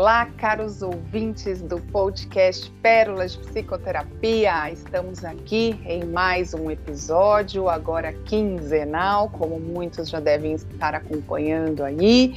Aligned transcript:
Olá, 0.00 0.26
caros 0.26 0.80
ouvintes 0.80 1.60
do 1.60 1.80
podcast 1.80 2.70
Pérolas 2.80 3.32
de 3.32 3.38
Psicoterapia. 3.38 4.70
Estamos 4.70 5.24
aqui 5.24 5.74
em 5.84 6.04
mais 6.04 6.54
um 6.54 6.70
episódio, 6.70 7.68
agora 7.68 8.12
quinzenal, 8.12 9.28
como 9.28 9.58
muitos 9.58 10.08
já 10.08 10.20
devem 10.20 10.52
estar 10.52 10.94
acompanhando 10.94 11.82
aí. 11.82 12.36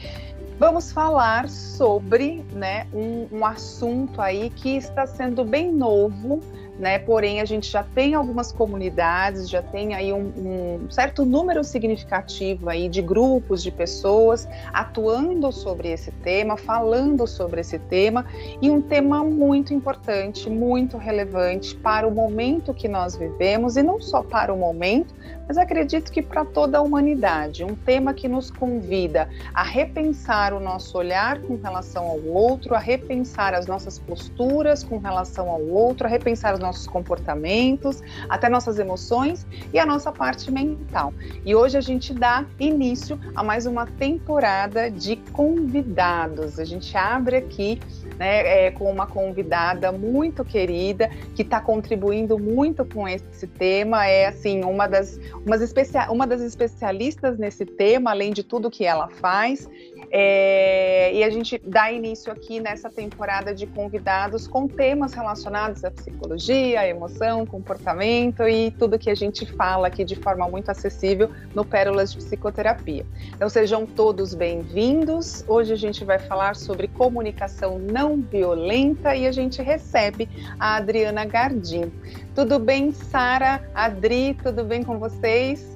Vamos 0.58 0.92
falar 0.92 1.48
sobre 1.50 2.44
né, 2.52 2.88
um, 2.92 3.28
um 3.32 3.46
assunto 3.46 4.20
aí 4.20 4.50
que 4.50 4.76
está 4.76 5.06
sendo 5.06 5.46
bem 5.46 5.72
novo 5.72 6.42
né? 6.80 7.00
Porém, 7.00 7.42
a 7.42 7.46
gente 7.46 7.70
já 7.70 7.84
tem 7.84 8.14
algumas 8.14 8.52
comunidades, 8.52 9.50
já 9.50 9.62
tem 9.62 9.94
aí 9.94 10.12
um, 10.12 10.80
um, 10.86 10.90
certo 10.90 11.26
número 11.26 11.64
significativo 11.64 12.70
aí 12.70 12.90
de 12.90 13.02
grupos 13.02 13.62
de 13.62 13.72
pessoas 13.72 14.48
atuando 14.74 15.52
sobre 15.52 15.90
esse 15.90 16.12
tema, 16.12 16.58
falando 16.58 17.28
sobre 17.28 17.62
esse 17.62 17.78
tema, 17.78 18.26
e 18.62 18.70
um 18.70 18.82
tema 18.82 19.24
muito 19.24 19.74
importante, 19.74 20.50
muito 20.50 20.98
relevante 20.98 21.76
para 21.76 22.08
o 22.08 22.12
momento 22.12 22.74
que 22.74 22.88
nós 22.88 23.16
vivemos, 23.16 23.78
e 23.78 23.84
não 23.84 24.02
só 24.02 24.24
para 24.24 24.54
o 24.54 24.58
momento, 24.58 25.14
mas 25.52 25.58
acredito 25.58 26.14
que 26.14 26.22
para 26.22 26.46
toda 26.46 26.78
a 26.78 26.82
humanidade. 26.82 27.62
Um 27.62 27.76
tema 27.76 28.14
que 28.14 28.26
nos 28.26 28.50
convida 28.50 29.28
a 29.54 29.62
repensar 29.64 30.54
o 30.54 30.62
nosso 30.62 30.98
olhar 30.98 31.42
com 31.42 31.58
relação 31.58 32.08
ao 32.08 32.24
outro, 32.24 32.74
a 32.74 32.80
repensar 32.80 33.54
as 33.54 33.68
nossas 33.68 34.00
posturas 34.00 34.82
com 34.82 34.98
relação 34.98 35.50
ao 35.50 35.62
outro, 35.62 36.08
a 36.08 36.10
repensar 36.10 36.54
os 36.54 36.62
nossos 36.62 36.88
comportamentos, 36.88 38.02
até 38.30 38.48
nossas 38.48 38.80
emoções 38.80 39.46
e 39.74 39.78
a 39.78 39.86
nossa 39.86 40.10
parte 40.10 40.50
mental. 40.50 41.14
E 41.46 41.54
hoje 41.54 41.78
a 41.78 41.82
gente 41.82 42.14
dá 42.14 42.46
início 42.58 43.20
a 43.36 43.44
mais 43.44 43.66
uma 43.66 43.86
temporada 43.86 44.90
de 44.90 45.18
convidados. 45.34 46.60
A 46.60 46.64
gente 46.64 46.96
abre 46.96 47.36
aqui 47.36 47.78
né, 48.18 48.68
é, 48.68 48.72
com 48.72 48.90
uma 48.90 49.08
convidada 49.08 49.92
muito 49.92 50.46
querida 50.46 51.10
que 51.36 51.42
está 51.42 51.60
contribuindo 51.60 52.38
muito 52.38 52.86
com 52.86 53.08
esse 53.08 53.48
tema. 53.48 54.06
É 54.06 54.28
assim 54.28 54.64
uma 54.64 54.88
das, 54.88 55.20
uma 56.10 56.28
das 56.28 56.42
especialistas 56.42 57.38
nesse 57.38 57.66
tema, 57.66 58.12
além 58.12 58.32
de 58.32 58.44
tudo 58.44 58.70
que 58.70 58.86
ela 58.86 59.08
faz. 59.08 59.70
É, 60.14 61.14
e 61.14 61.24
a 61.24 61.30
gente 61.30 61.58
dá 61.66 61.90
início 61.90 62.34
aqui 62.34 62.60
nessa 62.60 62.90
temporada 62.90 63.56
de 63.56 63.66
convidados 63.66 64.46
com 64.46 64.68
temas 64.68 65.14
relacionados 65.14 65.86
à 65.86 65.92
psicologia, 65.92 66.82
à 66.82 66.88
emoção, 66.88 67.46
comportamento 67.46 68.44
e 68.44 68.72
tudo 68.72 69.00
que 69.00 69.10
a 69.10 69.16
gente 69.16 69.46
fala 69.46 69.88
aqui 69.88 70.04
de 70.04 70.18
forma 70.18 70.46
muito 70.50 70.70
acessível 70.70 71.30
no 71.56 71.64
Pérolas 71.64 72.12
de 72.12 72.18
Psicoterapia. 72.18 73.06
Então 73.34 73.48
sejam 73.48 73.86
todos 73.86 74.34
bem-vindos. 74.34 75.46
Hoje 75.48 75.72
a 75.72 75.78
gente 75.78 76.04
vai 76.04 76.20
falar 76.20 76.58
sobre 76.58 76.90
comunicação 76.90 77.80
não 77.80 78.18
violenta 78.18 79.16
e 79.16 79.26
a 79.26 79.32
gente 79.32 79.62
recebe 79.62 80.28
a 80.60 80.76
Adriana 80.76 81.24
Gardim. 81.24 81.90
Tudo 82.36 82.60
bem, 82.60 82.92
Sara? 82.92 83.64
Adri, 83.74 84.38
tudo 84.44 84.66
bem 84.66 84.84
com 84.84 85.00
vocês? 85.00 85.71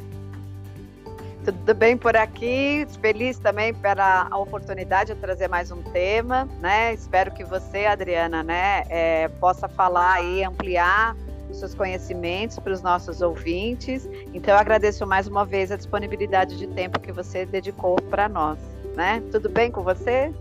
Tudo 1.46 1.76
bem 1.76 1.96
por 1.96 2.18
aqui, 2.18 2.88
feliz 3.00 3.38
também 3.38 3.72
pela 3.72 4.28
oportunidade 4.36 5.14
de 5.14 5.20
trazer 5.20 5.48
mais 5.48 5.70
um 5.70 5.80
tema, 5.84 6.50
né? 6.60 6.92
Espero 6.92 7.30
que 7.32 7.44
você, 7.44 7.86
Adriana, 7.86 8.42
né, 8.42 8.82
é, 8.90 9.28
possa 9.28 9.68
falar 9.68 10.24
e 10.24 10.44
ampliar 10.44 11.16
os 11.48 11.58
seus 11.58 11.76
conhecimentos 11.76 12.58
para 12.58 12.74
os 12.74 12.82
nossos 12.82 13.22
ouvintes. 13.22 14.10
Então, 14.34 14.56
eu 14.56 14.60
agradeço 14.60 15.06
mais 15.06 15.28
uma 15.28 15.46
vez 15.46 15.72
a 15.72 15.76
disponibilidade 15.76 16.58
de 16.58 16.66
tempo 16.66 17.00
que 17.00 17.12
você 17.12 17.46
dedicou 17.46 17.96
para 18.10 18.28
nós, 18.28 18.58
né? 18.96 19.22
Tudo 19.32 19.48
bem 19.48 19.70
com 19.70 19.84
você? 19.84 20.34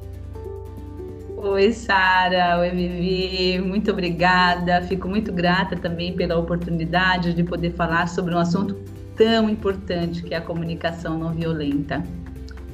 Oi, 1.36 1.70
Sara, 1.74 2.60
oi, 2.60 2.70
Vivi, 2.70 3.60
muito 3.60 3.90
obrigada. 3.90 4.80
Fico 4.80 5.06
muito 5.06 5.30
grata 5.30 5.76
também 5.76 6.16
pela 6.16 6.38
oportunidade 6.38 7.34
de 7.34 7.44
poder 7.44 7.74
falar 7.74 8.08
sobre 8.08 8.34
um 8.34 8.38
assunto 8.38 8.74
tão 9.16 9.48
importante 9.48 10.22
que 10.22 10.34
é 10.34 10.38
a 10.38 10.40
comunicação 10.40 11.18
não 11.18 11.32
violenta. 11.32 12.02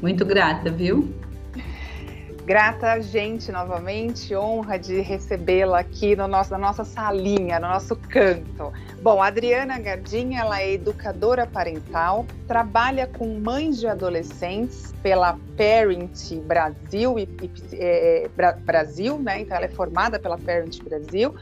Muito 0.00 0.24
grata, 0.24 0.70
viu? 0.70 1.14
Grata, 2.44 3.00
gente, 3.00 3.52
novamente, 3.52 4.34
honra 4.34 4.76
de 4.76 5.00
recebê-la 5.00 5.78
aqui 5.78 6.16
no 6.16 6.26
nosso, 6.26 6.50
na 6.50 6.58
nossa 6.58 6.84
salinha, 6.84 7.60
no 7.60 7.68
nosso 7.68 7.94
canto. 7.94 8.72
Bom, 9.02 9.22
a 9.22 9.28
Adriana 9.28 9.78
Gardinha, 9.78 10.40
ela 10.40 10.60
é 10.60 10.72
educadora 10.72 11.46
parental, 11.46 12.26
trabalha 12.48 13.06
com 13.06 13.38
mães 13.38 13.78
de 13.78 13.86
adolescentes 13.86 14.92
pela 15.02 15.38
Parent 15.56 16.34
Brasil, 16.44 17.18
e, 17.18 17.22
e 17.22 17.50
é, 17.74 18.30
Brasil, 18.64 19.18
né? 19.18 19.42
Então 19.42 19.56
ela 19.56 19.66
é 19.66 19.70
formada 19.70 20.18
pela 20.18 20.36
Parent 20.36 20.82
Brasil 20.82 21.34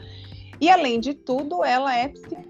e 0.61 0.69
além 0.69 0.99
de 0.99 1.13
tudo, 1.13 1.63
ela 1.63 1.95
é 1.97 2.09
psicóloga, 2.09 2.48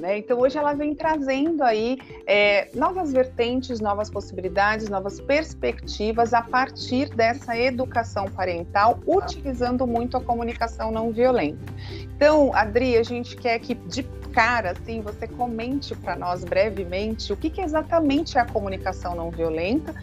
né? 0.00 0.18
Então 0.18 0.38
hoje 0.38 0.56
ela 0.56 0.72
vem 0.72 0.94
trazendo 0.94 1.62
aí 1.62 1.98
é, 2.26 2.68
novas 2.74 3.12
vertentes, 3.12 3.80
novas 3.80 4.08
possibilidades, 4.08 4.88
novas 4.88 5.20
perspectivas 5.20 6.32
a 6.32 6.42
partir 6.42 7.08
dessa 7.10 7.56
educação 7.58 8.26
parental, 8.26 9.00
utilizando 9.06 9.86
muito 9.86 10.16
a 10.16 10.20
comunicação 10.20 10.92
não 10.92 11.10
violenta. 11.10 11.72
Então, 12.16 12.54
Adri, 12.54 12.96
a 12.96 13.02
gente 13.02 13.36
quer 13.36 13.58
que 13.58 13.74
de 13.74 14.04
cara, 14.36 14.72
assim, 14.72 15.00
você 15.00 15.26
comente 15.26 15.94
para 15.96 16.14
nós 16.14 16.44
brevemente 16.44 17.32
o 17.32 17.36
que, 17.36 17.48
que 17.48 17.62
exatamente 17.62 18.36
é 18.36 18.42
a 18.42 18.44
comunicação 18.44 19.14
não 19.14 19.30
violenta 19.30 19.94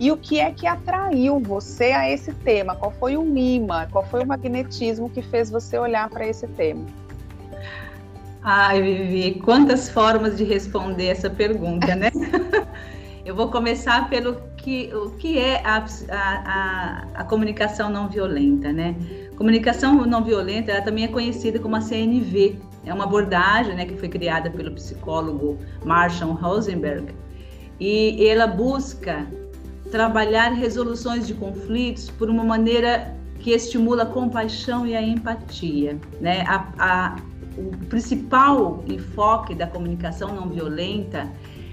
e 0.00 0.10
o 0.10 0.16
que 0.16 0.40
é 0.40 0.50
que 0.50 0.66
atraiu 0.66 1.38
você 1.38 1.92
a 1.92 2.10
esse 2.10 2.32
tema. 2.32 2.74
Qual 2.74 2.90
foi 2.90 3.18
o 3.18 3.36
imã, 3.36 3.86
qual 3.92 4.02
foi 4.06 4.22
o 4.22 4.26
magnetismo 4.26 5.10
que 5.10 5.20
fez 5.20 5.50
você 5.50 5.78
olhar 5.78 6.08
para 6.08 6.26
esse 6.26 6.46
tema? 6.48 6.86
Ai, 8.44 8.82
Vivi, 8.82 9.40
quantas 9.40 9.88
formas 9.88 10.36
de 10.36 10.42
responder 10.42 11.06
essa 11.06 11.30
pergunta, 11.30 11.94
né? 11.94 12.10
Eu 13.24 13.36
vou 13.36 13.48
começar 13.52 14.10
pelo 14.10 14.34
que, 14.56 14.92
o 14.92 15.10
que 15.10 15.38
é 15.38 15.62
a, 15.64 15.84
a, 16.10 17.06
a, 17.14 17.24
comunicação 17.24 17.88
não 17.88 18.08
violenta, 18.08 18.72
né? 18.72 18.96
Comunicação 19.36 20.04
não 20.06 20.24
violenta, 20.24 20.72
ela 20.72 20.82
também 20.82 21.04
é 21.04 21.08
conhecida 21.08 21.60
como 21.60 21.76
a 21.76 21.80
CNV, 21.80 22.58
é 22.84 22.92
uma 22.92 23.04
abordagem 23.04 23.76
né, 23.76 23.86
que 23.86 23.96
foi 23.96 24.08
criada 24.08 24.50
pelo 24.50 24.72
psicólogo 24.72 25.56
Marshall 25.84 26.32
Rosenberg 26.32 27.14
e 27.78 28.26
ela 28.26 28.48
busca 28.48 29.24
trabalhar 29.92 30.50
resoluções 30.50 31.28
de 31.28 31.34
conflitos 31.34 32.10
por 32.10 32.28
uma 32.28 32.42
maneira 32.42 33.16
que 33.38 33.52
estimula 33.52 34.02
a 34.02 34.06
compaixão 34.06 34.84
e 34.84 34.96
a 34.96 35.02
empatia. 35.02 35.96
Né? 36.20 36.44
A, 36.48 36.66
a, 36.78 37.16
o 37.56 37.76
principal 37.86 38.84
enfoque 38.86 39.54
da 39.54 39.66
comunicação 39.66 40.34
não 40.34 40.48
violenta 40.48 41.30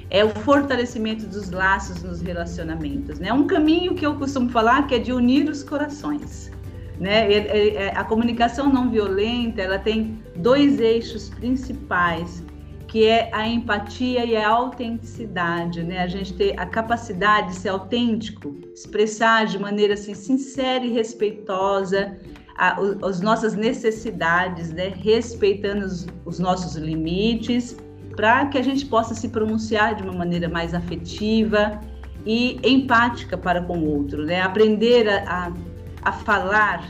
é 0.09 0.23
o 0.25 0.29
fortalecimento 0.29 1.25
dos 1.28 1.51
laços 1.51 2.01
nos 2.01 2.22
relacionamentos. 2.22 3.19
É 3.19 3.25
né? 3.25 3.34
um 3.34 3.45
caminho 3.45 3.94
que 3.94 4.06
eu 4.06 4.16
costumo 4.16 4.50
falar 4.50 4.88
que 4.88 4.95
é 4.95 5.00
de 5.00 5.13
unir 5.13 5.47
os 5.50 5.63
corações. 5.63 6.51
Né? 7.00 7.31
É, 7.31 7.94
a 7.95 8.03
comunicação 8.03 8.72
não 8.72 8.90
violenta 8.90 9.62
ela 9.62 9.79
tem 9.79 10.22
dois 10.35 10.79
eixos 10.79 11.29
principais, 11.29 12.44
que 12.88 13.06
é 13.06 13.29
a 13.31 13.47
empatia 13.47 14.25
e 14.25 14.35
a 14.35 14.50
autenticidade, 14.50 15.84
né? 15.84 16.00
A 16.00 16.07
gente 16.07 16.34
ter 16.34 16.59
a 16.59 16.66
capacidade 16.66 17.50
de 17.50 17.56
ser 17.56 17.69
autêntico, 17.69 18.57
expressar 18.73 19.46
de 19.46 19.59
maneira 19.59 19.93
assim 19.93 20.16
sincera 20.16 20.84
e 20.84 20.91
respeitosa 20.91 22.17
a, 22.59 22.78
as 23.08 23.22
nossas 23.22 23.56
necessidades, 23.56 24.72
né? 24.72 24.90
Respeitando 24.90 25.85
os, 25.85 26.08
os 26.26 26.40
nossos 26.40 26.76
limites, 26.76 27.78
para 28.16 28.46
que 28.47 28.58
a 28.58 28.61
gente 28.61 28.85
possa 28.85 29.16
se 29.16 29.29
pronunciar 29.29 29.96
de 29.96 30.03
uma 30.03 30.14
maneira 30.14 30.50
mais 30.50 30.73
afetiva 30.73 31.79
e 32.26 32.59
empática 32.64 33.38
para 33.38 33.61
com 33.61 33.79
o 33.79 33.97
outro, 33.97 34.26
né? 34.26 34.41
Aprender 34.41 35.08
a, 35.08 35.47
a 35.47 35.52
a 36.02 36.11
falar, 36.11 36.88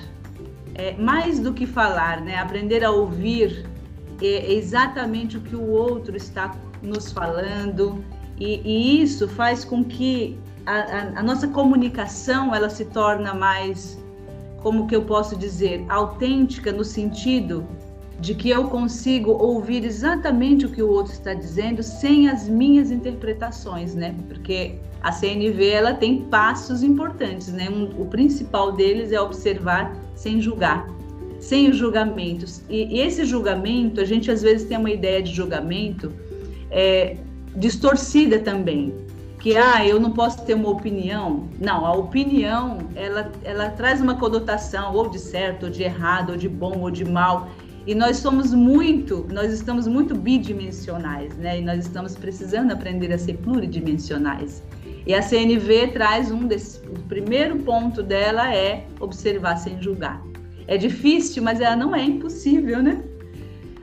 é, 0.75 0.93
mais 0.95 1.39
do 1.39 1.53
que 1.53 1.65
falar, 1.65 2.21
né? 2.21 2.37
Aprender 2.37 2.83
a 2.83 2.91
ouvir 2.91 3.65
é 4.21 4.53
exatamente 4.53 5.37
o 5.37 5.41
que 5.41 5.55
o 5.55 5.69
outro 5.69 6.15
está 6.15 6.55
nos 6.81 7.11
falando 7.11 8.03
e, 8.39 8.61
e 8.63 9.01
isso 9.01 9.27
faz 9.27 9.63
com 9.65 9.83
que 9.83 10.37
a, 10.65 10.73
a, 10.73 11.19
a, 11.19 11.23
nossa 11.23 11.47
comunicação 11.47 12.53
ela 12.53 12.69
se 12.69 12.85
torna 12.85 13.33
mais, 13.33 13.97
como 14.61 14.87
que 14.87 14.95
eu 14.95 15.03
posso 15.03 15.35
dizer, 15.35 15.85
autêntica 15.89 16.71
no 16.71 16.83
sentido 16.83 17.65
de 18.19 18.35
que 18.35 18.49
eu 18.49 18.65
consigo 18.65 19.31
ouvir 19.31 19.85
exatamente 19.85 20.65
o 20.65 20.69
que 20.69 20.83
o 20.83 20.89
outro 20.89 21.13
está 21.13 21.33
dizendo 21.33 21.81
sem 21.81 22.27
as 22.27 22.49
minhas 22.49 22.91
interpretações, 22.91 23.95
né? 23.95 24.13
Porque 24.27 24.75
a 25.01 25.11
CNV 25.11 25.69
ela 25.69 25.93
tem 25.93 26.23
passos 26.23 26.83
importantes, 26.83 27.47
né? 27.47 27.69
Um, 27.69 28.01
o 28.01 28.05
principal 28.05 28.73
deles 28.73 29.13
é 29.13 29.21
observar 29.21 29.95
sem 30.15 30.41
julgar, 30.41 30.85
sem 31.39 31.69
os 31.69 31.77
julgamentos. 31.77 32.61
E, 32.69 32.97
e, 32.97 32.99
esse 32.99 33.23
julgamento, 33.23 34.01
a 34.01 34.05
gente 34.05 34.29
às 34.29 34.41
vezes 34.41 34.67
tem 34.67 34.77
uma 34.77 34.91
ideia 34.91 35.23
de 35.23 35.33
julgamento 35.33 36.11
é, 36.69 37.15
distorcida 37.55 38.39
também. 38.39 38.93
Que 39.39 39.55
ah, 39.55 39.85
eu 39.85 39.99
não 39.99 40.11
posso 40.11 40.45
ter 40.45 40.53
uma 40.53 40.69
opinião. 40.69 41.47
Não, 41.59 41.85
a 41.85 41.93
opinião 41.93 42.79
ela, 42.95 43.31
ela 43.43 43.69
traz 43.69 44.01
uma 44.01 44.15
conotação 44.15 44.93
ou 44.93 45.09
de 45.09 45.17
certo, 45.17 45.67
ou 45.67 45.71
de 45.71 45.81
errado, 45.83 46.31
ou 46.31 46.37
de 46.37 46.49
bom, 46.49 46.79
ou 46.79 46.91
de 46.91 47.05
mal. 47.05 47.49
E 47.87 47.95
nós 47.95 48.17
somos 48.17 48.53
muito, 48.53 49.25
nós 49.31 49.51
estamos 49.53 49.87
muito 49.87 50.13
bidimensionais, 50.13 51.35
né? 51.37 51.59
E 51.59 51.61
nós 51.63 51.85
estamos 51.85 52.15
precisando 52.15 52.71
aprender 52.71 53.11
a 53.13 53.17
ser 53.17 53.37
pluridimensionais. 53.37 54.61
E 55.07 55.13
a 55.13 55.21
CNV 55.21 55.87
traz 55.93 56.29
um 56.29 56.45
desses. 56.45 56.83
O 56.85 57.01
primeiro 57.07 57.57
ponto 57.59 58.03
dela 58.03 58.53
é 58.53 58.85
observar 58.99 59.55
sem 59.55 59.81
julgar. 59.81 60.21
É 60.67 60.77
difícil, 60.77 61.41
mas 61.41 61.61
ela 61.61 61.75
não 61.75 61.95
é 61.95 62.03
impossível, 62.03 62.83
né? 62.83 63.03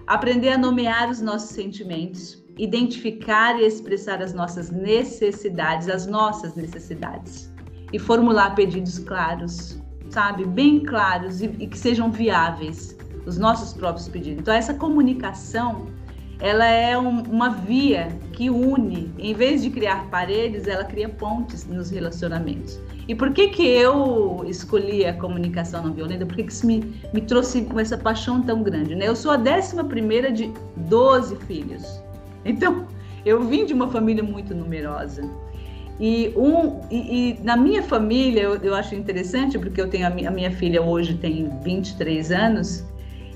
Aprender 0.07 0.51
a 0.51 0.59
nomear 0.59 1.11
os 1.11 1.21
nossos 1.21 1.51
sentimentos, 1.51 2.46
identificar 2.59 3.59
e 3.61 3.67
expressar 3.67 4.23
as 4.23 4.33
nossas 4.33 4.71
necessidades, 4.71 5.89
as 5.89 6.07
nossas 6.07 6.55
necessidades, 6.55 7.53
e 7.93 7.99
formular 7.99 8.55
pedidos 8.55 8.99
claros, 8.99 9.81
sabe? 10.11 10.45
Bem 10.45 10.81
claros 10.81 11.43
e, 11.43 11.47
e 11.59 11.67
que 11.67 11.79
sejam 11.79 12.11
viáveis, 12.11 12.97
os 13.27 13.37
nossos 13.37 13.73
próprios 13.73 14.09
pedidos. 14.09 14.41
Então, 14.41 14.55
essa 14.55 14.75
comunicação 14.75 15.87
ela 16.39 16.67
é 16.67 16.97
um, 16.99 17.23
uma 17.23 17.49
via 17.49 18.09
que 18.33 18.51
une, 18.51 19.13
em 19.19 19.33
vez 19.33 19.63
de 19.63 19.71
criar 19.71 20.09
paredes, 20.11 20.67
ela 20.67 20.85
cria 20.85 21.09
pontes 21.09 21.67
nos 21.67 21.91
relacionamentos. 21.91 22.79
E 23.09 23.15
por 23.15 23.33
que 23.33 23.49
que 23.49 23.67
eu 23.67 24.45
escolhi 24.47 25.07
a 25.07 25.15
comunicação 25.15 25.83
não 25.83 25.93
violenta? 25.93 26.27
Por 26.27 26.37
que 26.37 26.45
que 26.45 26.53
isso 26.53 26.67
me, 26.67 27.01
me 27.15 27.21
trouxe 27.23 27.63
com 27.63 27.81
essa 27.81 27.97
paixão 27.97 28.43
tão 28.43 28.63
grande? 28.63 28.95
Né? 28.95 29.09
Eu 29.09 29.17
sou 29.17 29.31
a 29.31 29.37
décima 29.37 29.85
primeira 29.85 30.31
de 30.31 30.53
12 30.77 31.37
filhos. 31.47 32.03
Então, 32.47 32.87
eu 33.25 33.43
vim 33.43 33.67
de 33.67 33.75
uma 33.75 33.89
família 33.89 34.23
muito 34.23 34.55
numerosa. 34.55 35.29
E, 35.99 36.33
um, 36.37 36.81
e, 36.91 37.31
e 37.31 37.41
na 37.43 37.57
minha 37.57 37.83
família, 37.83 38.43
eu, 38.43 38.57
eu, 38.57 38.75
acho 38.75 38.95
interessante, 38.95 39.59
porque 39.59 39.81
eu 39.81 39.89
tenho 39.89 40.07
a 40.07 40.11
minha, 40.11 40.29
a 40.29 40.33
minha 40.33 40.51
filha 40.51 40.83
hoje 40.83 41.15
tem 41.15 41.51
23 41.63 42.31
anos, 42.31 42.85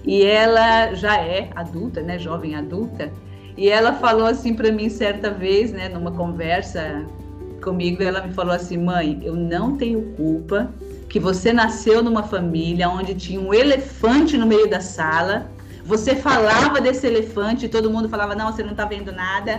e 0.04 0.22
ela 0.22 0.92
já 0.94 1.16
é 1.16 1.50
adulta, 1.56 2.02
né, 2.02 2.18
jovem 2.18 2.54
adulta, 2.54 3.10
e 3.56 3.68
ela 3.68 3.94
falou 3.94 4.26
assim 4.26 4.54
para 4.54 4.70
mim 4.70 4.88
certa 4.88 5.30
vez, 5.30 5.72
né, 5.72 5.88
numa 5.88 6.12
conversa 6.12 7.04
comigo, 7.62 8.02
ela 8.02 8.26
me 8.26 8.32
falou 8.32 8.54
assim: 8.54 8.78
"Mãe, 8.78 9.20
eu 9.22 9.34
não 9.34 9.76
tenho 9.76 10.02
culpa 10.16 10.70
que 11.08 11.18
você 11.18 11.52
nasceu 11.52 12.02
numa 12.02 12.22
família 12.22 12.88
onde 12.88 13.14
tinha 13.14 13.40
um 13.40 13.52
elefante 13.52 14.38
no 14.38 14.46
meio 14.46 14.70
da 14.70 14.80
sala. 14.80 15.50
Você 15.90 16.14
falava 16.16 16.80
desse 16.80 17.06
elefante 17.06 17.66
e 17.66 17.68
todo 17.68 17.90
mundo 17.90 18.08
falava: 18.08 18.34
"Não, 18.34 18.52
você 18.52 18.62
não 18.62 18.70
está 18.70 18.84
vendo 18.84 19.12
nada". 19.12 19.52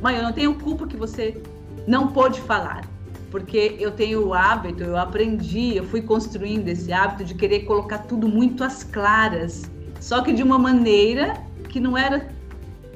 Mãe, 0.00 0.16
eu 0.16 0.22
não 0.22 0.32
tenho 0.32 0.54
culpa 0.54 0.86
que 0.86 0.96
você 0.96 1.42
não 1.86 2.08
pôde 2.08 2.40
falar 2.40 2.82
porque 3.30 3.76
eu 3.78 3.92
tenho 3.92 4.26
o 4.26 4.34
hábito, 4.34 4.82
eu 4.82 4.96
aprendi, 4.96 5.76
eu 5.76 5.84
fui 5.84 6.02
construindo 6.02 6.66
esse 6.68 6.92
hábito 6.92 7.22
de 7.24 7.34
querer 7.34 7.60
colocar 7.60 7.98
tudo 7.98 8.28
muito 8.28 8.64
às 8.64 8.82
claras 8.82 9.70
só 10.00 10.22
que 10.22 10.32
de 10.32 10.42
uma 10.42 10.58
maneira 10.58 11.34
que 11.68 11.78
não 11.78 11.96
era 11.96 12.28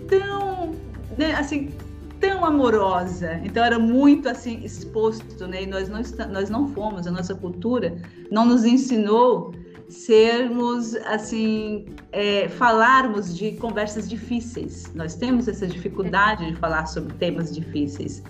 tão, 0.08 0.74
né, 1.16 1.34
assim, 1.34 1.70
tão 2.18 2.44
amorosa. 2.44 3.40
Então 3.44 3.62
era 3.62 3.78
muito 3.78 4.28
assim 4.28 4.64
exposto, 4.64 5.46
né? 5.46 5.62
E 5.62 5.66
nós 5.66 5.88
não 5.88 6.00
nós 6.32 6.48
não 6.48 6.68
fomos, 6.68 7.06
a 7.06 7.10
nossa 7.10 7.34
cultura 7.34 7.96
não 8.30 8.46
nos 8.46 8.64
ensinou 8.64 9.54
sermos 9.88 10.94
assim, 10.96 11.86
é, 12.12 12.48
falarmos 12.48 13.36
de 13.36 13.52
conversas 13.52 14.08
difíceis. 14.08 14.92
Nós 14.94 15.14
temos 15.14 15.48
essa 15.48 15.66
dificuldade 15.66 16.46
de 16.50 16.56
falar 16.56 16.86
sobre 16.86 17.14
temas 17.14 17.54
difíceis. 17.54 18.22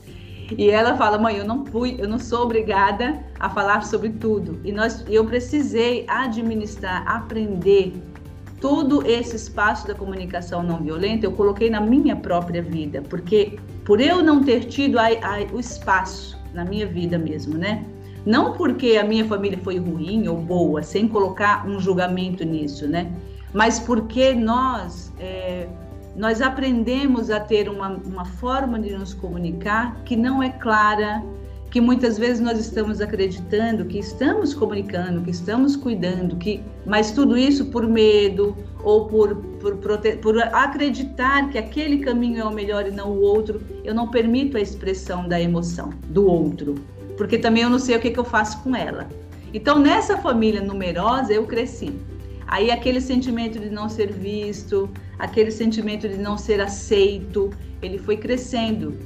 E 0.58 0.70
ela 0.70 0.96
fala, 0.96 1.16
mãe, 1.18 1.36
eu 1.36 1.44
não 1.44 1.64
fui, 1.64 1.96
eu 1.98 2.06
não 2.06 2.18
sou 2.18 2.42
obrigada 2.42 3.24
a 3.40 3.48
falar 3.48 3.84
sobre 3.84 4.10
tudo. 4.10 4.60
E 4.62 4.72
nós, 4.72 5.04
eu 5.08 5.24
precisei 5.24 6.04
administrar, 6.08 7.06
aprender 7.08 7.94
todo 8.60 9.06
esse 9.06 9.36
espaço 9.36 9.86
da 9.86 9.94
comunicação 9.94 10.62
não 10.62 10.78
violenta 10.78 11.26
eu 11.26 11.32
coloquei 11.32 11.68
na 11.68 11.80
minha 11.80 12.16
própria 12.16 12.62
vida, 12.62 13.02
porque 13.02 13.58
por 13.84 14.00
eu 14.00 14.22
não 14.22 14.42
ter 14.42 14.64
tido 14.64 14.98
a, 14.98 15.06
a, 15.06 15.52
o 15.52 15.60
espaço 15.60 16.38
na 16.54 16.64
minha 16.64 16.86
vida 16.86 17.18
mesmo, 17.18 17.58
né? 17.58 17.84
Não 18.24 18.52
porque 18.54 18.96
a 18.96 19.04
minha 19.04 19.24
família 19.26 19.58
foi 19.62 19.78
ruim 19.78 20.26
ou 20.28 20.36
boa, 20.36 20.82
sem 20.82 21.06
colocar 21.06 21.66
um 21.66 21.78
julgamento 21.78 22.44
nisso, 22.44 22.88
né? 22.88 23.12
Mas 23.52 23.78
porque 23.78 24.34
nós 24.34 25.12
é, 25.18 25.68
nós 26.16 26.40
aprendemos 26.40 27.30
a 27.30 27.40
ter 27.40 27.68
uma, 27.68 27.88
uma 27.88 28.24
forma 28.24 28.78
de 28.78 28.96
nos 28.96 29.12
comunicar 29.12 30.02
que 30.04 30.16
não 30.16 30.42
é 30.42 30.48
clara, 30.48 31.22
que 31.70 31.80
muitas 31.80 32.16
vezes 32.16 32.40
nós 32.40 32.58
estamos 32.60 33.00
acreditando 33.00 33.84
que 33.84 33.98
estamos 33.98 34.54
comunicando, 34.54 35.22
que 35.22 35.30
estamos 35.32 35.74
cuidando, 35.74 36.36
que 36.36 36.62
mas 36.86 37.10
tudo 37.10 37.36
isso 37.36 37.66
por 37.66 37.84
medo 37.88 38.56
ou 38.84 39.06
por, 39.06 39.34
por, 39.60 39.76
por 40.22 40.38
acreditar 40.54 41.50
que 41.50 41.58
aquele 41.58 41.98
caminho 41.98 42.42
é 42.42 42.44
o 42.44 42.52
melhor 42.52 42.86
e 42.86 42.92
não 42.92 43.10
o 43.10 43.20
outro, 43.22 43.60
eu 43.82 43.92
não 43.92 44.08
permito 44.08 44.56
a 44.56 44.60
expressão 44.60 45.26
da 45.26 45.40
emoção 45.40 45.90
do 46.06 46.26
outro, 46.28 46.76
porque 47.16 47.38
também 47.38 47.62
eu 47.62 47.70
não 47.70 47.78
sei 47.78 47.96
o 47.96 48.00
que, 48.00 48.10
que 48.10 48.18
eu 48.18 48.24
faço 48.24 48.62
com 48.62 48.74
ela. 48.74 49.08
Então, 49.52 49.78
nessa 49.78 50.16
família 50.18 50.60
numerosa, 50.60 51.32
eu 51.32 51.46
cresci. 51.46 51.92
Aí, 52.46 52.70
aquele 52.70 53.00
sentimento 53.00 53.58
de 53.58 53.70
não 53.70 53.88
ser 53.88 54.12
visto, 54.12 54.90
aquele 55.18 55.50
sentimento 55.50 56.08
de 56.08 56.16
não 56.16 56.36
ser 56.36 56.60
aceito, 56.60 57.50
ele 57.80 57.98
foi 57.98 58.16
crescendo. 58.16 58.98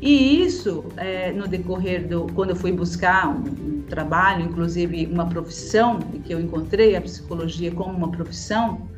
E 0.00 0.42
isso, 0.42 0.84
é, 0.96 1.32
no 1.32 1.48
decorrer 1.48 2.06
do. 2.06 2.26
Quando 2.34 2.50
eu 2.50 2.56
fui 2.56 2.70
buscar 2.70 3.28
um, 3.28 3.78
um, 3.78 3.82
trabalho, 3.88 4.44
inclusive 4.44 5.06
uma 5.06 5.26
profissão, 5.26 5.98
que 6.24 6.34
eu 6.34 6.40
encontrei 6.40 6.96
a 6.96 7.00
psicologia 7.00 7.70
como 7.70 7.96
uma 7.96 8.10
profissão, 8.10 8.88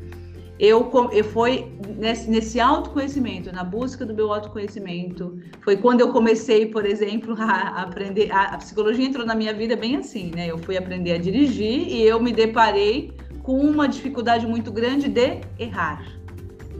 eu, 0.59 0.89
eu 1.11 1.23
foi 1.23 1.71
nesse, 1.97 2.29
nesse 2.29 2.59
autoconhecimento, 2.59 3.51
na 3.51 3.63
busca 3.63 4.05
do 4.05 4.13
meu 4.13 4.33
autoconhecimento, 4.33 5.39
foi 5.61 5.77
quando 5.77 6.01
eu 6.01 6.11
comecei, 6.11 6.65
por 6.65 6.85
exemplo, 6.85 7.35
a, 7.39 7.81
aprender. 7.83 8.31
A, 8.31 8.55
a 8.55 8.57
psicologia 8.57 9.05
entrou 9.05 9.25
na 9.25 9.35
minha 9.35 9.53
vida 9.53 9.75
bem 9.75 9.95
assim, 9.95 10.31
né? 10.35 10.47
Eu 10.47 10.57
fui 10.57 10.77
aprender 10.77 11.13
a 11.13 11.17
dirigir 11.17 11.87
e 11.87 12.03
eu 12.03 12.21
me 12.21 12.33
deparei 12.33 13.13
com 13.41 13.57
uma 13.59 13.87
dificuldade 13.87 14.45
muito 14.45 14.71
grande 14.71 15.07
de 15.07 15.41
errar 15.57 16.19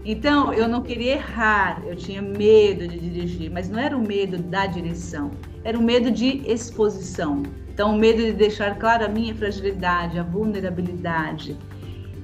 então, 0.06 0.54
eu 0.54 0.68
não 0.68 0.82
queria 0.82 1.14
errar, 1.14 1.84
eu 1.86 1.96
tinha 1.96 2.22
medo 2.22 2.88
de 2.88 3.00
dirigir, 3.00 3.52
mas 3.52 3.70
não 3.70 3.78
era 3.78 3.96
o 3.96 4.02
medo 4.02 4.38
da 4.38 4.66
direção, 4.66 5.32
era 5.64 5.78
o 5.78 5.82
medo 5.84 6.10
de 6.10 6.42
exposição. 6.50 7.44
Então, 7.72 7.96
o 7.96 8.00
medo 8.00 8.18
de 8.18 8.34
deixar 8.34 8.78
claro 8.78 9.06
a 9.06 9.08
minha 9.08 9.36
fragilidade, 9.36 10.18
a 10.18 10.24
vulnerabilidade. 10.24 11.58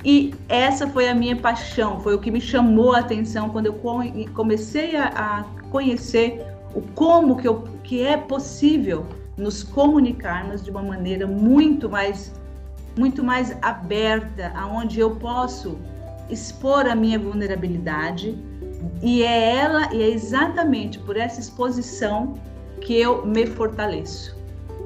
E 0.05 0.35
essa 0.47 0.87
foi 0.87 1.09
a 1.09 1.15
minha 1.15 1.35
paixão, 1.35 1.99
foi 1.99 2.13
o 2.13 2.19
que 2.19 2.29
me 2.29 2.39
chamou 2.39 2.93
a 2.93 2.99
atenção 2.99 3.49
quando 3.49 3.65
eu 3.65 3.81
comecei 4.35 4.95
a, 4.95 5.07
a 5.07 5.43
conhecer 5.71 6.45
o 6.75 6.81
como 6.93 7.35
que, 7.37 7.47
eu, 7.47 7.63
que 7.83 8.03
é 8.03 8.15
possível 8.15 9.07
nos 9.35 9.63
comunicarmos 9.63 10.63
de 10.63 10.69
uma 10.69 10.83
maneira 10.83 11.25
muito 11.25 11.89
mais 11.89 12.31
muito 12.97 13.23
mais 13.23 13.57
aberta, 13.61 14.53
aonde 14.55 15.01
eu 15.01 15.15
posso 15.15 15.77
expor 16.29 16.87
a 16.87 16.95
minha 16.95 17.19
vulnerabilidade 17.19 18.37
e 19.01 19.23
é 19.23 19.55
ela 19.57 19.93
e 19.93 20.01
é 20.01 20.09
exatamente 20.09 20.99
por 20.99 21.17
essa 21.17 21.41
exposição 21.41 22.35
que 22.79 22.95
eu 22.95 23.25
me 23.25 23.45
fortaleço. 23.45 24.37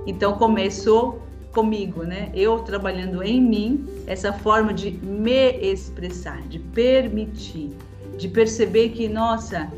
Então 0.08 0.34
começou 0.34 1.22
comigo, 1.54 2.04
né? 2.04 2.32
Eu 2.34 2.60
trabalhando 2.60 3.24
em 3.24 3.42
mim 3.42 3.88
essa 4.08 4.32
forma 4.32 4.74
de 4.74 4.92
me 4.92 5.52
expressar, 5.60 6.42
de 6.48 6.60
permitir, 6.60 7.76
de 8.18 8.28
perceber 8.28 8.90
que 8.90 9.08
nossa, 9.08 9.72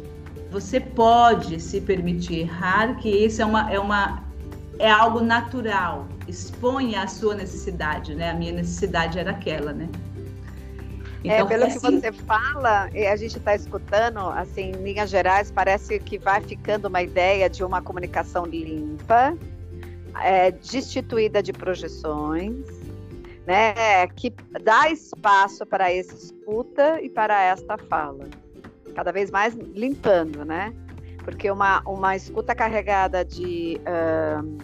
você 0.51 0.80
pode 0.80 1.60
se 1.60 1.80
permitir 1.82 2.40
errar, 2.40 2.98
que 2.98 3.10
isso 3.10 3.42
é 3.42 3.46
uma 3.46 3.72
é 3.72 3.80
uma 3.80 4.24
é 4.80 4.90
algo 4.90 5.22
natural. 5.22 6.08
Exponha 6.28 7.04
a 7.04 7.08
sua 7.08 7.36
necessidade, 7.36 8.16
né? 8.16 8.32
A 8.32 8.34
minha 8.34 8.51
necessidade 8.51 9.20
era 9.20 9.32
aquela, 9.32 9.72
né? 9.74 9.88
É, 11.24 11.36
então, 11.36 11.46
é, 11.46 11.50
pelo 11.50 11.66
assim... 11.66 11.80
que 11.80 12.01
você 12.01 12.12
fala, 12.12 12.86
a 12.86 13.16
gente 13.16 13.38
está 13.38 13.56
escutando, 13.56 14.20
assim, 14.32 14.72
em 14.72 14.84
linhas 14.84 15.10
gerais, 15.10 15.51
parece 15.51 16.00
que 16.00 16.18
vai 16.18 16.42
ficando 16.42 16.88
uma 16.88 17.01
ideia 17.01 17.48
de 17.48 17.63
uma 17.63 17.80
comunicação 17.82 18.46
limpa, 18.46 19.38
é, 20.22 20.51
destituída 20.51 21.41
de 21.41 21.53
projeções, 21.53 22.65
né, 23.46 24.08
que 24.15 24.34
dá 24.63 24.89
espaço 24.89 25.65
para 25.65 25.91
essa 25.91 26.13
escuta 26.13 27.01
e 27.01 27.10
para 27.10 27.41
esta 27.41 27.77
fala, 27.77 28.27
cada 28.96 29.12
vez 29.12 29.32
mais 29.32 29.56
limpando, 29.56 30.46
né? 30.46 30.74
Porque 31.24 31.50
uma, 31.50 31.82
uma 31.82 32.15
escuta 32.15 32.56
carregada 32.56 33.24
de 33.24 33.80
uh, 33.82 34.58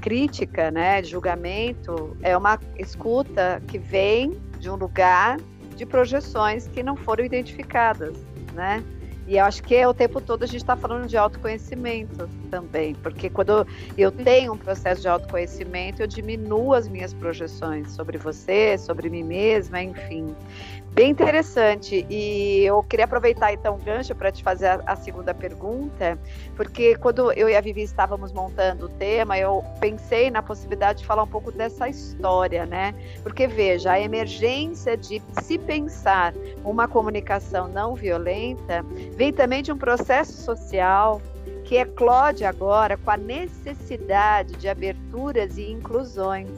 crítica, 0.00 0.70
né, 0.70 1.00
de 1.00 1.10
julgamento, 1.10 2.16
é 2.22 2.36
uma 2.36 2.58
escuta 2.78 3.62
que 3.66 3.78
vem 3.78 4.38
de 4.58 4.68
um 4.70 4.76
lugar 4.76 5.38
de 5.76 5.86
projeções 5.86 6.68
que 6.68 6.82
não 6.82 6.96
foram 6.96 7.24
identificadas, 7.24 8.16
né? 8.52 8.82
E 9.26 9.38
eu 9.38 9.44
acho 9.44 9.62
que 9.62 9.84
o 9.86 9.94
tempo 9.94 10.20
todo 10.20 10.42
a 10.42 10.46
gente 10.46 10.58
está 10.58 10.76
falando 10.76 11.06
de 11.06 11.16
autoconhecimento, 11.16 12.28
também, 12.44 12.94
porque 12.94 13.28
quando 13.28 13.66
eu 13.96 14.10
tenho 14.10 14.52
um 14.52 14.58
processo 14.58 15.02
de 15.02 15.08
autoconhecimento, 15.08 16.02
eu 16.02 16.06
diminuo 16.06 16.74
as 16.74 16.88
minhas 16.88 17.12
projeções 17.12 17.92
sobre 17.92 18.18
você, 18.18 18.78
sobre 18.78 19.08
mim 19.10 19.22
mesma, 19.22 19.82
enfim. 19.82 20.34
Bem 20.94 21.10
interessante. 21.10 22.06
E 22.08 22.64
eu 22.64 22.80
queria 22.84 23.04
aproveitar 23.04 23.52
então 23.52 23.74
o 23.74 23.78
gancho 23.78 24.14
para 24.14 24.30
te 24.30 24.44
fazer 24.44 24.66
a, 24.66 24.82
a, 24.86 24.94
segunda 24.94 25.34
pergunta, 25.34 26.16
porque 26.54 26.94
quando 26.94 27.32
eu 27.32 27.48
e 27.48 27.56
a 27.56 27.60
Vivi 27.60 27.82
estávamos 27.82 28.32
montando 28.32 28.86
o 28.86 28.88
tema, 28.88 29.36
eu 29.36 29.64
pensei 29.80 30.30
na 30.30 30.40
possibilidade 30.40 31.00
de 31.00 31.06
falar 31.06 31.24
um 31.24 31.28
pouco 31.28 31.50
dessa 31.50 31.88
história, 31.88 32.64
né? 32.64 32.94
Porque 33.24 33.48
veja, 33.48 33.90
a 33.90 34.00
emergência 34.00 34.96
de 34.96 35.20
se 35.42 35.58
pensar 35.58 36.32
uma 36.64 36.86
comunicação 36.86 37.66
não 37.66 37.96
violenta 37.96 38.84
vem 39.16 39.32
também 39.32 39.64
de 39.64 39.72
um 39.72 39.76
processo 39.76 40.32
social 40.44 41.20
que 41.64 41.76
eclode 41.76 42.44
agora 42.44 42.96
com 42.96 43.10
a 43.10 43.16
necessidade 43.16 44.54
de 44.54 44.68
aberturas 44.68 45.56
e 45.56 45.70
inclusões. 45.70 46.48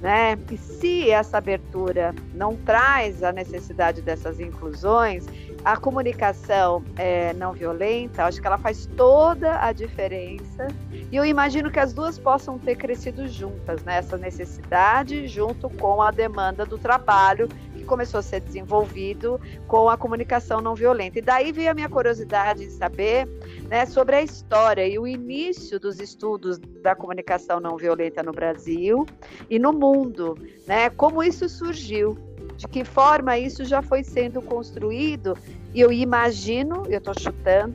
Né? 0.00 0.38
E 0.50 0.56
se 0.56 1.10
essa 1.10 1.38
abertura 1.38 2.14
não 2.32 2.54
traz 2.54 3.22
a 3.24 3.32
necessidade 3.32 4.00
dessas 4.00 4.38
inclusões, 4.38 5.26
a 5.64 5.76
comunicação 5.76 6.84
é, 6.96 7.32
não 7.34 7.52
violenta, 7.52 8.24
acho 8.24 8.40
que 8.40 8.46
ela 8.46 8.58
faz 8.58 8.86
toda 8.96 9.60
a 9.60 9.72
diferença. 9.72 10.68
E 11.10 11.16
eu 11.16 11.24
imagino 11.24 11.68
que 11.68 11.80
as 11.80 11.92
duas 11.92 12.16
possam 12.16 12.58
ter 12.58 12.76
crescido 12.76 13.26
juntas, 13.26 13.82
né? 13.82 13.98
Essa 13.98 14.16
necessidade 14.16 15.26
junto 15.26 15.68
com 15.68 16.00
a 16.00 16.12
demanda 16.12 16.64
do 16.64 16.78
trabalho 16.78 17.48
começou 17.88 18.20
a 18.20 18.22
ser 18.22 18.40
desenvolvido 18.40 19.40
com 19.66 19.88
a 19.88 19.96
comunicação 19.96 20.60
não 20.60 20.74
violenta. 20.74 21.18
E 21.18 21.22
daí 21.22 21.50
veio 21.50 21.70
a 21.70 21.74
minha 21.74 21.88
curiosidade 21.88 22.62
em 22.62 22.70
saber 22.70 23.26
né, 23.68 23.84
sobre 23.86 24.14
a 24.14 24.22
história 24.22 24.86
e 24.86 24.98
o 24.98 25.06
início 25.06 25.80
dos 25.80 25.98
estudos 25.98 26.58
da 26.58 26.94
comunicação 26.94 27.58
não 27.58 27.76
violenta 27.76 28.22
no 28.22 28.30
Brasil 28.30 29.04
e 29.50 29.58
no 29.58 29.72
mundo, 29.72 30.36
né? 30.66 30.90
Como 30.90 31.22
isso 31.22 31.48
surgiu, 31.48 32.16
de 32.56 32.68
que 32.68 32.84
forma 32.84 33.36
isso 33.38 33.64
já 33.64 33.82
foi 33.82 34.04
sendo 34.04 34.40
construído. 34.42 35.36
E 35.74 35.80
eu 35.80 35.90
imagino, 35.90 36.84
eu 36.88 36.98
estou 36.98 37.14
chutando, 37.18 37.74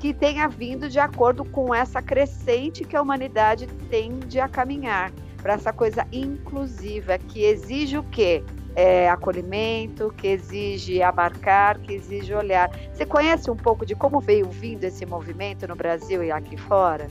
que 0.00 0.14
tenha 0.14 0.48
vindo 0.48 0.88
de 0.88 0.98
acordo 0.98 1.44
com 1.44 1.74
essa 1.74 2.00
crescente 2.00 2.84
que 2.84 2.96
a 2.96 3.02
humanidade 3.02 3.66
tende 3.90 4.40
a 4.40 4.48
caminhar 4.48 5.12
para 5.42 5.54
essa 5.54 5.72
coisa 5.72 6.06
inclusiva 6.10 7.18
que 7.18 7.44
exige 7.44 7.98
o 7.98 8.02
quê? 8.04 8.42
É, 8.74 9.08
acolhimento, 9.08 10.12
que 10.16 10.28
exige 10.28 11.02
abarcar, 11.02 11.78
que 11.78 11.94
exige 11.94 12.34
olhar. 12.34 12.70
Você 12.92 13.04
conhece 13.04 13.50
um 13.50 13.56
pouco 13.56 13.84
de 13.84 13.94
como 13.94 14.20
veio 14.20 14.48
vindo 14.48 14.84
esse 14.84 15.04
movimento 15.04 15.66
no 15.66 15.74
Brasil 15.74 16.22
e 16.22 16.30
aqui 16.30 16.56
fora? 16.56 17.08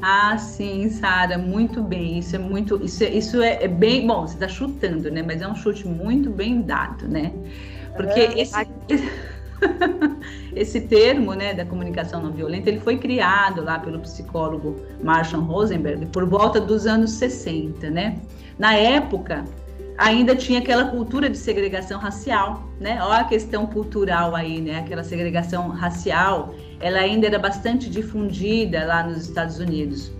Ah, 0.00 0.38
sim, 0.38 0.88
Sara, 0.90 1.36
muito 1.36 1.82
bem. 1.82 2.18
Isso 2.18 2.36
é 2.36 2.38
muito, 2.38 2.82
isso 2.84 3.02
é, 3.02 3.08
isso 3.08 3.42
é, 3.42 3.64
é 3.64 3.68
bem 3.68 4.06
bom. 4.06 4.26
Você 4.26 4.34
está 4.34 4.48
chutando, 4.48 5.10
né? 5.10 5.22
Mas 5.22 5.42
é 5.42 5.48
um 5.48 5.56
chute 5.56 5.86
muito 5.88 6.30
bem 6.30 6.62
dado, 6.62 7.08
né? 7.08 7.32
Porque 7.96 8.20
é, 8.20 8.40
esse, 8.40 8.54
esse 10.54 10.80
termo, 10.82 11.34
né, 11.34 11.52
da 11.52 11.64
comunicação 11.64 12.22
não 12.22 12.30
violenta, 12.30 12.68
ele 12.68 12.78
foi 12.78 12.96
criado 12.96 13.62
lá 13.62 13.80
pelo 13.80 13.98
psicólogo 14.00 14.80
Marshall 15.02 15.42
Rosenberg 15.42 16.06
por 16.06 16.24
volta 16.24 16.60
dos 16.60 16.86
anos 16.86 17.10
60, 17.12 17.90
né? 17.90 18.20
Na 18.58 18.74
época, 18.74 19.44
ainda 19.96 20.34
tinha 20.34 20.58
aquela 20.58 20.86
cultura 20.86 21.28
de 21.28 21.36
segregação 21.36 21.98
racial, 21.98 22.68
né? 22.80 22.98
Olha 23.02 23.20
a 23.20 23.24
questão 23.24 23.66
cultural 23.66 24.34
aí, 24.34 24.60
né? 24.60 24.78
Aquela 24.78 25.04
segregação 25.04 25.68
racial, 25.68 26.54
ela 26.80 26.98
ainda 26.98 27.26
era 27.26 27.38
bastante 27.38 27.88
difundida 27.90 28.84
lá 28.84 29.02
nos 29.02 29.18
Estados 29.28 29.58
Unidos. 29.58 30.12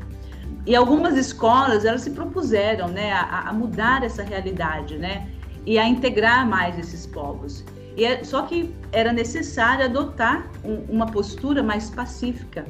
E 0.66 0.76
algumas 0.76 1.16
escolas, 1.16 1.84
elas 1.84 2.02
se 2.02 2.10
propuseram, 2.10 2.88
né, 2.88 3.12
a, 3.12 3.48
a 3.48 3.52
mudar 3.52 4.02
essa 4.02 4.22
realidade, 4.22 4.98
né? 4.98 5.26
E 5.64 5.78
a 5.78 5.88
integrar 5.88 6.46
mais 6.46 6.78
esses 6.78 7.06
povos. 7.06 7.64
E 7.96 8.04
é, 8.04 8.22
só 8.22 8.42
que 8.42 8.72
era 8.92 9.12
necessário 9.12 9.84
adotar 9.84 10.48
um, 10.64 10.84
uma 10.88 11.06
postura 11.06 11.62
mais 11.62 11.90
pacífica, 11.90 12.64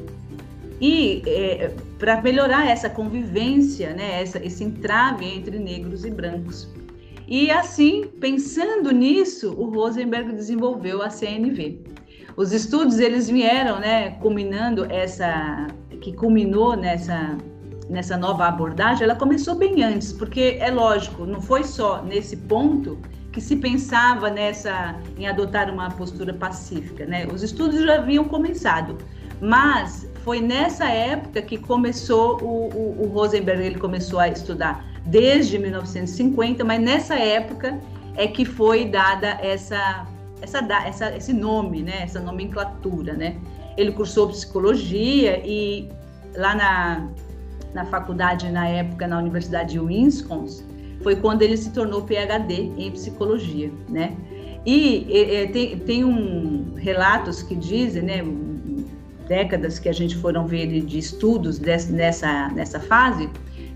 e 0.81 1.23
é, 1.27 1.75
para 1.99 2.21
melhorar 2.23 2.69
essa 2.69 2.89
convivência, 2.89 3.93
né, 3.93 4.23
essa, 4.23 4.45
esse 4.45 4.63
entrave 4.63 5.27
entre 5.27 5.59
negros 5.59 6.05
e 6.05 6.11
brancos. 6.11 6.69
E 7.27 7.51
assim, 7.51 8.07
pensando 8.21 8.91
nisso, 8.91 9.53
o 9.53 9.69
Rosenberg 9.71 10.33
desenvolveu 10.33 11.03
a 11.03 11.11
CNV. 11.11 11.85
Os 12.37 12.53
estudos 12.53 12.99
eles 12.99 13.29
vieram, 13.29 13.81
né, 13.81 14.13
culminando 14.13 14.87
essa 14.91 15.67
que 16.01 16.13
culminou 16.13 16.77
nessa 16.77 17.37
nessa 17.89 18.17
nova 18.17 18.47
abordagem, 18.47 19.05
ela 19.05 19.17
começou 19.17 19.55
bem 19.55 19.83
antes, 19.83 20.13
porque 20.13 20.59
é 20.61 20.71
lógico, 20.71 21.25
não 21.25 21.41
foi 21.41 21.65
só 21.65 22.03
nesse 22.03 22.37
ponto 22.37 22.99
que 23.33 23.41
se 23.41 23.57
pensava 23.57 24.31
nessa 24.31 24.95
em 25.17 25.27
adotar 25.27 25.73
uma 25.73 25.91
postura 25.91 26.35
pacífica, 26.35 27.07
né? 27.07 27.27
Os 27.27 27.43
estudos 27.43 27.81
já 27.83 27.97
haviam 27.97 28.25
começado, 28.25 28.99
mas 29.41 30.08
foi 30.25 30.41
nessa 30.41 30.89
época 30.89 31.41
que 31.43 31.59
começou 31.59 32.41
o, 32.43 32.69
o, 32.69 33.03
o 33.03 33.07
Rosenberg, 33.09 33.63
ele 33.63 33.79
começou 33.79 34.19
a 34.19 34.29
estudar 34.29 34.85
desde 35.07 35.59
1950, 35.59 36.65
mas 36.65 36.81
nessa 36.81 37.15
época 37.17 37.79
é 38.15 38.27
que 38.27 38.45
foi 38.45 38.85
dada 38.85 39.39
essa, 39.41 40.07
essa, 40.43 40.59
essa, 40.87 41.17
esse 41.17 41.33
nome, 41.33 41.83
né, 41.83 42.03
essa 42.03 42.21
nomenclatura, 42.21 43.15
né? 43.15 43.37
Ele 43.77 43.93
cursou 43.93 44.29
psicologia 44.29 45.41
e 45.47 45.89
lá 46.35 46.55
na, 46.55 47.09
na 47.73 47.85
faculdade, 47.85 48.51
na 48.51 48.67
época, 48.67 49.07
na 49.07 49.19
Universidade 49.19 49.73
de 49.73 49.81
Wisconsin, 49.81 50.65
foi 51.03 51.17
quando 51.17 51.43
ele 51.43 51.57
se 51.57 51.71
tornou 51.71 52.03
PhD 52.03 52.73
em 52.77 52.91
psicologia, 52.91 53.71
né? 53.89 54.17
E, 54.67 55.07
e 55.11 55.49
tem, 55.49 55.79
tem 55.79 56.05
um 56.05 56.75
relatos 56.77 57.43
que 57.43 57.55
dizem, 57.55 58.03
né, 58.03 58.23
décadas 59.29 59.79
que 59.79 59.89
a 59.89 59.93
gente 59.93 60.17
foram 60.17 60.47
ver 60.47 60.67
de 60.81 60.99
estudos 60.99 61.59
desse, 61.59 61.93
nessa, 61.93 62.49
nessa 62.49 62.81
fase, 62.81 63.29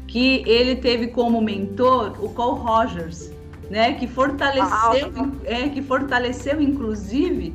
que 0.08 0.42
ele 0.46 0.76
teve 0.76 1.08
como 1.08 1.40
mentor 1.40 2.16
o 2.18 2.28
Cole 2.30 2.60
Rogers, 2.60 3.30
né, 3.70 3.94
que 3.94 4.06
fortaleceu, 4.06 5.12
é, 5.44 5.68
que 5.68 5.80
fortaleceu 5.80 6.60
inclusive 6.60 7.54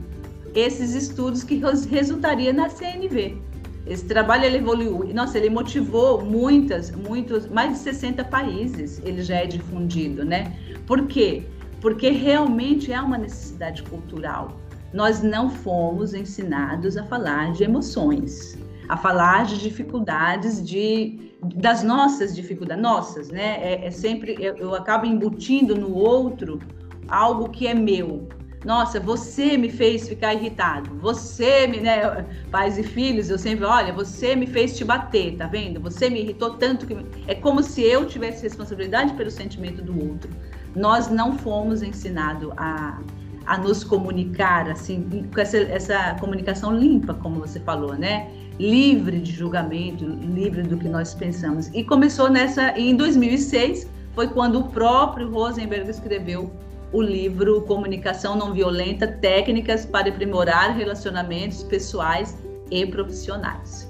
esses 0.56 0.94
estudos 0.96 1.44
que 1.44 1.62
resultaria 1.90 2.54
na 2.54 2.70
CNV. 2.70 3.38
Esse 3.86 4.06
trabalho 4.06 4.46
ele 4.46 4.58
evoluiu, 4.58 5.14
nossa, 5.14 5.38
ele 5.38 5.50
motivou 5.50 6.24
muitas, 6.24 6.92
muitos, 6.92 7.48
mais 7.48 7.74
de 7.74 7.80
60 7.80 8.24
países, 8.26 9.02
ele 9.06 9.22
já 9.22 9.36
é 9.36 9.46
difundido, 9.46 10.26
né? 10.26 10.54
Por 10.86 11.08
quê? 11.08 11.44
Porque 11.80 12.10
realmente 12.10 12.92
é 12.92 13.00
uma 13.00 13.18
necessidade 13.18 13.84
cultural 13.84 14.58
nós 14.94 15.22
não 15.22 15.50
fomos 15.50 16.14
ensinados 16.14 16.98
a 16.98 17.04
falar 17.04 17.52
de 17.52 17.64
emoções, 17.64 18.58
a 18.88 18.96
falar 18.96 19.46
de 19.46 19.60
dificuldades, 19.60 20.66
de, 20.66 21.36
das 21.56 21.84
nossas 21.84 22.36
dificuldades, 22.36 22.82
nossas, 22.82 23.30
né? 23.30 23.58
É, 23.62 23.88
é 23.88 23.92
sempre, 23.92 24.36
eu, 24.40 24.56
eu 24.58 24.76
acabo 24.76 25.06
embutindo 25.06 25.76
no 25.76 25.94
outro 25.94 26.60
algo 27.08 27.50
que 27.50 27.68
é 27.68 27.74
meu. 27.74 28.28
Nossa, 28.66 29.00
você 29.00 29.56
me 29.56 29.70
fez 29.70 30.10
ficar 30.10 30.34
irritado. 30.34 30.96
Você 31.00 31.68
me, 31.68 31.80
né, 31.80 32.26
pais 32.52 32.78
e 32.78 32.84
filhos, 32.84 33.30
eu 33.30 33.38
sempre, 33.38 33.66
olha, 33.66 33.94
você 33.94 34.36
me 34.36 34.48
fez 34.48 34.76
te 34.76 34.84
bater, 34.84 35.38
tá 35.38 35.48
vendo? 35.48 35.80
Você 35.82 36.10
me 36.10 36.22
irritou 36.22 36.56
tanto 36.56 36.86
que 36.86 36.98
é 37.28 37.36
como 37.36 37.62
se 37.62 37.82
eu 37.84 38.06
tivesse 38.06 38.44
responsabilidade 38.44 39.14
pelo 39.14 39.30
sentimento 39.30 39.82
do 39.82 40.10
outro. 40.10 40.30
Nós 40.76 41.08
não 41.08 41.38
fomos 41.38 41.82
ensinados 41.82 42.52
a 42.58 43.00
a 43.48 43.58
nos 43.58 43.84
comunicar, 43.84 44.70
assim, 44.70 45.26
com 45.34 45.40
essa, 45.40 45.58
essa 45.58 46.16
comunicação 46.20 46.78
limpa, 46.78 47.14
como 47.14 47.40
você 47.40 47.60
falou, 47.62 47.96
né? 47.96 48.30
Livre 48.60 49.20
de 49.20 49.32
julgamento, 49.32 50.06
livre 50.06 50.64
do 50.64 50.78
que 50.78 50.90
nós 50.90 51.14
pensamos. 51.14 51.70
E 51.74 51.84
começou 51.84 52.30
nessa, 52.30 52.78
em 52.78 52.96
2006, 52.96 53.88
foi 54.14 54.28
quando 54.28 54.60
o 54.60 54.64
próprio 54.66 55.32
Rosenberg 55.32 55.90
escreveu 55.90 56.52
o 56.92 57.02
livro 57.02 57.62
Comunicação 57.62 58.36
Não 58.36 58.54
Violenta: 58.54 59.08
Técnicas 59.08 59.86
para 59.86 60.10
Aprimorar 60.10 60.76
Relacionamentos 60.76 61.64
Pessoais 61.64 62.38
e 62.70 62.86
Profissionais 62.86 63.88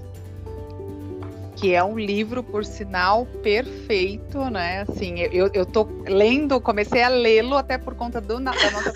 que 1.57 1.73
é 1.73 1.83
um 1.83 1.97
livro, 1.97 2.43
por 2.43 2.63
sinal, 2.63 3.25
perfeito, 3.41 4.37
né? 4.51 4.85
Assim, 4.87 5.19
eu, 5.19 5.49
eu 5.53 5.65
tô 5.65 5.87
lendo, 6.07 6.61
comecei 6.61 7.01
a 7.01 7.09
lê-lo 7.09 7.57
até 7.57 7.79
por 7.79 7.95
conta 7.95 8.21
do, 8.21 8.35
da 8.35 8.53
nossa 8.53 8.93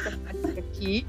aqui. 0.62 1.08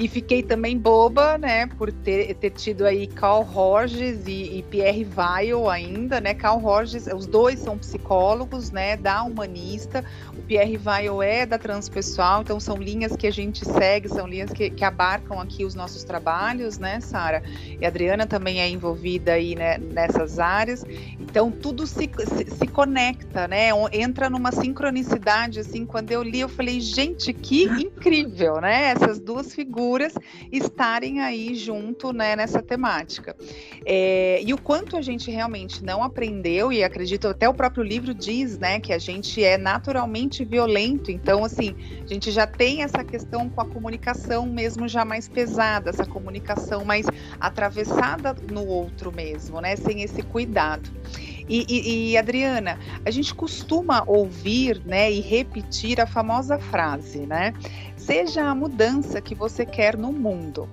E 0.00 0.08
fiquei 0.08 0.42
também 0.42 0.78
boba, 0.78 1.36
né, 1.36 1.66
por 1.66 1.92
ter, 1.92 2.32
ter 2.36 2.48
tido 2.48 2.86
aí 2.86 3.06
Carl 3.06 3.42
Rogers 3.42 4.26
e, 4.26 4.56
e 4.56 4.62
Pierre 4.62 5.06
Weil 5.14 5.68
ainda, 5.68 6.22
né? 6.22 6.32
Carl 6.32 6.58
Rogers, 6.58 7.06
os 7.08 7.26
dois 7.26 7.58
são 7.58 7.76
psicólogos, 7.76 8.70
né, 8.70 8.96
da 8.96 9.22
humanista. 9.22 10.02
O 10.38 10.40
Pierre 10.40 10.78
Weil 10.78 11.22
é 11.22 11.44
da 11.44 11.58
transpessoal, 11.58 12.40
então 12.40 12.58
são 12.58 12.78
linhas 12.78 13.14
que 13.14 13.26
a 13.26 13.30
gente 13.30 13.62
segue, 13.62 14.08
são 14.08 14.26
linhas 14.26 14.50
que, 14.50 14.70
que 14.70 14.82
abarcam 14.86 15.38
aqui 15.38 15.66
os 15.66 15.74
nossos 15.74 16.02
trabalhos, 16.02 16.78
né, 16.78 16.98
Sara? 17.00 17.42
E 17.78 17.84
a 17.84 17.88
Adriana 17.88 18.26
também 18.26 18.58
é 18.58 18.70
envolvida 18.70 19.34
aí 19.34 19.54
né, 19.54 19.76
nessas 19.76 20.38
áreas. 20.38 20.82
Então 21.20 21.50
tudo 21.50 21.86
se, 21.86 22.10
se, 22.26 22.50
se, 22.56 22.66
conecta, 22.66 23.46
né? 23.46 23.68
Entra 23.92 24.30
numa 24.30 24.50
sincronicidade 24.50 25.60
assim. 25.60 25.84
Quando 25.84 26.10
eu 26.10 26.22
li, 26.22 26.40
eu 26.40 26.48
falei, 26.48 26.80
gente, 26.80 27.34
que 27.34 27.64
incrível, 27.64 28.62
né? 28.62 28.84
Essas 28.92 29.20
duas 29.20 29.54
figuras 29.54 29.89
estarem 30.52 31.20
aí 31.20 31.54
junto, 31.54 32.12
né? 32.12 32.36
Nessa 32.36 32.62
temática. 32.62 33.36
É, 33.84 34.40
e 34.42 34.52
o 34.52 34.58
quanto 34.58 34.96
a 34.96 35.02
gente 35.02 35.30
realmente 35.30 35.84
não 35.84 36.02
aprendeu 36.02 36.72
e 36.72 36.82
acredito 36.82 37.28
até 37.28 37.48
o 37.48 37.54
próprio 37.54 37.82
livro 37.82 38.14
diz, 38.14 38.58
né? 38.58 38.80
Que 38.80 38.92
a 38.92 38.98
gente 38.98 39.42
é 39.42 39.56
naturalmente 39.56 40.44
violento. 40.44 41.10
Então, 41.10 41.44
assim, 41.44 41.74
a 42.02 42.06
gente 42.06 42.30
já 42.30 42.46
tem 42.46 42.82
essa 42.82 43.04
questão 43.04 43.48
com 43.48 43.60
a 43.60 43.66
comunicação 43.66 44.46
mesmo 44.46 44.88
já 44.88 45.04
mais 45.04 45.28
pesada, 45.28 45.90
essa 45.90 46.04
comunicação 46.04 46.84
mais 46.84 47.06
atravessada 47.38 48.34
no 48.50 48.66
outro 48.66 49.12
mesmo, 49.14 49.60
né? 49.60 49.76
Sem 49.76 50.02
esse 50.02 50.22
cuidado. 50.22 50.90
E, 51.48 51.66
e, 51.68 52.10
e, 52.12 52.16
Adriana, 52.16 52.78
a 53.04 53.10
gente 53.10 53.34
costuma 53.34 54.04
ouvir, 54.06 54.80
né, 54.84 55.10
e 55.10 55.20
repetir 55.20 56.00
a 56.00 56.06
famosa 56.06 56.60
frase, 56.60 57.26
né? 57.26 57.52
Seja 58.00 58.44
a 58.44 58.54
mudança 58.54 59.20
que 59.20 59.34
você 59.34 59.66
quer 59.66 59.96
no 59.96 60.10
mundo. 60.12 60.68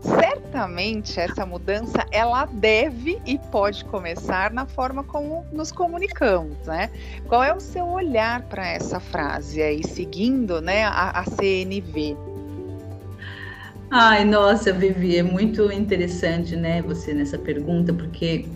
Certamente 0.00 1.18
essa 1.18 1.44
mudança 1.44 2.06
ela 2.12 2.44
deve 2.44 3.20
e 3.26 3.38
pode 3.50 3.84
começar 3.86 4.52
na 4.52 4.66
forma 4.66 5.02
como 5.02 5.44
nos 5.50 5.72
comunicamos, 5.72 6.58
né? 6.66 6.90
Qual 7.26 7.42
é 7.42 7.52
o 7.52 7.60
seu 7.60 7.86
olhar 7.86 8.42
para 8.42 8.68
essa 8.68 9.00
frase 9.00 9.60
aí, 9.60 9.82
seguindo, 9.82 10.60
né, 10.60 10.84
a, 10.84 11.20
a 11.20 11.24
CNV? 11.24 12.16
Ai, 13.90 14.24
nossa, 14.24 14.72
Vivi, 14.72 15.16
é 15.16 15.22
muito 15.22 15.72
interessante, 15.72 16.56
né, 16.56 16.82
você 16.82 17.14
nessa 17.14 17.38
pergunta, 17.38 17.92
porque 17.92 18.46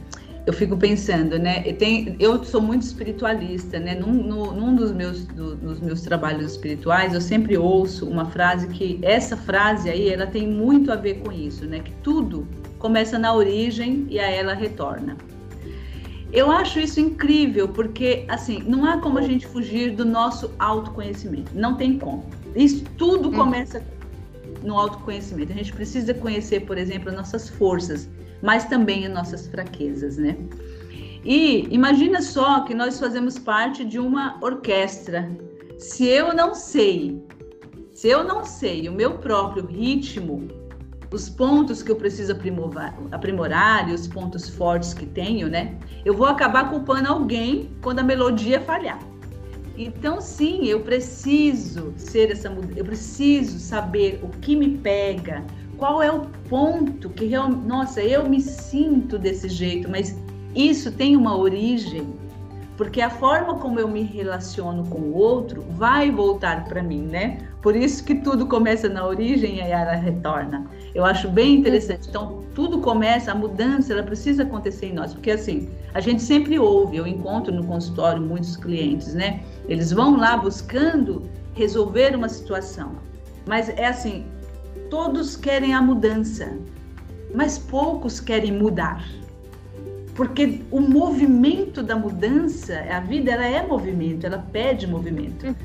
eu 0.47 0.53
fico 0.53 0.77
pensando, 0.77 1.39
né? 1.39 1.61
Tem, 1.75 2.17
eu 2.19 2.43
sou 2.43 2.61
muito 2.61 2.83
espiritualista, 2.83 3.79
né? 3.79 3.95
Num, 3.95 4.13
no, 4.13 4.53
num 4.53 4.75
dos, 4.75 4.91
meus, 4.93 5.25
do, 5.27 5.55
dos 5.55 5.81
meus 5.81 6.01
trabalhos 6.01 6.53
espirituais, 6.53 7.13
eu 7.13 7.21
sempre 7.21 7.57
ouço 7.59 8.09
uma 8.09 8.27
frase 8.27 8.69
que 8.69 8.99
essa 9.03 9.37
frase 9.37 9.91
aí, 9.91 10.09
ela 10.09 10.27
tem 10.27 10.49
muito 10.49 10.91
a 10.93 10.97
ver 10.97 11.21
com 11.21 11.31
isso, 11.31 11.67
né? 11.67 11.81
Que 11.81 11.93
tudo 12.03 12.49
começa 12.79 13.19
na 13.19 13.35
origem 13.35 14.07
e 14.09 14.19
a 14.19 14.31
ela 14.31 14.55
retorna. 14.55 15.17
Eu 16.33 16.51
acho 16.51 16.79
isso 16.79 17.01
incrível, 17.01 17.69
porque 17.69 18.25
assim, 18.29 18.63
não 18.67 18.85
há 18.85 18.99
como 18.99 19.19
a 19.19 19.23
gente 19.23 19.47
fugir 19.47 19.95
do 19.95 20.05
nosso 20.05 20.53
autoconhecimento. 20.59 21.51
Não 21.55 21.77
tem 21.77 21.99
como. 21.99 22.25
Isso 22.55 22.85
tudo 22.97 23.29
hum. 23.29 23.33
começa 23.33 23.83
no 24.63 24.79
autoconhecimento. 24.79 25.53
A 25.53 25.57
gente 25.57 25.73
precisa 25.73 26.15
conhecer, 26.15 26.61
por 26.61 26.79
exemplo, 26.79 27.13
nossas 27.13 27.49
forças, 27.49 28.09
mas 28.43 28.65
também 28.67 29.07
as 29.07 29.13
nossas 29.13 29.47
fraquezas, 29.47 30.17
né? 30.17 30.37
E 31.25 31.67
imagina 31.71 32.23
só 32.23 32.61
que 32.61 32.75
nós 32.75 32.99
fazemos 32.99 33.39
parte 33.39 33.85
de 33.85 33.99
uma 33.99 34.39
orquestra. 34.43 35.31
Se 35.79 36.07
eu 36.07 36.33
não 36.33 36.55
sei, 36.55 37.23
se 37.93 38.09
eu 38.09 38.25
não 38.25 38.45
sei 38.45 38.89
o 38.89 38.93
meu 38.93 39.19
próprio 39.19 39.67
ritmo, 39.67 40.49
os 41.13 41.29
pontos 41.29 41.83
que 41.83 41.91
eu 41.91 41.97
preciso 41.97 42.33
aprimorar, 42.33 42.97
aprimorar 43.11 43.89
e 43.91 43.95
os 43.95 44.07
pontos 44.07 44.49
fortes 44.49 44.95
que 44.95 45.05
tenho, 45.05 45.49
né? 45.49 45.77
Eu 46.05 46.15
vou 46.15 46.27
acabar 46.27 46.71
culpando 46.71 47.09
alguém 47.09 47.71
quando 47.83 47.99
a 47.99 48.03
melodia 48.03 48.61
falhar. 48.61 48.99
Então, 49.77 50.21
sim, 50.21 50.67
eu 50.67 50.81
preciso 50.81 51.93
ser 51.97 52.31
essa 52.31 52.49
eu 52.77 52.85
preciso 52.85 53.59
saber 53.59 54.21
o 54.23 54.29
que 54.29 54.55
me 54.55 54.77
pega, 54.79 55.45
qual 55.81 56.03
é 56.03 56.13
o 56.13 56.27
ponto 56.49 57.09
que 57.09 57.25
realmente, 57.25 57.67
nossa, 57.67 58.03
eu 58.03 58.29
me 58.29 58.39
sinto 58.39 59.19
desse 59.19 59.49
jeito, 59.49 59.89
mas 59.89 60.15
isso 60.55 60.93
tem 60.93 61.17
uma 61.17 61.35
origem, 61.35 62.07
porque 62.77 63.01
a 63.01 63.09
forma 63.09 63.55
como 63.55 63.81
eu 63.81 63.89
me 63.89 64.03
relaciono 64.03 64.85
com 64.87 64.99
o 64.99 65.15
outro 65.15 65.65
vai 65.71 66.11
voltar 66.11 66.65
para 66.65 66.83
mim, 66.83 67.01
né? 67.01 67.39
Por 67.63 67.75
isso 67.75 68.05
que 68.05 68.15
tudo 68.15 68.47
começa 68.47 68.91
na 68.91 69.07
origem 69.07 69.57
e 69.57 69.61
ela 69.61 69.95
retorna. 69.95 70.67
Eu 70.95 71.05
acho 71.05 71.31
bem 71.31 71.57
interessante. 71.57 72.09
Então, 72.09 72.45
tudo 72.55 72.81
começa, 72.81 73.33
a 73.33 73.35
mudança, 73.35 73.95
ela 73.95 74.03
precisa 74.03 74.43
acontecer 74.43 74.87
em 74.87 74.93
nós, 74.93 75.15
porque 75.15 75.31
assim, 75.31 75.71
a 75.95 76.01
gente 76.01 76.21
sempre 76.23 76.59
ouve, 76.59 76.99
eu 76.99 77.07
encontro 77.07 77.55
no 77.55 77.65
consultório 77.65 78.21
muitos 78.21 78.55
clientes, 78.55 79.15
né? 79.15 79.41
Eles 79.67 79.93
vão 79.93 80.17
lá 80.19 80.37
buscando 80.37 81.23
resolver 81.55 82.15
uma 82.15 82.29
situação. 82.29 82.93
Mas 83.47 83.71
é 83.71 83.87
assim, 83.87 84.27
todos 84.91 85.37
querem 85.37 85.73
a 85.73 85.81
mudança, 85.81 86.59
mas 87.35 87.57
poucos 87.57 88.21
querem 88.21 88.53
mudar. 88.53 89.03
Porque 90.15 90.61
o 90.71 90.81
movimento 90.81 91.83
da 91.83 91.97
mudança, 91.97 92.85
a 92.91 93.01
vida 93.01 93.31
ela 93.31 93.47
é 93.47 93.67
movimento, 93.67 94.27
ela 94.27 94.45
pede 94.53 94.87
movimento. 94.87 95.57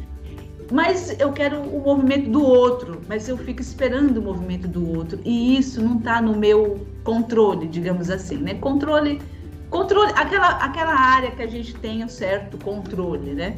Mas 0.72 1.20
eu 1.20 1.32
quero 1.34 1.60
o 1.60 1.84
movimento 1.84 2.30
do 2.30 2.44
outro, 2.44 3.02
mas 3.08 3.28
eu 3.28 3.38
fico 3.38 3.62
esperando 3.62 4.18
o 4.18 4.22
movimento 4.22 4.68
do 4.68 4.98
outro 4.98 5.20
e 5.24 5.58
isso 5.58 5.82
não 5.82 5.98
está 5.98 6.22
no 6.22 6.36
meu 6.36 6.88
controle, 7.04 7.68
digamos 7.68 8.10
assim, 8.10 8.38
né? 8.38 8.56
Controle, 8.56 9.22
controle, 9.70 10.12
aquela 10.16 10.50
aquela 10.50 10.94
área 10.94 11.32
que 11.32 11.44
a 11.44 11.48
gente 11.48 11.76
tem 11.76 12.04
um 12.04 12.08
certo 12.08 12.58
controle, 12.64 13.34
né? 13.34 13.56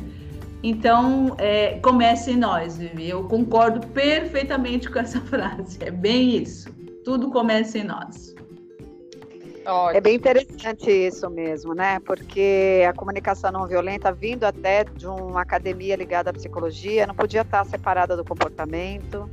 Então, 0.63 1.35
é, 1.37 1.79
comece 1.79 2.31
em 2.31 2.37
nós, 2.37 2.77
Vivi. 2.77 3.09
Eu 3.09 3.23
concordo 3.25 3.85
perfeitamente 3.87 4.89
com 4.89 4.99
essa 4.99 5.21
frase. 5.27 5.77
É 5.81 5.91
bem 5.91 6.41
isso. 6.41 6.69
Tudo 7.03 7.29
começa 7.29 7.77
em 7.77 7.83
nós. 7.83 8.35
É 9.93 9.99
bem 9.99 10.15
interessante 10.15 10.89
isso 10.89 11.29
mesmo, 11.29 11.73
né? 11.73 11.99
Porque 11.99 12.85
a 12.87 12.93
comunicação 12.93 13.51
não 13.51 13.67
violenta, 13.67 14.13
vindo 14.13 14.45
até 14.45 14.85
de 14.85 15.05
uma 15.05 15.41
academia 15.41 15.93
ligada 15.97 16.29
à 16.29 16.33
psicologia, 16.33 17.05
não 17.05 17.13
podia 17.13 17.41
estar 17.41 17.65
separada 17.65 18.15
do 18.15 18.23
comportamento. 18.23 19.29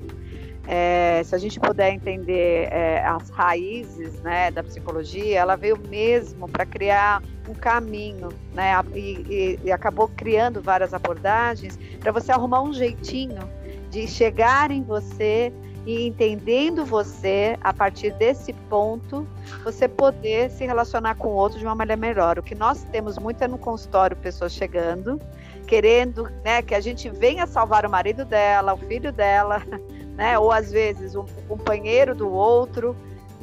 É, 0.67 1.23
se 1.25 1.37
a 1.37 1.39
gente 1.39 1.61
puder 1.61 1.93
entender 1.93 2.69
é, 2.73 3.05
as 3.05 3.31
raízes 3.31 4.21
né, 4.23 4.51
da 4.51 4.65
psicologia, 4.65 5.39
ela 5.39 5.55
veio 5.55 5.79
mesmo 5.89 6.49
para 6.49 6.67
criar 6.67 7.23
um 7.49 7.55
caminho, 7.55 8.29
né? 8.53 8.73
E, 8.95 8.99
e, 8.99 9.61
e 9.65 9.73
acabou 9.73 10.09
criando 10.09 10.61
várias 10.63 10.95
abordagens 10.95 11.79
para 12.01 12.13
você 12.13 12.33
arrumar 12.33 12.63
um 12.63 12.73
jeitinho 12.73 13.49
de 13.91 14.07
chegar 14.07 14.71
em 14.71 14.83
você 14.83 15.53
e 15.87 16.07
entendendo 16.07 16.85
você 16.85 17.59
a 17.63 17.73
partir 17.73 18.13
desse 18.15 18.53
ponto, 18.53 19.27
você 19.63 19.87
poder 19.87 20.51
se 20.51 20.65
relacionar 20.65 21.15
com 21.17 21.29
o 21.29 21.35
outro 21.35 21.59
de 21.59 21.65
uma 21.65 21.75
maneira 21.75 22.01
melhor. 22.01 22.39
O 22.39 22.43
que 22.43 22.55
nós 22.55 22.83
temos 22.85 23.19
muito 23.19 23.43
é 23.45 23.49
no 23.49 23.59
consultório 23.59 24.17
pessoas 24.17 24.53
chegando, 24.53 25.21
querendo, 25.67 26.31
né, 26.43 26.63
que 26.63 26.75
a 26.75 26.81
gente 26.81 27.11
venha 27.11 27.47
salvar 27.47 27.85
o 27.85 27.91
marido 27.91 28.25
dela, 28.25 28.73
o 28.73 28.79
filho 28.79 29.13
dela, 29.13 29.63
né, 30.17 30.39
ou 30.39 30.51
às 30.51 30.71
vezes 30.71 31.15
o 31.15 31.25
companheiro 31.47 32.15
do 32.15 32.31
outro, 32.31 32.97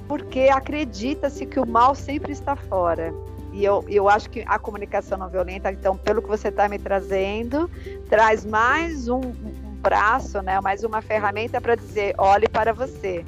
porque 0.08 0.50
acredita-se 0.52 1.46
que 1.46 1.60
o 1.60 1.66
mal 1.66 1.94
sempre 1.94 2.32
está 2.32 2.56
fora. 2.56 3.14
E 3.52 3.66
eu, 3.66 3.84
eu 3.90 4.08
acho 4.08 4.30
que 4.30 4.44
a 4.48 4.58
comunicação 4.58 5.18
não 5.18 5.30
violenta, 5.30 5.72
então, 5.72 5.98
pelo 5.98 6.22
que 6.22 6.28
você 6.28 6.48
está 6.48 6.70
me 6.70 6.80
trazendo, 6.80 7.70
traz 8.10 8.46
mais 8.46 9.10
um, 9.10 9.20
um 9.20 9.76
braço, 9.82 10.42
né, 10.42 10.60
mais 10.62 10.84
uma 10.84 11.02
ferramenta 11.02 11.60
para 11.60 11.76
dizer: 11.76 12.16
olhe 12.18 12.48
para 12.48 12.74
você. 12.74 13.26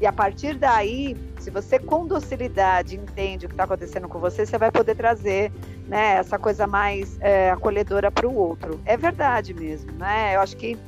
E 0.00 0.06
a 0.06 0.12
partir 0.12 0.54
daí, 0.54 1.14
se 1.38 1.50
você 1.50 1.78
com 1.78 2.06
docilidade 2.06 2.96
entende 2.96 3.44
o 3.44 3.48
que 3.50 3.54
está 3.54 3.64
acontecendo 3.64 4.08
com 4.08 4.18
você, 4.18 4.46
você 4.46 4.56
vai 4.56 4.70
poder 4.70 4.94
trazer 4.94 5.52
né, 5.86 6.14
essa 6.14 6.38
coisa 6.38 6.66
mais 6.66 7.18
é, 7.20 7.50
acolhedora 7.50 8.10
para 8.10 8.26
o 8.26 8.34
outro. 8.34 8.80
É 8.86 8.96
verdade 8.96 9.52
mesmo, 9.52 9.92
né? 9.92 10.34
Eu 10.34 10.40
acho 10.40 10.56
que 10.56 10.78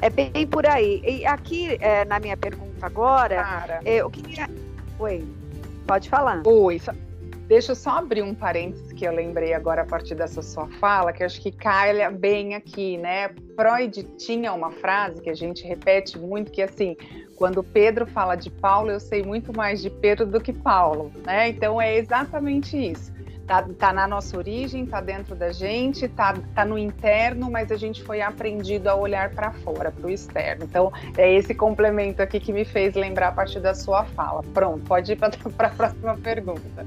é 0.00 0.08
bem 0.08 0.46
por 0.46 0.66
aí. 0.66 1.02
E 1.04 1.26
aqui, 1.26 1.76
é, 1.80 2.06
na 2.06 2.18
minha 2.18 2.36
pergunta 2.36 2.86
agora, 2.86 3.44
Cara. 3.44 3.80
É, 3.84 3.96
eu 3.96 4.08
queria. 4.08 4.48
Oi, 4.98 5.22
pode 5.86 6.08
falar. 6.08 6.42
Oi, 6.46 6.80
Deixa 7.50 7.72
eu 7.72 7.74
só 7.74 7.98
abrir 7.98 8.22
um 8.22 8.32
parênteses 8.32 8.92
que 8.92 9.04
eu 9.04 9.12
lembrei 9.12 9.52
agora 9.52 9.82
a 9.82 9.84
partir 9.84 10.14
dessa 10.14 10.40
sua 10.40 10.68
fala, 10.78 11.12
que 11.12 11.24
acho 11.24 11.40
que 11.40 11.50
calha 11.50 12.08
bem 12.08 12.54
aqui, 12.54 12.96
né? 12.96 13.28
Freud 13.56 14.04
tinha 14.16 14.52
uma 14.52 14.70
frase 14.70 15.20
que 15.20 15.28
a 15.28 15.34
gente 15.34 15.66
repete 15.66 16.16
muito, 16.16 16.52
que 16.52 16.62
assim, 16.62 16.96
quando 17.34 17.64
Pedro 17.64 18.06
fala 18.06 18.36
de 18.36 18.48
Paulo, 18.50 18.92
eu 18.92 19.00
sei 19.00 19.24
muito 19.24 19.52
mais 19.52 19.82
de 19.82 19.90
Pedro 19.90 20.26
do 20.26 20.40
que 20.40 20.52
Paulo, 20.52 21.10
né? 21.24 21.48
Então 21.48 21.82
é 21.82 21.96
exatamente 21.96 22.76
isso. 22.76 23.12
Tá, 23.50 23.66
tá 23.76 23.92
na 23.92 24.06
nossa 24.06 24.36
origem, 24.36 24.86
tá 24.86 25.00
dentro 25.00 25.34
da 25.34 25.50
gente, 25.50 26.06
tá, 26.06 26.36
tá 26.54 26.64
no 26.64 26.78
interno, 26.78 27.50
mas 27.50 27.72
a 27.72 27.76
gente 27.76 28.00
foi 28.00 28.20
aprendido 28.20 28.86
a 28.86 28.94
olhar 28.94 29.30
para 29.30 29.50
fora, 29.50 29.90
para 29.90 30.06
o 30.06 30.08
externo. 30.08 30.62
Então, 30.62 30.92
é 31.18 31.34
esse 31.34 31.52
complemento 31.52 32.22
aqui 32.22 32.38
que 32.38 32.52
me 32.52 32.64
fez 32.64 32.94
lembrar 32.94 33.26
a 33.26 33.32
partir 33.32 33.58
da 33.58 33.74
sua 33.74 34.04
fala. 34.04 34.44
Pronto, 34.54 34.84
pode 34.86 35.10
ir 35.10 35.16
para 35.16 35.32
a 35.66 35.70
próxima 35.70 36.16
pergunta. 36.16 36.86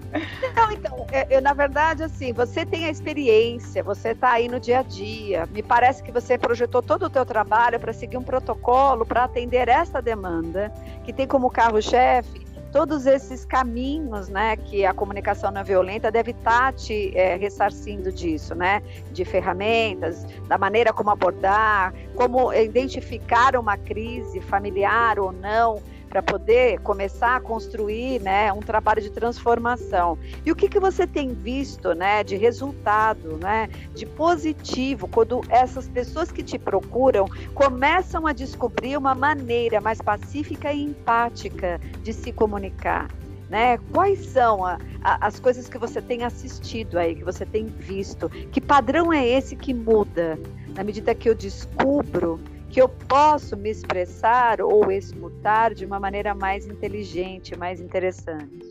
Não, 0.56 0.72
então, 0.72 1.06
eu, 1.12 1.26
eu, 1.32 1.42
na 1.42 1.52
verdade, 1.52 2.02
assim, 2.02 2.32
você 2.32 2.66
tem 2.66 2.86
a 2.86 2.90
experiência, 2.90 3.84
você 3.84 4.12
está 4.12 4.32
aí 4.32 4.48
no 4.48 4.58
dia 4.58 4.80
a 4.80 4.84
dia. 4.84 5.46
Me 5.52 5.62
parece 5.62 6.02
que 6.02 6.14
você 6.14 6.38
projetou 6.38 6.82
todo 6.82 7.08
o 7.08 7.10
teu 7.10 7.26
trabalho 7.26 7.78
para 7.78 7.92
seguir 7.92 8.16
um 8.16 8.24
protocolo 8.24 9.06
para 9.06 9.26
atender 9.26 9.68
essa 9.68 10.02
demanda, 10.02 10.72
que 11.04 11.12
tem 11.12 11.28
como 11.28 11.50
carro-chefe 11.50 12.43
todos 12.74 13.06
esses 13.06 13.46
caminhos, 13.46 14.28
né, 14.30 14.58
que 14.58 14.84
a 14.84 14.94
comunicação 14.94 15.52
não 15.52 15.64
violenta 15.64 16.12
deve 16.12 16.32
estar 16.32 16.72
tá 16.72 16.74
te 16.74 17.16
é, 17.16 17.36
ressarcindo 17.36 18.12
disso, 18.12 18.56
né, 18.56 18.82
de 19.12 19.24
ferramentas, 19.24 20.26
da 20.48 20.58
maneira 20.58 20.92
como 20.92 21.12
abordar, 21.12 21.94
como 22.16 22.52
identificar 22.52 23.56
uma 23.56 23.78
crise 23.78 24.42
familiar 24.42 25.20
ou 25.20 25.32
não, 25.32 25.82
para 26.14 26.22
poder 26.22 26.80
começar 26.82 27.38
a 27.38 27.40
construir 27.40 28.22
né, 28.22 28.54
um 28.54 28.60
trabalho 28.60 29.02
de 29.02 29.10
transformação. 29.10 30.16
E 30.46 30.52
o 30.52 30.56
que, 30.56 30.70
que 30.70 30.80
você 30.80 31.08
tem 31.08 31.30
visto 31.30 31.96
né, 31.96 32.24
de 32.24 32.36
resultado, 32.36 33.40
né, 33.42 33.68
de 33.96 34.06
positivo, 34.06 35.08
quando 35.08 35.42
essas 35.50 35.88
pessoas 35.88 36.32
que 36.32 36.44
te 36.44 36.60
procuram 36.60 37.26
começam 37.56 38.28
a 38.28 38.32
descobrir 38.32 38.96
uma 38.96 39.16
maneira 39.16 39.82
mais 39.82 40.00
pacífica 40.00 40.72
e 40.72 40.84
empática 40.84 41.82
de 42.04 42.14
se 42.14 42.32
comunicar? 42.32 43.10
Né? 43.50 43.80
Quais 43.92 44.24
são 44.28 44.64
a, 44.64 44.78
a, 45.04 45.26
as 45.26 45.40
coisas 45.40 45.68
que 45.68 45.80
você 45.80 46.00
tem 46.00 46.24
assistido 46.24 47.00
aí, 47.00 47.16
que 47.16 47.24
você 47.24 47.44
tem 47.44 47.66
visto? 47.66 48.30
Que 48.30 48.62
padrão 48.62 49.12
é 49.12 49.28
esse 49.28 49.56
que 49.56 49.74
muda? 49.74 50.40
Na 50.76 50.84
medida 50.84 51.16
que 51.16 51.28
eu 51.28 51.34
descubro 51.34 52.40
que 52.74 52.82
eu 52.82 52.90
posso 52.90 53.56
me 53.56 53.70
expressar 53.70 54.60
ou 54.60 54.92
escutar 54.92 55.76
de 55.76 55.86
uma 55.86 56.00
maneira 56.00 56.34
mais 56.34 56.66
inteligente, 56.66 57.56
mais 57.56 57.80
interessante. 57.80 58.66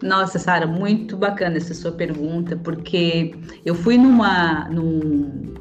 Nossa, 0.00 0.38
Sara, 0.38 0.64
muito 0.64 1.16
bacana 1.16 1.56
essa 1.56 1.74
sua 1.74 1.90
pergunta, 1.90 2.56
porque 2.56 3.34
eu 3.64 3.74
fui 3.74 3.98
numa. 3.98 4.68
Num, 4.68 5.54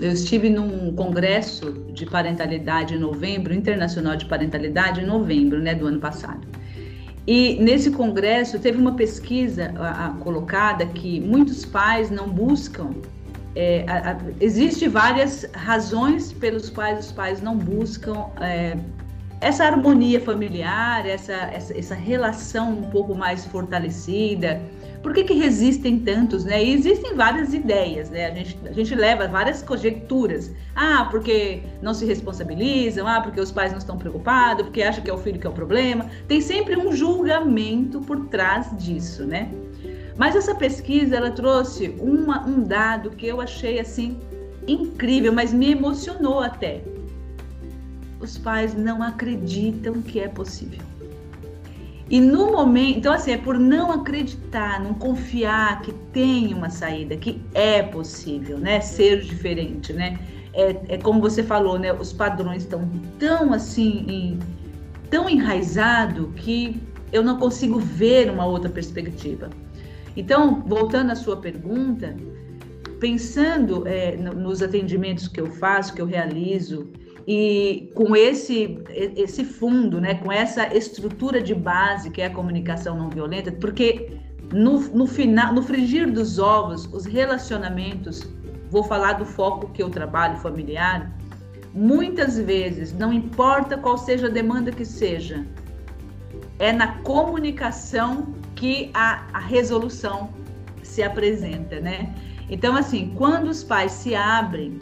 eu 0.00 0.12
estive 0.12 0.48
num 0.48 0.94
congresso 0.94 1.72
de 1.92 2.06
parentalidade 2.06 2.94
em 2.94 2.98
novembro, 2.98 3.52
internacional 3.52 4.16
de 4.16 4.24
parentalidade, 4.24 5.02
em 5.02 5.06
novembro 5.06 5.60
né, 5.60 5.74
do 5.74 5.86
ano 5.86 6.00
passado. 6.00 6.48
E 7.26 7.56
nesse 7.60 7.90
congresso 7.90 8.58
teve 8.58 8.78
uma 8.78 8.94
pesquisa 8.96 9.74
a, 9.76 10.06
a, 10.06 10.10
colocada 10.14 10.86
que 10.86 11.20
muitos 11.20 11.66
pais 11.66 12.10
não 12.10 12.30
buscam 12.30 12.92
é, 13.54 13.84
a, 13.88 14.12
a, 14.12 14.16
existe 14.40 14.88
várias 14.88 15.46
razões 15.54 16.32
pelos 16.32 16.70
quais 16.70 17.06
os 17.06 17.12
pais 17.12 17.42
não 17.42 17.56
buscam 17.56 18.26
é, 18.40 18.76
essa 19.40 19.64
harmonia 19.64 20.20
familiar, 20.20 21.06
essa, 21.06 21.32
essa, 21.32 21.76
essa, 21.76 21.94
relação 21.94 22.70
um 22.72 22.90
pouco 22.90 23.14
mais 23.14 23.46
fortalecida. 23.46 24.60
Por 25.02 25.14
que, 25.14 25.24
que 25.24 25.32
resistem 25.32 25.98
tantos, 26.00 26.44
né? 26.44 26.62
E 26.62 26.74
existem 26.74 27.14
várias 27.14 27.54
ideias, 27.54 28.10
né? 28.10 28.26
A 28.26 28.34
gente, 28.34 28.58
a 28.66 28.72
gente 28.72 28.94
leva 28.94 29.26
várias 29.26 29.62
conjecturas. 29.62 30.52
Ah, 30.76 31.08
porque 31.10 31.62
não 31.80 31.94
se 31.94 32.04
responsabilizam, 32.04 33.06
ah, 33.06 33.22
porque 33.22 33.40
os 33.40 33.50
pais 33.50 33.72
não 33.72 33.78
estão 33.78 33.96
preocupados, 33.96 34.64
porque 34.64 34.82
acham 34.82 35.02
que 35.02 35.10
é 35.10 35.14
o 35.14 35.18
filho 35.18 35.40
que 35.40 35.46
é 35.46 35.50
o 35.50 35.54
problema. 35.54 36.04
Tem 36.28 36.42
sempre 36.42 36.76
um 36.76 36.92
julgamento 36.92 38.02
por 38.02 38.26
trás 38.26 38.68
disso, 38.76 39.24
né? 39.24 39.50
Mas 40.20 40.36
essa 40.36 40.54
pesquisa 40.54 41.16
ela 41.16 41.30
trouxe 41.30 41.96
uma, 41.98 42.46
um 42.46 42.62
dado 42.62 43.08
que 43.08 43.26
eu 43.26 43.40
achei 43.40 43.80
assim 43.80 44.18
incrível, 44.68 45.32
mas 45.32 45.50
me 45.50 45.70
emocionou 45.70 46.40
até. 46.40 46.82
Os 48.20 48.36
pais 48.36 48.74
não 48.74 49.02
acreditam 49.02 50.02
que 50.02 50.20
é 50.20 50.28
possível. 50.28 50.80
E 52.10 52.20
no 52.20 52.52
momento, 52.52 52.98
então 52.98 53.14
assim, 53.14 53.30
é 53.30 53.38
por 53.38 53.58
não 53.58 53.90
acreditar, 53.92 54.78
não 54.78 54.92
confiar 54.92 55.80
que 55.80 55.92
tem 56.12 56.52
uma 56.52 56.68
saída, 56.68 57.16
que 57.16 57.40
é 57.54 57.82
possível, 57.82 58.58
né, 58.58 58.78
ser 58.78 59.22
diferente, 59.22 59.90
né? 59.94 60.18
É, 60.52 60.96
é 60.96 60.98
como 60.98 61.18
você 61.18 61.42
falou, 61.42 61.78
né? 61.78 61.94
Os 61.94 62.12
padrões 62.12 62.64
estão 62.64 62.86
tão 63.18 63.54
assim, 63.54 64.04
em, 64.06 64.38
tão 65.08 65.30
enraizado 65.30 66.30
que 66.36 66.78
eu 67.10 67.22
não 67.22 67.38
consigo 67.38 67.78
ver 67.78 68.30
uma 68.30 68.44
outra 68.44 68.68
perspectiva. 68.68 69.48
Então, 70.16 70.62
voltando 70.66 71.10
à 71.10 71.14
sua 71.14 71.36
pergunta, 71.36 72.16
pensando 72.98 73.86
é, 73.86 74.16
nos 74.16 74.62
atendimentos 74.62 75.28
que 75.28 75.40
eu 75.40 75.46
faço, 75.46 75.94
que 75.94 76.02
eu 76.02 76.06
realizo, 76.06 76.90
e 77.26 77.90
com 77.94 78.16
esse 78.16 78.78
esse 78.88 79.44
fundo, 79.44 80.00
né, 80.00 80.14
com 80.16 80.32
essa 80.32 80.74
estrutura 80.74 81.40
de 81.40 81.54
base 81.54 82.10
que 82.10 82.20
é 82.20 82.26
a 82.26 82.30
comunicação 82.30 82.96
não 82.96 83.08
violenta, 83.08 83.52
porque 83.52 84.18
no, 84.52 84.80
no 84.80 85.06
final, 85.06 85.52
no 85.54 85.62
frigir 85.62 86.10
dos 86.10 86.38
ovos, 86.38 86.86
os 86.92 87.04
relacionamentos, 87.04 88.28
vou 88.70 88.82
falar 88.82 89.14
do 89.14 89.24
foco 89.24 89.68
que 89.68 89.82
eu 89.82 89.90
trabalho 89.90 90.38
familiar, 90.38 91.16
muitas 91.72 92.36
vezes, 92.38 92.92
não 92.92 93.12
importa 93.12 93.76
qual 93.76 93.96
seja 93.96 94.26
a 94.26 94.30
demanda 94.30 94.72
que 94.72 94.84
seja, 94.84 95.46
é 96.58 96.72
na 96.72 96.98
comunicação 96.98 98.34
que 98.60 98.90
a, 98.92 99.24
a 99.32 99.38
resolução 99.38 100.28
se 100.82 101.02
apresenta, 101.02 101.80
né? 101.80 102.14
Então, 102.50 102.76
assim, 102.76 103.14
quando 103.16 103.48
os 103.48 103.64
pais 103.64 103.90
se 103.90 104.14
abrem, 104.14 104.78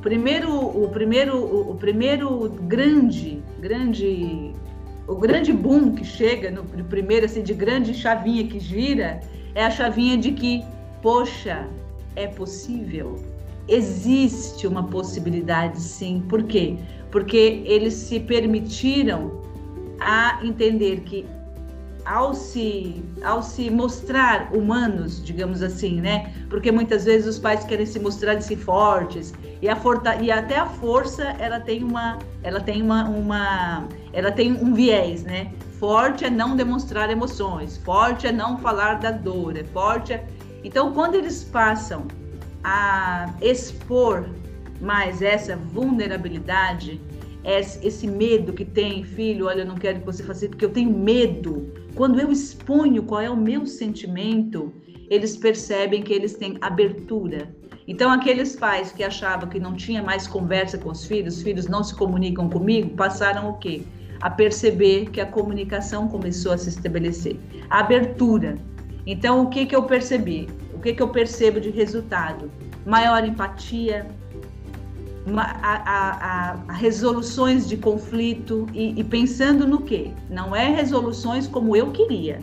primeiro, 0.00 0.52
o 0.52 0.88
primeiro, 0.88 1.38
o, 1.70 1.76
primeiro 1.76 2.48
grande, 2.62 3.40
grande, 3.60 4.52
o 5.06 5.14
grande 5.14 5.52
boom 5.52 5.94
que 5.94 6.04
chega 6.04 6.50
no 6.50 6.64
primeiro, 6.84 7.24
assim, 7.26 7.44
de 7.44 7.54
grande 7.54 7.94
chavinha 7.94 8.44
que 8.44 8.58
gira, 8.58 9.20
é 9.54 9.64
a 9.64 9.70
chavinha 9.70 10.16
de 10.18 10.32
que, 10.32 10.64
poxa, 11.00 11.68
é 12.16 12.26
possível, 12.26 13.22
existe 13.68 14.66
uma 14.66 14.82
possibilidade, 14.82 15.80
sim. 15.80 16.24
Por 16.28 16.42
quê? 16.42 16.76
Porque 17.12 17.62
eles 17.66 17.94
se 17.94 18.18
permitiram 18.18 19.40
a 20.00 20.40
entender 20.42 21.02
que 21.02 21.24
ao 22.04 22.34
se, 22.34 23.02
ao 23.22 23.42
se 23.42 23.70
mostrar 23.70 24.50
humanos, 24.52 25.24
digamos 25.24 25.62
assim, 25.62 26.00
né? 26.00 26.32
Porque 26.48 26.72
muitas 26.72 27.04
vezes 27.04 27.26
os 27.26 27.38
pais 27.38 27.64
querem 27.64 27.86
se 27.86 27.98
mostrar 28.00 28.40
se 28.40 28.56
fortes 28.56 29.32
e 29.60 29.68
a 29.68 29.76
forta, 29.76 30.16
e 30.16 30.30
até 30.30 30.56
a 30.56 30.66
força 30.66 31.22
ela 31.38 31.60
tem 31.60 31.84
uma, 31.84 32.18
ela 32.42 32.60
tem 32.60 32.82
uma, 32.82 33.08
uma, 33.08 33.88
ela 34.12 34.32
tem 34.32 34.52
um 34.52 34.74
viés, 34.74 35.22
né? 35.22 35.52
Forte 35.78 36.24
é 36.24 36.30
não 36.30 36.56
demonstrar 36.56 37.10
emoções, 37.10 37.76
forte 37.76 38.26
é 38.26 38.32
não 38.32 38.58
falar 38.58 38.94
da 38.94 39.10
dor, 39.10 39.56
é 39.56 39.64
forte. 39.64 40.12
É... 40.12 40.24
Então, 40.64 40.92
quando 40.92 41.14
eles 41.14 41.44
passam 41.44 42.06
a 42.62 43.32
expor 43.40 44.28
mais 44.80 45.22
essa 45.22 45.56
vulnerabilidade, 45.56 47.00
esse 47.44 48.06
medo 48.06 48.52
que 48.52 48.64
tem, 48.64 49.02
filho, 49.04 49.46
olha, 49.46 49.62
eu 49.62 49.66
não 49.66 49.74
quero 49.74 50.00
que 50.00 50.06
você 50.06 50.22
faça 50.22 50.44
isso 50.44 50.50
porque 50.50 50.64
eu 50.64 50.70
tenho 50.70 50.90
medo 50.90 51.72
quando 51.94 52.18
eu 52.18 52.30
exponho 52.32 53.02
qual 53.02 53.20
é 53.20 53.28
o 53.28 53.36
meu 53.36 53.66
sentimento, 53.66 54.72
eles 55.10 55.36
percebem 55.36 56.02
que 56.02 56.12
eles 56.12 56.34
têm 56.34 56.56
abertura. 56.60 57.54
Então, 57.86 58.10
aqueles 58.10 58.56
pais 58.56 58.92
que 58.92 59.04
achavam 59.04 59.48
que 59.48 59.60
não 59.60 59.74
tinha 59.74 60.02
mais 60.02 60.26
conversa 60.26 60.78
com 60.78 60.90
os 60.90 61.04
filhos, 61.04 61.36
os 61.36 61.42
filhos 61.42 61.66
não 61.66 61.84
se 61.84 61.94
comunicam 61.94 62.48
comigo, 62.48 62.96
passaram 62.96 63.50
o 63.50 63.58
quê? 63.58 63.82
A 64.22 64.30
perceber 64.30 65.10
que 65.10 65.20
a 65.20 65.26
comunicação 65.26 66.08
começou 66.08 66.52
a 66.52 66.58
se 66.58 66.70
estabelecer. 66.70 67.38
A 67.68 67.80
abertura. 67.80 68.54
Então, 69.04 69.42
o 69.42 69.50
que, 69.50 69.66
que 69.66 69.76
eu 69.76 69.82
percebi? 69.82 70.48
O 70.72 70.78
que, 70.78 70.94
que 70.94 71.02
eu 71.02 71.08
percebo 71.08 71.60
de 71.60 71.70
resultado? 71.70 72.50
Maior 72.86 73.22
empatia, 73.24 74.06
a, 75.36 75.82
a, 75.86 76.58
a, 76.68 76.72
resoluções 76.72 77.68
de 77.68 77.76
conflito 77.76 78.66
e, 78.72 78.98
e 78.98 79.04
pensando 79.04 79.66
no 79.66 79.80
que? 79.80 80.12
Não 80.28 80.54
é 80.54 80.68
resoluções 80.68 81.46
como 81.46 81.76
eu 81.76 81.92
queria, 81.92 82.40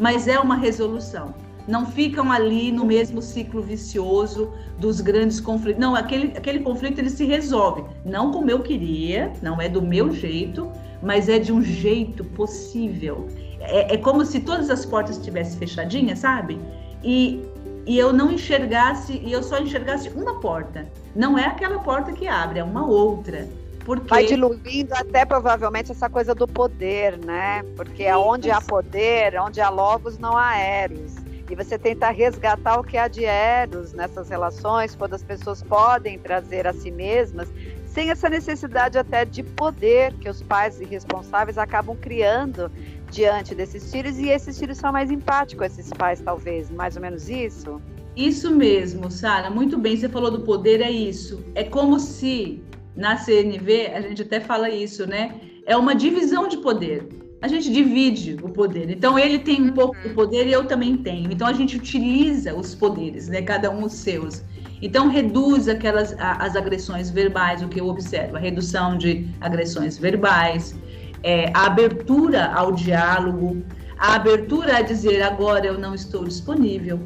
mas 0.00 0.28
é 0.28 0.38
uma 0.38 0.56
resolução. 0.56 1.34
Não 1.66 1.84
ficam 1.84 2.30
ali 2.30 2.70
no 2.70 2.84
mesmo 2.84 3.20
ciclo 3.20 3.60
vicioso 3.60 4.52
dos 4.78 5.00
grandes 5.00 5.40
conflitos. 5.40 5.80
Não, 5.80 5.96
aquele, 5.96 6.36
aquele 6.36 6.60
conflito 6.60 7.00
ele 7.00 7.10
se 7.10 7.24
resolve. 7.24 7.84
Não 8.04 8.30
como 8.30 8.50
eu 8.50 8.60
queria, 8.60 9.32
não 9.42 9.60
é 9.60 9.68
do 9.68 9.82
meu 9.82 10.12
jeito, 10.12 10.70
mas 11.02 11.28
é 11.28 11.40
de 11.40 11.52
um 11.52 11.60
jeito 11.62 12.22
possível. 12.22 13.26
É, 13.58 13.94
é 13.94 13.96
como 13.96 14.24
se 14.24 14.40
todas 14.40 14.70
as 14.70 14.86
portas 14.86 15.16
estivessem 15.16 15.58
fechadinhas, 15.58 16.20
sabe? 16.20 16.60
E 17.02 17.42
e 17.86 17.96
eu 17.96 18.12
não 18.12 18.32
enxergasse, 18.32 19.12
e 19.24 19.32
eu 19.32 19.42
só 19.42 19.58
enxergasse 19.58 20.08
uma 20.08 20.40
porta. 20.40 20.86
Não 21.14 21.38
é 21.38 21.46
aquela 21.46 21.78
porta 21.78 22.12
que 22.12 22.26
abre, 22.26 22.58
é 22.58 22.64
uma 22.64 22.84
outra. 22.84 23.48
Porque... 23.84 24.08
Vai 24.08 24.26
diluindo 24.26 24.92
até 24.92 25.24
provavelmente 25.24 25.92
essa 25.92 26.10
coisa 26.10 26.34
do 26.34 26.48
poder, 26.48 27.16
né? 27.24 27.62
Porque 27.76 28.04
Sim, 28.04 28.10
onde 28.10 28.50
há 28.50 28.60
poder, 28.60 29.40
onde 29.40 29.60
há 29.60 29.70
logos, 29.70 30.18
não 30.18 30.36
há 30.36 30.56
eros. 30.56 31.14
e 31.48 31.54
você 31.54 31.78
tentar 31.78 32.10
resgatar 32.10 32.80
o 32.80 32.82
que 32.82 32.98
há 32.98 33.06
de 33.06 33.24
eros 33.24 33.92
nessas 33.92 34.28
relações, 34.28 34.96
quando 34.96 35.14
as 35.14 35.22
pessoas 35.22 35.62
podem 35.62 36.18
trazer 36.18 36.66
a 36.66 36.72
si 36.72 36.90
mesmas, 36.90 37.48
sem 37.86 38.10
essa 38.10 38.28
necessidade 38.28 38.98
até 38.98 39.24
de 39.24 39.44
poder 39.44 40.12
que 40.14 40.28
os 40.28 40.42
pais 40.42 40.80
irresponsáveis 40.80 41.56
acabam 41.56 41.96
criando 41.96 42.70
diante 43.10 43.54
desses 43.54 43.90
filhos, 43.90 44.18
e 44.18 44.28
esses 44.28 44.58
filhos 44.58 44.78
são 44.78 44.92
mais 44.92 45.10
empáticos, 45.10 45.66
esses 45.66 45.92
pais, 45.92 46.20
talvez, 46.20 46.70
mais 46.70 46.96
ou 46.96 47.02
menos 47.02 47.28
isso? 47.28 47.80
Isso 48.16 48.50
mesmo, 48.50 49.10
Sara, 49.10 49.50
muito 49.50 49.76
bem, 49.76 49.96
você 49.96 50.08
falou 50.08 50.30
do 50.30 50.40
poder, 50.40 50.80
é 50.80 50.90
isso. 50.90 51.44
É 51.54 51.64
como 51.64 52.00
se 52.00 52.62
na 52.96 53.16
CNV, 53.16 53.92
a 53.94 54.00
gente 54.00 54.22
até 54.22 54.40
fala 54.40 54.70
isso, 54.70 55.06
né? 55.06 55.34
É 55.66 55.76
uma 55.76 55.94
divisão 55.94 56.48
de 56.48 56.56
poder. 56.56 57.06
A 57.42 57.48
gente 57.48 57.70
divide 57.70 58.36
o 58.42 58.48
poder. 58.48 58.90
Então, 58.90 59.18
ele 59.18 59.38
tem 59.38 59.60
um 59.60 59.72
pouco 59.72 59.96
do 60.02 60.14
poder 60.14 60.46
e 60.46 60.52
eu 60.52 60.64
também 60.64 60.96
tenho. 60.96 61.30
Então, 61.30 61.46
a 61.46 61.52
gente 61.52 61.76
utiliza 61.76 62.54
os 62.54 62.74
poderes, 62.74 63.28
né? 63.28 63.42
Cada 63.42 63.70
um 63.70 63.84
os 63.84 63.92
seus. 63.92 64.42
Então, 64.80 65.08
reduz 65.08 65.68
aquelas 65.68 66.14
as 66.18 66.56
agressões 66.56 67.10
verbais, 67.10 67.62
o 67.62 67.68
que 67.68 67.80
eu 67.80 67.88
observo, 67.88 68.36
a 68.36 68.40
redução 68.40 68.96
de 68.96 69.28
agressões 69.40 69.98
verbais, 69.98 70.74
é, 71.22 71.50
a 71.54 71.66
abertura 71.66 72.52
ao 72.52 72.72
diálogo, 72.72 73.62
a 73.98 74.14
abertura 74.14 74.78
a 74.78 74.82
dizer 74.82 75.22
agora 75.22 75.66
eu 75.66 75.78
não 75.78 75.94
estou 75.94 76.24
disponível, 76.24 77.00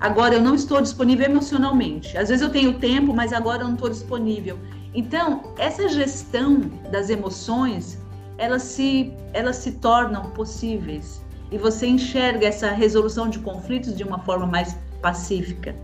agora 0.00 0.34
eu 0.34 0.40
não 0.40 0.54
estou 0.54 0.80
disponível 0.80 1.26
emocionalmente. 1.26 2.16
Às 2.16 2.28
vezes 2.28 2.42
eu 2.42 2.50
tenho 2.50 2.74
tempo, 2.78 3.12
mas 3.14 3.32
agora 3.32 3.62
eu 3.62 3.66
não 3.66 3.74
estou 3.74 3.90
disponível. 3.90 4.58
Então, 4.94 5.42
essa 5.58 5.88
gestão 5.88 6.60
das 6.90 7.10
emoções, 7.10 7.98
elas 8.38 8.62
se, 8.62 9.12
elas 9.32 9.56
se 9.56 9.72
tornam 9.72 10.30
possíveis 10.30 11.22
e 11.50 11.58
você 11.58 11.86
enxerga 11.86 12.46
essa 12.46 12.70
resolução 12.70 13.28
de 13.28 13.38
conflitos 13.38 13.96
de 13.96 14.02
uma 14.02 14.18
forma 14.20 14.46
mais 14.46 14.76
pacífica. 15.02 15.74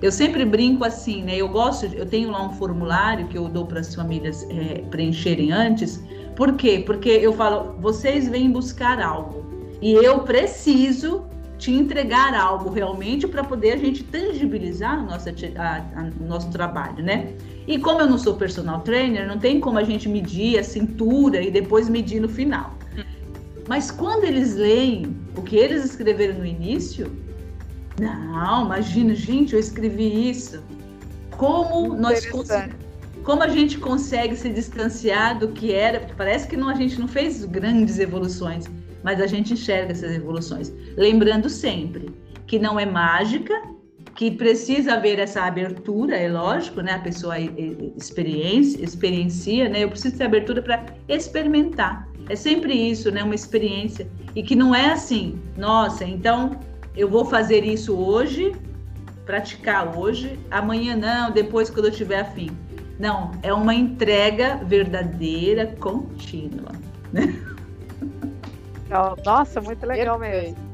Eu 0.00 0.10
sempre 0.10 0.44
brinco 0.46 0.84
assim, 0.84 1.22
né? 1.22 1.36
Eu 1.36 1.48
gosto, 1.48 1.84
eu 1.86 2.06
tenho 2.06 2.30
lá 2.30 2.42
um 2.42 2.52
formulário 2.52 3.28
que 3.28 3.36
eu 3.36 3.48
dou 3.48 3.66
para 3.66 3.80
as 3.80 3.94
famílias 3.94 4.46
é, 4.48 4.82
preencherem 4.90 5.52
antes. 5.52 6.02
Por 6.40 6.54
quê? 6.54 6.82
Porque 6.86 7.10
eu 7.10 7.34
falo, 7.34 7.74
vocês 7.80 8.26
vêm 8.26 8.50
buscar 8.50 8.98
algo 8.98 9.44
e 9.82 9.92
eu 9.92 10.20
preciso 10.20 11.26
te 11.58 11.70
entregar 11.70 12.32
algo 12.32 12.70
realmente 12.70 13.28
para 13.28 13.44
poder 13.44 13.72
a 13.72 13.76
gente 13.76 14.02
tangibilizar 14.04 15.06
a, 15.06 15.76
a, 15.76 16.10
o 16.18 16.26
nosso 16.26 16.50
trabalho, 16.50 17.04
né? 17.04 17.34
E 17.66 17.78
como 17.78 18.00
eu 18.00 18.06
não 18.08 18.16
sou 18.16 18.36
personal 18.36 18.80
trainer, 18.80 19.28
não 19.28 19.38
tem 19.38 19.60
como 19.60 19.76
a 19.76 19.84
gente 19.84 20.08
medir 20.08 20.58
a 20.58 20.64
cintura 20.64 21.42
e 21.42 21.50
depois 21.50 21.90
medir 21.90 22.22
no 22.22 22.28
final. 22.30 22.72
Mas 23.68 23.90
quando 23.90 24.24
eles 24.24 24.54
leem 24.56 25.14
o 25.36 25.42
que 25.42 25.56
eles 25.56 25.84
escreveram 25.84 26.38
no 26.38 26.46
início, 26.46 27.12
não, 28.00 28.64
imagina, 28.64 29.14
gente, 29.14 29.52
eu 29.52 29.60
escrevi 29.60 30.30
isso. 30.30 30.62
Como 31.36 31.94
nós 31.94 32.24
como 33.24 33.42
a 33.42 33.48
gente 33.48 33.78
consegue 33.78 34.36
se 34.36 34.48
distanciar 34.48 35.38
do 35.38 35.48
que 35.48 35.72
era, 35.72 36.00
porque 36.00 36.14
parece 36.14 36.48
que 36.48 36.56
não, 36.56 36.68
a 36.68 36.74
gente 36.74 36.98
não 36.98 37.08
fez 37.08 37.44
grandes 37.44 37.98
evoluções, 37.98 38.66
mas 39.02 39.20
a 39.20 39.26
gente 39.26 39.52
enxerga 39.52 39.92
essas 39.92 40.12
evoluções. 40.12 40.72
Lembrando 40.96 41.48
sempre 41.48 42.10
que 42.46 42.58
não 42.58 42.78
é 42.78 42.86
mágica, 42.86 43.54
que 44.16 44.30
precisa 44.30 44.94
haver 44.94 45.18
essa 45.18 45.42
abertura, 45.42 46.16
é 46.16 46.28
lógico, 46.28 46.80
né? 46.80 46.92
A 46.92 46.98
pessoa 46.98 47.38
experiência, 47.38 48.82
experiencia, 48.82 49.68
né? 49.68 49.84
Eu 49.84 49.88
preciso 49.88 50.16
ter 50.16 50.24
abertura 50.24 50.60
para 50.60 50.84
experimentar. 51.08 52.08
É 52.28 52.36
sempre 52.36 52.74
isso, 52.74 53.10
né? 53.10 53.22
Uma 53.22 53.34
experiência. 53.34 54.10
E 54.34 54.42
que 54.42 54.54
não 54.54 54.74
é 54.74 54.92
assim, 54.92 55.40
nossa, 55.56 56.04
então 56.04 56.58
eu 56.96 57.08
vou 57.08 57.24
fazer 57.24 57.64
isso 57.64 57.96
hoje, 57.96 58.52
praticar 59.24 59.96
hoje, 59.96 60.38
amanhã 60.50 60.96
não, 60.96 61.30
depois 61.30 61.70
quando 61.70 61.86
eu 61.86 61.92
tiver 61.92 62.20
afim. 62.20 62.50
Não, 63.00 63.30
é 63.42 63.50
uma 63.50 63.74
entrega 63.74 64.56
verdadeira, 64.56 65.66
contínua. 65.80 66.72
Né? 67.10 67.34
Nossa, 69.24 69.58
muito 69.62 69.86
legal 69.86 70.18
mesmo. 70.18 70.69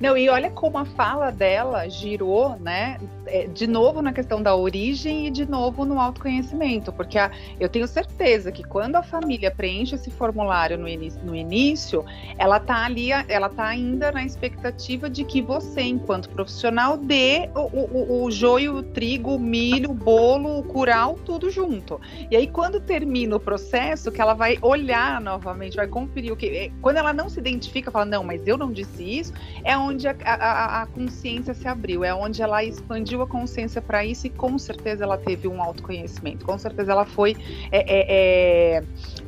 Não, 0.00 0.16
e 0.16 0.28
olha 0.28 0.50
como 0.50 0.78
a 0.78 0.84
fala 0.84 1.30
dela 1.30 1.88
girou, 1.88 2.56
né? 2.58 2.98
É, 3.26 3.46
de 3.46 3.66
novo 3.66 4.02
na 4.02 4.12
questão 4.12 4.42
da 4.42 4.54
origem 4.54 5.26
e 5.26 5.30
de 5.30 5.46
novo 5.46 5.84
no 5.86 5.98
autoconhecimento, 5.98 6.92
porque 6.92 7.18
a, 7.18 7.30
eu 7.58 7.70
tenho 7.70 7.88
certeza 7.88 8.52
que 8.52 8.62
quando 8.62 8.96
a 8.96 9.02
família 9.02 9.50
preenche 9.50 9.94
esse 9.94 10.10
formulário 10.10 10.76
no 10.76 10.86
início, 10.86 11.22
no 11.24 11.34
início 11.34 12.04
ela 12.36 12.60
tá 12.60 12.84
ali, 12.84 13.10
ela 13.28 13.48
tá 13.48 13.66
ainda 13.66 14.12
na 14.12 14.24
expectativa 14.24 15.08
de 15.08 15.24
que 15.24 15.40
você, 15.40 15.82
enquanto 15.82 16.28
profissional, 16.28 16.96
dê 16.96 17.48
o, 17.54 17.60
o, 17.60 18.24
o 18.24 18.30
joio, 18.30 18.76
o 18.76 18.82
trigo, 18.82 19.34
o 19.34 19.38
milho, 19.38 19.90
o 19.90 19.94
bolo, 19.94 20.58
o 20.58 20.62
curau, 20.62 21.18
tudo 21.24 21.50
junto. 21.50 22.00
E 22.30 22.36
aí, 22.36 22.46
quando 22.46 22.80
termina 22.80 23.36
o 23.36 23.40
processo, 23.40 24.10
que 24.12 24.20
ela 24.20 24.34
vai 24.34 24.58
olhar 24.60 25.20
novamente, 25.20 25.76
vai 25.76 25.86
conferir 25.86 26.32
o 26.32 26.36
que. 26.36 26.46
É, 26.46 26.70
quando 26.82 26.96
ela 26.96 27.12
não 27.12 27.28
se 27.28 27.38
identifica, 27.38 27.90
fala, 27.90 28.04
não, 28.04 28.24
mas 28.24 28.46
eu 28.46 28.56
não 28.56 28.72
disse 28.72 29.02
isso, 29.02 29.32
é 29.62 29.76
onde 29.76 29.93
a, 30.06 30.34
a, 30.34 30.82
a 30.82 30.86
consciência 30.86 31.54
se 31.54 31.66
abriu, 31.66 32.04
é 32.04 32.14
onde 32.14 32.42
ela 32.42 32.62
expandiu 32.64 33.22
a 33.22 33.26
consciência 33.26 33.80
para 33.80 34.04
isso 34.04 34.26
e 34.26 34.30
com 34.30 34.58
certeza 34.58 35.04
ela 35.04 35.16
teve 35.16 35.48
um 35.48 35.62
autoconhecimento, 35.62 36.44
com 36.44 36.58
certeza 36.58 36.92
ela 36.92 37.04
foi. 37.04 37.36
É, 37.70 37.78
é, 37.78 38.06
é, 38.08 38.84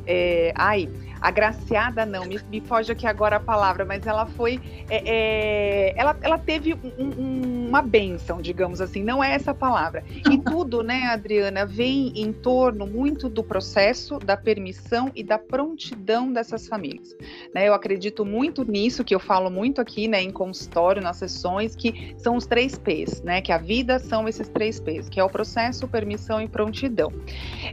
é 0.07 0.53
ai, 0.55 0.89
agraciada 1.21 2.05
não, 2.05 2.25
me, 2.25 2.39
me, 2.49 2.61
foge 2.61 2.91
aqui 2.91 3.07
agora 3.07 3.37
a 3.37 3.39
palavra, 3.39 3.85
mas 3.85 4.05
ela 4.05 4.25
foi, 4.25 4.59
é, 4.89 5.03
é, 5.05 5.93
ela, 5.97 6.15
ela 6.21 6.37
teve 6.37 6.73
um, 6.73 6.89
um, 6.99 7.67
uma 7.67 7.81
benção, 7.81 8.41
digamos 8.41 8.81
assim, 8.81 9.03
não 9.03 9.23
é 9.23 9.33
essa 9.33 9.53
palavra. 9.53 10.03
E 10.29 10.37
tudo, 10.37 10.81
né, 10.83 11.07
Adriana, 11.07 11.65
vem 11.65 12.13
em 12.15 12.31
torno 12.31 12.85
muito 12.87 13.29
do 13.29 13.43
processo, 13.43 14.19
da 14.19 14.37
permissão 14.37 15.11
e 15.15 15.23
da 15.23 15.37
prontidão 15.37 16.31
dessas 16.31 16.67
famílias. 16.67 17.15
Né, 17.53 17.67
eu 17.67 17.73
acredito 17.73 18.25
muito 18.25 18.69
nisso, 18.69 19.03
que 19.03 19.15
eu 19.15 19.19
falo 19.19 19.49
muito 19.49 19.79
aqui, 19.81 20.07
né, 20.07 20.21
em 20.21 20.31
consultório, 20.31 21.01
nas 21.01 21.17
sessões, 21.17 21.75
que 21.75 22.13
são 22.17 22.35
os 22.35 22.45
três 22.45 22.77
P's, 22.77 23.21
né, 23.21 23.41
que 23.41 23.51
a 23.51 23.57
vida 23.57 23.99
são 23.99 24.27
esses 24.27 24.47
três 24.49 24.79
P's, 24.79 25.09
que 25.09 25.19
é 25.19 25.23
o 25.23 25.29
processo, 25.29 25.87
permissão 25.87 26.41
e 26.41 26.47
prontidão. 26.47 27.11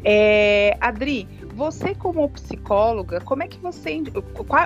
É, 0.04 0.76
Adri, 0.80 1.28
você 1.54 1.94
como 1.94 2.28
psicóloga, 2.28 3.20
como 3.20 3.42
é 3.42 3.48
que 3.48 3.58
você 3.58 4.02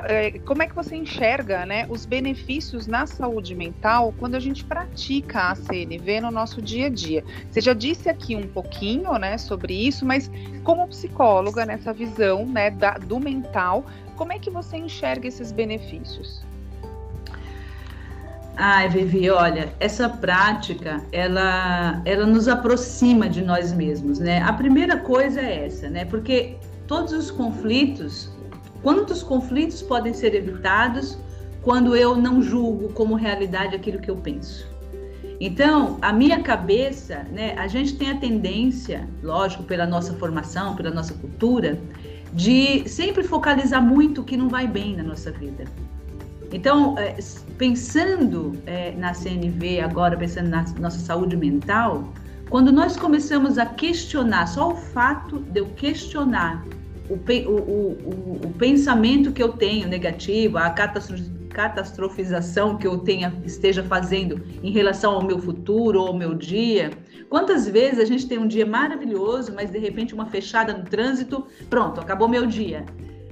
é, 0.06 0.38
como 0.40 0.62
é 0.62 0.66
que 0.66 0.74
você 0.74 0.96
enxerga, 0.96 1.66
né, 1.66 1.86
os 1.88 2.06
benefícios 2.06 2.86
na 2.86 3.06
saúde 3.06 3.54
mental 3.54 4.12
quando 4.18 4.34
a 4.34 4.40
gente 4.40 4.64
pratica 4.64 5.50
a 5.50 5.54
CNV 5.54 6.22
no 6.22 6.30
nosso 6.30 6.62
dia 6.62 6.86
a 6.86 6.90
dia? 6.90 7.22
Você 7.50 7.60
já 7.60 7.74
disse 7.74 8.08
aqui 8.08 8.34
um 8.34 8.48
pouquinho, 8.48 9.12
né, 9.18 9.36
sobre 9.36 9.74
isso, 9.74 10.06
mas 10.06 10.30
como 10.64 10.88
psicóloga 10.88 11.66
nessa 11.66 11.92
visão, 11.92 12.46
né, 12.46 12.70
da, 12.70 12.92
do 12.92 13.20
mental, 13.20 13.84
como 14.16 14.32
é 14.32 14.38
que 14.38 14.50
você 14.50 14.78
enxerga 14.78 15.28
esses 15.28 15.52
benefícios? 15.52 16.42
Ai, 18.56 18.88
Vivi, 18.88 19.30
olha, 19.30 19.72
essa 19.78 20.08
prática, 20.08 21.00
ela, 21.12 22.02
ela 22.04 22.26
nos 22.26 22.48
aproxima 22.48 23.28
de 23.28 23.40
nós 23.40 23.72
mesmos, 23.72 24.18
né? 24.18 24.42
A 24.42 24.52
primeira 24.52 24.96
coisa 24.96 25.40
é 25.40 25.66
essa, 25.66 25.88
né? 25.88 26.04
Porque 26.04 26.56
todos 26.88 27.12
os 27.12 27.30
conflitos, 27.30 28.30
quantos 28.82 29.22
conflitos 29.22 29.82
podem 29.82 30.12
ser 30.12 30.34
evitados 30.34 31.18
quando 31.62 31.94
eu 31.94 32.16
não 32.16 32.42
julgo 32.42 32.88
como 32.94 33.14
realidade 33.14 33.76
aquilo 33.76 34.00
que 34.00 34.10
eu 34.10 34.16
penso? 34.16 34.66
Então, 35.40 35.98
a 36.02 36.12
minha 36.12 36.42
cabeça, 36.42 37.24
né, 37.30 37.54
a 37.56 37.68
gente 37.68 37.94
tem 37.96 38.10
a 38.10 38.16
tendência, 38.16 39.08
lógico, 39.22 39.62
pela 39.62 39.86
nossa 39.86 40.12
formação, 40.14 40.74
pela 40.74 40.90
nossa 40.90 41.14
cultura, 41.14 41.78
de 42.32 42.88
sempre 42.88 43.22
focalizar 43.22 43.80
muito 43.80 44.22
o 44.22 44.24
que 44.24 44.36
não 44.36 44.48
vai 44.48 44.66
bem 44.66 44.96
na 44.96 45.04
nossa 45.04 45.30
vida. 45.30 45.64
Então, 46.52 46.98
é, 46.98 47.16
pensando 47.56 48.58
é, 48.66 48.92
na 48.92 49.14
CNV 49.14 49.80
agora, 49.80 50.16
pensando 50.16 50.48
na 50.48 50.64
nossa 50.80 50.98
saúde 50.98 51.36
mental, 51.36 52.12
quando 52.50 52.72
nós 52.72 52.96
começamos 52.96 53.58
a 53.58 53.66
questionar, 53.66 54.46
só 54.46 54.72
o 54.72 54.76
fato 54.76 55.38
de 55.38 55.60
eu 55.60 55.66
questionar 55.66 56.64
o, 57.08 57.14
o, 57.14 58.46
o, 58.46 58.54
pensamento 58.58 59.32
que 59.32 59.42
eu 59.42 59.50
tenho 59.50 59.88
negativo, 59.88 60.58
a 60.58 60.70
catastrofização 60.70 62.76
que 62.76 62.86
eu 62.86 62.98
tenha, 62.98 63.32
esteja 63.44 63.82
fazendo 63.82 64.42
em 64.62 64.70
relação 64.70 65.12
ao 65.12 65.24
meu 65.24 65.38
futuro 65.38 66.00
ou 66.00 66.08
ao 66.08 66.14
meu 66.14 66.34
dia. 66.34 66.90
Quantas 67.28 67.66
vezes 67.66 67.98
a 67.98 68.04
gente 68.04 68.26
tem 68.26 68.38
um 68.38 68.46
dia 68.46 68.66
maravilhoso, 68.66 69.52
mas 69.54 69.70
de 69.70 69.78
repente 69.78 70.14
uma 70.14 70.26
fechada 70.26 70.72
no 70.72 70.84
trânsito, 70.84 71.46
pronto, 71.70 72.00
acabou 72.00 72.28
meu 72.28 72.46
dia. 72.46 72.84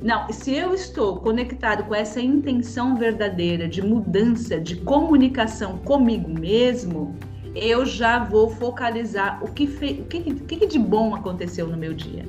Não, 0.02 0.30
se 0.30 0.54
eu 0.54 0.74
estou 0.74 1.16
conectado 1.16 1.84
com 1.84 1.94
essa 1.94 2.20
intenção 2.20 2.96
verdadeira 2.96 3.66
de 3.66 3.80
mudança, 3.80 4.60
de 4.60 4.76
comunicação 4.76 5.78
comigo 5.78 6.28
mesmo, 6.28 7.16
eu 7.54 7.86
já 7.86 8.22
vou 8.22 8.50
focalizar 8.50 9.42
o 9.42 9.50
que, 9.50 9.66
fe... 9.66 10.02
o 10.02 10.04
que, 10.04 10.56
que 10.56 10.66
de 10.66 10.78
bom 10.78 11.14
aconteceu 11.14 11.66
no 11.66 11.76
meu 11.76 11.94
dia. 11.94 12.26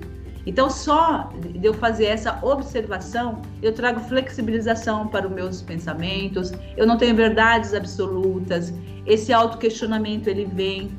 Então, 0.47 0.69
só 0.69 1.29
de 1.41 1.67
eu 1.67 1.73
fazer 1.73 2.05
essa 2.05 2.39
observação, 2.41 3.41
eu 3.61 3.73
trago 3.73 3.99
flexibilização 3.99 5.05
para 5.09 5.27
os 5.27 5.33
meus 5.33 5.61
pensamentos, 5.61 6.53
eu 6.77 6.87
não 6.87 6.97
tenho 6.97 7.13
verdades 7.13 7.73
absolutas, 7.73 8.73
esse 9.05 9.33
autoquestionamento 9.33 10.29
ele 10.29 10.45
vem, 10.45 10.89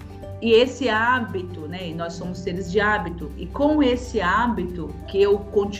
e 0.43 0.53
esse 0.53 0.91
hábito, 0.91 1.63
né? 1.63 1.93
Nós 1.97 2.13
somos 2.13 2.39
seres 2.41 2.71
de 2.71 2.79
hábito, 2.79 3.33
e 3.39 3.47
com 3.47 3.83
esse 3.83 4.21
hábito 4.21 4.95
que 5.09 5.21
eu 5.21 5.39
com, 5.39 5.71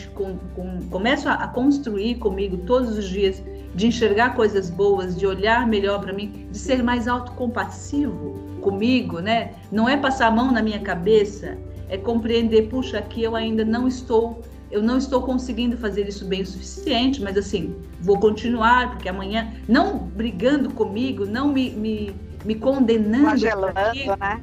com, 0.55 0.79
começo 0.89 1.29
a, 1.29 1.35
a 1.35 1.47
construir 1.47 2.15
comigo 2.15 2.57
todos 2.57 2.97
os 2.97 3.07
dias, 3.07 3.41
de 3.75 3.85
enxergar 3.85 4.35
coisas 4.35 4.71
boas, 4.71 5.15
de 5.15 5.27
olhar 5.27 5.67
melhor 5.67 6.01
para 6.01 6.11
mim, 6.11 6.47
de 6.51 6.57
ser 6.57 6.81
mais 6.81 7.07
autocompassivo 7.07 8.33
comigo, 8.61 9.19
né? 9.19 9.53
Não 9.71 9.87
é 9.87 9.95
passar 9.95 10.27
a 10.27 10.31
mão 10.31 10.51
na 10.51 10.63
minha 10.63 10.79
cabeça, 10.79 11.55
é 11.89 11.97
compreender, 11.97 12.69
puxa, 12.69 12.99
aqui 12.99 13.23
eu 13.23 13.35
ainda 13.35 13.65
não 13.65 13.87
estou, 13.87 14.41
eu 14.71 14.81
não 14.81 14.97
estou 14.97 15.21
conseguindo 15.21 15.75
fazer 15.75 16.07
isso 16.07 16.25
bem 16.25 16.41
o 16.41 16.45
suficiente, 16.45 17.21
mas 17.21 17.35
assim, 17.35 17.75
vou 17.99 18.19
continuar, 18.19 18.91
porque 18.91 19.09
amanhã, 19.09 19.51
não 19.67 19.97
brigando 19.97 20.73
comigo, 20.73 21.25
não 21.25 21.51
me, 21.51 21.71
me, 21.71 22.15
me 22.45 22.55
condenando. 22.55 23.23
Flagelando, 23.25 23.73
né? 24.19 24.41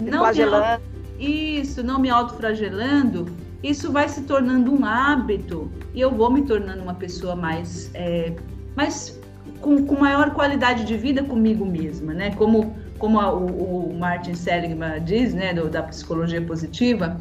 não 0.00 0.20
flagelando. 0.20 0.82
Me, 1.18 1.60
isso, 1.60 1.82
não 1.82 2.00
me 2.00 2.08
autofragelando, 2.08 3.26
isso 3.62 3.92
vai 3.92 4.08
se 4.08 4.22
tornando 4.22 4.72
um 4.72 4.84
hábito 4.84 5.70
e 5.94 6.00
eu 6.00 6.10
vou 6.10 6.30
me 6.30 6.42
tornando 6.42 6.82
uma 6.82 6.94
pessoa 6.94 7.36
mais, 7.36 7.90
é, 7.92 8.32
mais 8.74 9.20
com, 9.60 9.84
com, 9.84 10.00
maior 10.00 10.32
qualidade 10.32 10.84
de 10.84 10.96
vida 10.96 11.22
comigo 11.22 11.66
mesma, 11.66 12.14
né? 12.14 12.34
Como, 12.36 12.74
como 13.00 13.18
a, 13.18 13.32
o, 13.32 13.88
o, 13.90 13.98
Martin 13.98 14.34
Seligman 14.34 15.02
diz, 15.02 15.34
né, 15.34 15.52
do, 15.52 15.68
da 15.68 15.82
psicologia 15.82 16.40
positiva, 16.40 17.16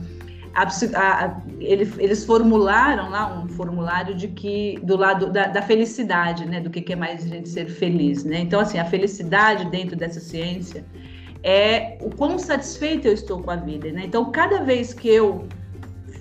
a, 0.54 0.64
a, 0.64 1.42
ele, 1.60 1.92
eles 1.98 2.26
formularam 2.26 3.10
lá 3.10 3.40
um 3.40 3.48
formulário 3.48 4.14
de 4.14 4.28
que 4.28 4.78
do 4.84 4.98
lado 4.98 5.32
da, 5.32 5.48
da, 5.48 5.62
felicidade, 5.62 6.46
né, 6.46 6.60
do 6.60 6.70
que, 6.70 6.82
que 6.82 6.94
é 6.94 6.96
mais 6.96 7.24
a 7.24 7.28
gente 7.28 7.50
ser 7.50 7.68
feliz, 7.68 8.24
né? 8.24 8.40
Então 8.40 8.60
assim, 8.60 8.78
a 8.78 8.86
felicidade 8.86 9.66
dentro 9.70 9.96
dessa 9.96 10.20
ciência 10.20 10.84
é 11.44 11.98
o 12.02 12.10
quão 12.10 12.38
satisfeito 12.38 13.08
eu 13.08 13.14
estou 13.14 13.42
com 13.42 13.52
a 13.52 13.56
vida, 13.56 13.92
né? 13.92 14.04
Então 14.06 14.32
cada 14.32 14.62
vez 14.64 14.94
que 14.94 15.08
eu 15.08 15.48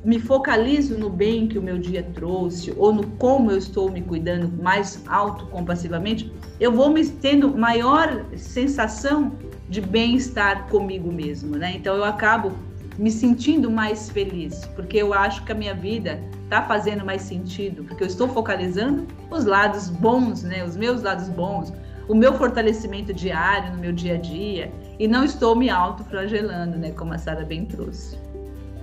me 0.05 0.21
focalizo 0.21 0.97
no 0.97 1.11
bem 1.11 1.49
que 1.49 1.59
o 1.59 1.63
meu 1.63 1.79
dia 1.79 2.03
trouxe 2.15 2.73
ou 2.77 2.93
no 2.93 3.07
como 3.19 3.51
eu 3.51 3.59
estou 3.59 3.91
me 3.91 4.01
cuidando 4.01 4.51
mais 4.63 5.03
autocompassivamente, 5.09 6.33
eu 6.61 6.71
vou 6.71 6.91
me 6.91 7.05
tendo 7.05 7.57
maior 7.57 8.25
sensação 8.37 9.33
de 9.69 9.81
bem-estar 9.81 10.67
comigo 10.69 11.13
mesmo, 11.13 11.57
né? 11.57 11.75
Então 11.77 11.95
eu 11.97 12.05
acabo 12.05 12.53
me 12.99 13.11
sentindo 13.11 13.71
mais 13.71 14.11
feliz, 14.11 14.65
porque 14.75 14.97
eu 14.97 15.15
acho 15.15 15.45
que 15.45 15.53
a 15.53 15.55
minha 15.55 15.75
vida 15.75 16.21
está 16.45 16.63
fazendo 16.63 17.05
mais 17.05 17.23
sentido, 17.23 17.85
porque 17.85 18.03
eu 18.03 18.07
estou 18.09 18.27
focalizando 18.29 19.07
os 19.31 19.45
lados 19.45 19.89
bons, 19.89 20.43
né? 20.43 20.65
Os 20.65 20.77
meus 20.77 21.03
lados 21.03 21.29
bons, 21.29 21.73
o 22.09 22.15
meu 22.15 22.33
fortalecimento 22.35 23.13
diário 23.13 23.73
no 23.73 23.79
meu 23.79 23.93
dia 23.93 24.15
a 24.15 24.19
dia 24.19 24.73
e 24.99 25.07
não 25.07 25.25
estou 25.25 25.55
me 25.55 25.71
autoflagelando, 25.71 26.77
né? 26.77 26.91
Como 26.93 27.13
a 27.13 27.19
Sara 27.19 27.45
bem 27.45 27.67
trouxe. 27.67 28.19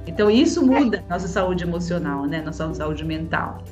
Então 0.08 0.30
isso 0.30 0.66
muda 0.66 1.04
nossa 1.10 1.28
saúde 1.28 1.64
emocional, 1.64 2.26
né? 2.26 2.42
Nossa 2.42 2.72
saúde 2.74 3.04
mental. 3.04 3.64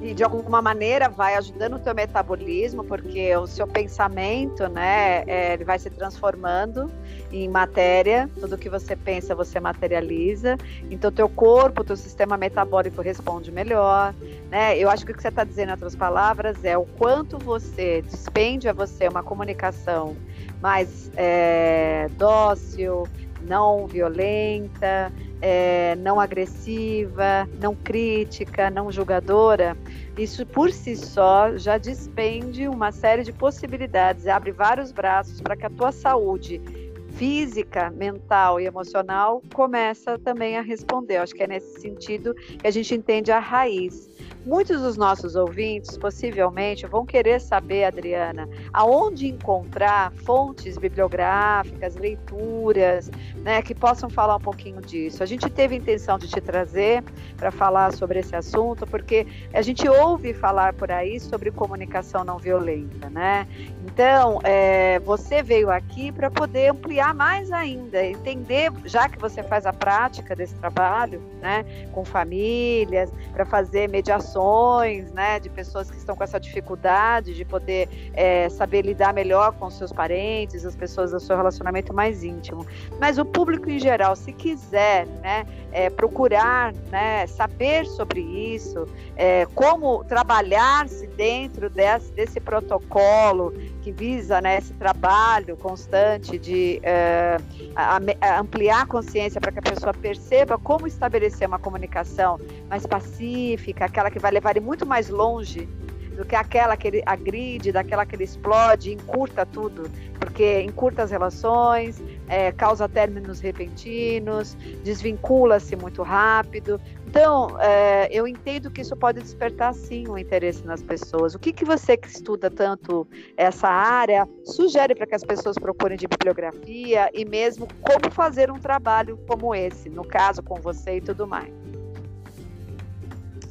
E 0.00 0.14
de 0.14 0.24
alguma 0.24 0.62
maneira 0.62 1.08
vai 1.10 1.34
ajudando 1.36 1.74
o 1.74 1.78
teu 1.78 1.94
metabolismo, 1.94 2.82
porque 2.82 3.36
o 3.36 3.46
seu 3.46 3.66
pensamento, 3.66 4.66
né, 4.66 5.22
é, 5.26 5.52
ele 5.52 5.64
vai 5.64 5.78
se 5.78 5.90
transformando 5.90 6.90
em 7.30 7.46
matéria. 7.48 8.28
Tudo 8.40 8.56
que 8.56 8.70
você 8.70 8.96
pensa, 8.96 9.34
você 9.34 9.60
materializa. 9.60 10.56
Então, 10.90 11.12
teu 11.12 11.28
corpo, 11.28 11.84
teu 11.84 11.96
sistema 11.96 12.38
metabólico 12.38 13.02
responde 13.02 13.52
melhor, 13.52 14.14
né? 14.50 14.76
Eu 14.78 14.88
acho 14.88 15.04
que 15.04 15.12
o 15.12 15.14
que 15.14 15.20
você 15.20 15.28
está 15.28 15.44
dizendo, 15.44 15.68
em 15.68 15.72
outras 15.72 15.94
palavras, 15.94 16.64
é 16.64 16.78
o 16.78 16.84
quanto 16.84 17.38
você 17.38 18.02
despende 18.02 18.68
a 18.68 18.72
você 18.72 19.06
uma 19.06 19.22
comunicação 19.22 20.16
mais 20.62 21.10
é, 21.14 22.08
dócil, 22.16 23.06
não 23.42 23.86
violenta, 23.86 25.12
é, 25.40 25.96
não 25.96 26.20
agressiva, 26.20 27.48
não 27.60 27.74
crítica, 27.74 28.70
não 28.70 28.90
julgadora, 28.90 29.76
isso 30.16 30.44
por 30.44 30.70
si 30.70 30.96
só 30.96 31.56
já 31.56 31.78
despende 31.78 32.68
uma 32.68 32.92
série 32.92 33.22
de 33.22 33.32
possibilidades, 33.32 34.26
abre 34.26 34.52
vários 34.52 34.92
braços 34.92 35.40
para 35.40 35.56
que 35.56 35.66
a 35.66 35.70
tua 35.70 35.92
saúde 35.92 36.89
física, 37.20 37.90
mental 37.90 38.58
e 38.58 38.64
emocional 38.64 39.42
começa 39.52 40.18
também 40.18 40.56
a 40.56 40.62
responder. 40.62 41.18
Acho 41.18 41.34
que 41.34 41.42
é 41.42 41.46
nesse 41.46 41.78
sentido 41.78 42.34
que 42.34 42.66
a 42.66 42.70
gente 42.70 42.94
entende 42.94 43.30
a 43.30 43.38
raiz. 43.38 44.08
Muitos 44.46 44.80
dos 44.80 44.96
nossos 44.96 45.36
ouvintes, 45.36 45.98
possivelmente, 45.98 46.86
vão 46.86 47.04
querer 47.04 47.42
saber, 47.42 47.84
Adriana, 47.84 48.48
aonde 48.72 49.28
encontrar 49.28 50.12
fontes 50.24 50.78
bibliográficas, 50.78 51.94
leituras, 51.94 53.10
né, 53.42 53.60
que 53.60 53.74
possam 53.74 54.08
falar 54.08 54.36
um 54.36 54.40
pouquinho 54.40 54.80
disso. 54.80 55.22
A 55.22 55.26
gente 55.26 55.50
teve 55.50 55.74
a 55.74 55.78
intenção 55.78 56.18
de 56.18 56.26
te 56.26 56.40
trazer 56.40 57.04
para 57.36 57.50
falar 57.50 57.92
sobre 57.92 58.20
esse 58.20 58.34
assunto, 58.34 58.86
porque 58.86 59.26
a 59.52 59.60
gente 59.60 59.86
ouve 59.86 60.32
falar 60.32 60.72
por 60.72 60.90
aí 60.90 61.20
sobre 61.20 61.50
comunicação 61.50 62.24
não 62.24 62.38
violenta, 62.38 63.10
né? 63.10 63.46
Então, 63.84 64.38
é, 64.42 64.98
você 65.00 65.42
veio 65.42 65.70
aqui 65.70 66.10
para 66.10 66.30
poder 66.30 66.70
ampliar 66.70 67.09
mais 67.12 67.50
ainda, 67.52 68.04
entender, 68.04 68.70
já 68.84 69.08
que 69.08 69.18
você 69.18 69.42
faz 69.42 69.66
a 69.66 69.72
prática 69.72 70.34
desse 70.34 70.54
trabalho, 70.56 71.22
né, 71.40 71.64
com 71.92 72.04
famílias, 72.04 73.10
para 73.32 73.44
fazer 73.44 73.88
mediações 73.88 75.12
né, 75.12 75.40
de 75.40 75.48
pessoas 75.48 75.90
que 75.90 75.96
estão 75.96 76.16
com 76.16 76.24
essa 76.24 76.38
dificuldade 76.38 77.34
de 77.34 77.44
poder 77.44 77.88
é, 78.14 78.48
saber 78.48 78.82
lidar 78.82 79.12
melhor 79.12 79.52
com 79.52 79.70
seus 79.70 79.92
parentes, 79.92 80.64
as 80.64 80.76
pessoas 80.76 81.10
do 81.10 81.20
seu 81.20 81.36
relacionamento 81.36 81.92
mais 81.92 82.22
íntimo. 82.22 82.66
Mas 82.98 83.18
o 83.18 83.24
público 83.24 83.68
em 83.70 83.78
geral, 83.78 84.14
se 84.16 84.32
quiser, 84.32 85.06
né, 85.22 85.46
é, 85.72 85.88
procurar, 85.88 86.72
né, 86.90 87.26
saber 87.26 87.86
sobre 87.86 88.20
isso, 88.20 88.86
é, 89.16 89.46
como 89.54 90.04
trabalhar-se 90.04 91.06
dentro 91.08 91.70
desse, 91.70 92.12
desse 92.12 92.40
protocolo 92.40 93.52
que 93.82 93.92
visa 93.92 94.40
né, 94.40 94.58
esse 94.58 94.72
trabalho 94.74 95.56
constante 95.56 96.38
de 96.38 96.80
uh, 96.90 97.72
a, 97.76 98.00
a 98.20 98.40
ampliar 98.40 98.82
a 98.82 98.86
consciência 98.86 99.40
para 99.40 99.52
que 99.52 99.58
a 99.58 99.62
pessoa 99.62 99.94
perceba 99.94 100.58
como 100.58 100.86
estabelecer 100.86 101.46
uma 101.46 101.58
comunicação 101.58 102.38
mais 102.68 102.86
pacífica, 102.86 103.84
aquela 103.84 104.10
que 104.10 104.18
vai 104.18 104.30
levar 104.30 104.50
ele 104.50 104.60
muito 104.60 104.84
mais 104.86 105.08
longe 105.08 105.68
do 106.16 106.24
que 106.24 106.36
aquela 106.36 106.76
que 106.76 106.86
ele 106.86 107.02
agride, 107.06 107.72
daquela 107.72 108.04
que 108.04 108.14
ele 108.14 108.24
explode, 108.24 108.92
encurta 108.92 109.46
tudo, 109.46 109.90
porque 110.18 110.60
encurta 110.60 111.02
as 111.02 111.10
relações, 111.10 112.02
é, 112.30 112.52
causa 112.52 112.88
términos 112.88 113.40
repentinos, 113.40 114.56
desvincula-se 114.84 115.74
muito 115.74 116.02
rápido. 116.02 116.80
Então, 117.06 117.60
é, 117.60 118.08
eu 118.12 118.26
entendo 118.26 118.70
que 118.70 118.80
isso 118.80 118.96
pode 118.96 119.20
despertar 119.20 119.74
sim 119.74 120.08
um 120.08 120.16
interesse 120.16 120.64
nas 120.64 120.80
pessoas. 120.80 121.34
O 121.34 121.40
que, 121.40 121.52
que 121.52 121.64
você 121.64 121.96
que 121.96 122.06
estuda 122.06 122.48
tanto 122.48 123.06
essa 123.36 123.68
área 123.68 124.28
sugere 124.44 124.94
para 124.94 125.08
que 125.08 125.14
as 125.16 125.24
pessoas 125.24 125.56
procurem 125.56 125.98
de 125.98 126.06
bibliografia 126.06 127.10
e 127.12 127.24
mesmo 127.24 127.66
como 127.80 128.12
fazer 128.12 128.48
um 128.48 128.60
trabalho 128.60 129.18
como 129.26 129.52
esse, 129.52 129.90
no 129.90 130.04
caso 130.04 130.40
com 130.40 130.60
você 130.60 130.98
e 130.98 131.00
tudo 131.00 131.26
mais? 131.26 131.52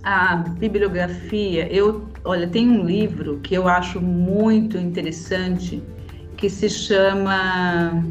a 0.02 0.38
bibliografia, 0.38 1.68
eu, 1.70 2.08
olha, 2.24 2.48
tem 2.48 2.70
um 2.70 2.86
livro 2.86 3.42
que 3.42 3.54
eu 3.54 3.68
acho 3.68 4.00
muito 4.00 4.78
interessante 4.78 5.84
que 6.38 6.50
se 6.50 6.70
chama 6.70 8.02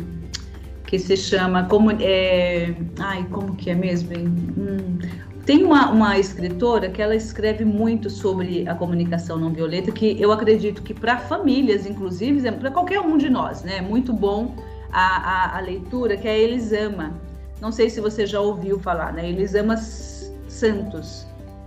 que 0.88 0.98
se 0.98 1.18
chama 1.18 1.64
como 1.64 1.90
é, 2.01 2.74
ai 2.98 3.22
como 3.31 3.55
que 3.55 3.68
é 3.68 3.74
mesmo? 3.74 4.11
Hum, 4.16 4.98
tem 5.44 5.62
uma, 5.62 5.90
uma 5.90 6.18
escritora 6.18 6.88
que 6.88 7.03
ela 7.03 7.14
escreve 7.14 7.62
muito 7.62 8.09
sobre 8.09 8.66
a 8.66 8.74
comunicação 8.74 9.38
não 9.38 9.51
violenta 9.53 9.92
que 9.92 10.16
eu 10.18 10.33
acredito 10.33 10.83
que 10.83 10.94
para 10.94 11.18
famílias, 11.18 11.85
inclusive, 11.85 12.46
é 12.48 12.51
para 12.51 12.70
qualquer 12.70 13.01
um 13.01 13.18
de 13.18 13.29
nós, 13.29 13.62
né? 13.62 13.77
É 13.77 13.83
muito 13.83 14.14
bom 14.14 14.57
a, 14.90 15.57
a, 15.57 15.59
a 15.59 15.61
leitura 15.61 16.16
que 16.16 16.27
é 16.27 16.38
Elisama. 16.38 17.20
Não 17.61 17.70
sei 17.70 17.90
se 17.90 18.01
você 18.01 18.24
já 18.24 18.40
ouviu 18.40 18.79
falar, 18.79 19.12
né? 19.12 19.29
Elisama 19.29 19.77
Santos. 19.77 21.27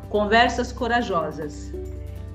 Conversas 0.09 0.71
corajosas. 0.71 1.71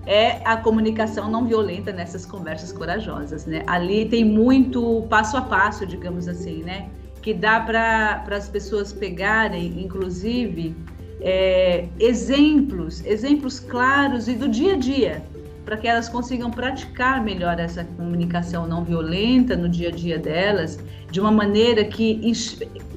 É 0.06 0.40
a 0.44 0.56
comunicação 0.56 1.28
não 1.30 1.46
violenta 1.46 1.92
nessas 1.92 2.24
conversas 2.24 2.72
corajosas, 2.72 3.44
né? 3.44 3.64
Ali 3.66 4.06
tem 4.06 4.24
muito 4.24 5.04
passo 5.10 5.36
a 5.36 5.42
passo, 5.42 5.84
digamos 5.84 6.28
assim, 6.28 6.62
né? 6.62 6.88
Que 7.20 7.34
dá 7.34 7.60
para 7.60 8.24
as 8.30 8.48
pessoas 8.48 8.92
pegarem, 8.92 9.82
inclusive, 9.82 10.76
é, 11.20 11.88
exemplos, 11.98 13.04
exemplos 13.04 13.58
claros 13.58 14.28
e 14.28 14.34
do 14.34 14.48
dia 14.48 14.74
a 14.74 14.76
dia 14.76 15.24
para 15.66 15.76
que 15.76 15.88
elas 15.88 16.08
consigam 16.08 16.48
praticar 16.48 17.22
melhor 17.22 17.58
essa 17.58 17.84
comunicação 17.84 18.68
não 18.68 18.84
violenta 18.84 19.56
no 19.56 19.68
dia 19.68 19.88
a 19.88 19.90
dia 19.90 20.16
delas, 20.16 20.78
de 21.10 21.20
uma 21.20 21.32
maneira 21.32 21.84
que 21.84 22.32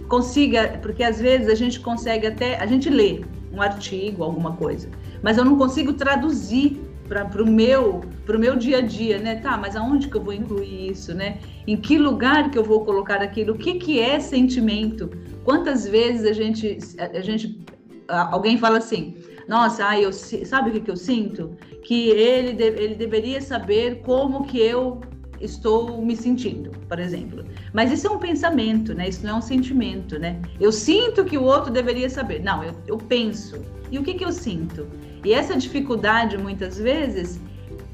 consiga, 0.07 0.77
porque 0.79 1.03
às 1.03 1.19
vezes 1.19 1.49
a 1.49 1.55
gente 1.55 1.79
consegue 1.79 2.27
até, 2.27 2.57
a 2.61 2.67
gente 2.67 2.87
lê 2.87 3.21
um 3.51 3.59
artigo, 3.59 4.23
alguma 4.23 4.51
coisa, 4.51 4.87
mas 5.23 5.39
eu 5.39 5.43
não 5.43 5.57
consigo 5.57 5.93
traduzir 5.93 6.79
para 7.09 7.43
o 7.43 7.45
meu 7.45 8.01
para 8.25 8.37
o 8.37 8.39
meu 8.39 8.55
dia 8.55 8.77
a 8.77 8.81
dia, 8.81 9.17
né? 9.17 9.37
Tá, 9.37 9.57
mas 9.57 9.75
aonde 9.75 10.07
que 10.07 10.15
eu 10.15 10.23
vou 10.23 10.33
incluir 10.33 10.91
isso, 10.91 11.13
né? 11.15 11.39
Em 11.67 11.75
que 11.75 11.97
lugar 11.97 12.51
que 12.51 12.57
eu 12.57 12.63
vou 12.63 12.85
colocar 12.85 13.21
aquilo? 13.21 13.53
O 13.53 13.57
que 13.57 13.73
que 13.73 13.99
é 13.99 14.19
sentimento? 14.19 15.09
Quantas 15.43 15.87
vezes 15.87 16.25
a 16.25 16.33
gente 16.33 16.77
a 16.99 17.21
gente 17.21 17.59
alguém 18.07 18.57
fala 18.57 18.77
assim, 18.77 19.17
nossa, 19.47 19.85
ai, 19.85 20.05
eu 20.05 20.13
sabe 20.13 20.69
o 20.69 20.73
que 20.73 20.81
que 20.81 20.91
eu 20.91 20.97
sinto? 20.97 21.57
Que 21.83 22.09
ele 22.09 22.53
de, 22.53 22.65
ele 22.65 22.95
deveria 22.95 23.41
saber 23.41 24.01
como 24.01 24.45
que 24.45 24.59
eu 24.59 25.01
estou 25.41 26.01
me 26.05 26.15
sentindo, 26.15 26.71
por 26.87 26.99
exemplo. 26.99 27.43
Mas 27.73 27.91
isso 27.91 28.07
é 28.07 28.11
um 28.11 28.19
pensamento, 28.19 28.93
né? 28.93 29.09
Isso 29.09 29.25
não 29.25 29.35
é 29.35 29.37
um 29.37 29.41
sentimento, 29.41 30.19
né? 30.19 30.39
Eu 30.59 30.71
sinto 30.71 31.25
que 31.25 31.37
o 31.37 31.43
outro 31.43 31.71
deveria 31.71 32.09
saber. 32.09 32.43
Não, 32.43 32.63
eu, 32.63 32.75
eu 32.85 32.97
penso. 32.97 33.63
E 33.89 33.97
o 33.97 34.03
que 34.03 34.13
que 34.13 34.25
eu 34.25 34.31
sinto? 34.31 34.87
E 35.23 35.33
essa 35.33 35.55
dificuldade, 35.55 36.37
muitas 36.37 36.77
vezes, 36.77 37.39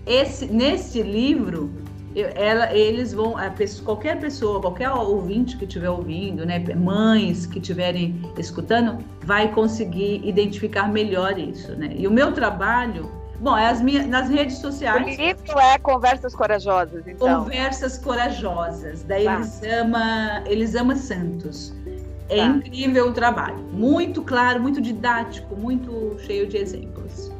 esse, 0.05 0.45
nesse 0.45 1.01
livro, 1.01 1.71
ela, 2.35 2.73
eles 2.73 3.11
vão, 3.13 3.35
pessoa, 3.57 3.85
qualquer 3.85 4.19
pessoa, 4.19 4.61
qualquer 4.61 4.89
ouvinte 4.89 5.57
que 5.57 5.65
estiver 5.65 5.89
ouvindo, 5.89 6.45
né, 6.45 6.63
mães 6.75 7.45
que 7.45 7.59
estiverem 7.59 8.21
escutando, 8.37 9.03
vai 9.23 9.51
conseguir 9.51 10.21
identificar 10.23 10.87
melhor 10.87 11.37
isso, 11.37 11.73
né? 11.73 11.93
E 11.95 12.07
o 12.07 12.11
meu 12.11 12.31
trabalho, 12.31 13.11
bom, 13.39 13.57
é 13.57 13.67
as 13.67 13.81
minhas, 13.81 14.07
nas 14.07 14.29
redes 14.29 14.59
sociais. 14.59 15.03
O 15.03 15.21
livro 15.21 15.59
é 15.59 15.77
Conversas 15.79 16.33
Corajosas, 16.33 17.05
então. 17.07 17.43
Conversas 17.43 17.97
Corajosas, 17.97 19.03
da 19.03 19.19
Elisama, 19.19 20.43
Elisama 20.45 20.95
Santos. 20.95 21.73
É 22.29 22.37
tá. 22.37 22.45
incrível 22.47 23.09
o 23.09 23.13
trabalho, 23.13 23.57
muito 23.71 24.21
claro, 24.23 24.59
muito 24.59 24.81
didático, 24.81 25.55
muito 25.55 26.17
cheio 26.19 26.47
de 26.47 26.57
exemplos. 26.57 27.31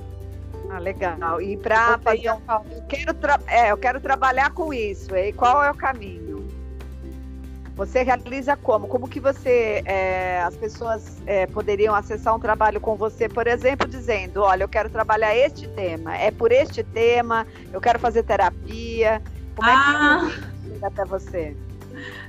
Ah, 0.69 0.79
legal. 0.79 1.41
E 1.41 1.57
para 1.57 1.97
fazer 1.99 2.31
um, 2.31 2.39
eu 2.71 2.81
quero 2.87 3.15
é, 3.47 3.71
eu 3.71 3.77
quero 3.77 3.99
trabalhar 3.99 4.51
com 4.51 4.73
isso. 4.73 5.15
E 5.15 5.31
qual 5.33 5.63
é 5.63 5.71
o 5.71 5.75
caminho? 5.75 6.45
Você 7.75 8.03
realiza 8.03 8.55
como? 8.55 8.87
Como 8.87 9.07
que 9.07 9.19
você, 9.19 9.81
é, 9.85 10.41
as 10.41 10.55
pessoas 10.55 11.17
é, 11.25 11.45
poderiam 11.45 11.93
acessar 11.93 12.33
um 12.33 12.39
trabalho 12.39 12.79
com 12.79 12.95
você, 12.95 13.27
por 13.27 13.47
exemplo, 13.47 13.87
dizendo, 13.87 14.41
olha, 14.41 14.63
eu 14.63 14.69
quero 14.69 14.89
trabalhar 14.89 15.35
este 15.35 15.67
tema, 15.69 16.15
é 16.15 16.31
por 16.31 16.53
este 16.53 16.83
tema, 16.83 17.45
eu 17.73 17.81
quero 17.81 17.99
fazer 17.99 18.23
terapia. 18.23 19.21
Como 19.55 19.69
ah. 19.69 20.21
é 20.21 20.29
que 20.29 20.73
chega 20.73 20.87
até 20.87 21.05
você? 21.05 21.55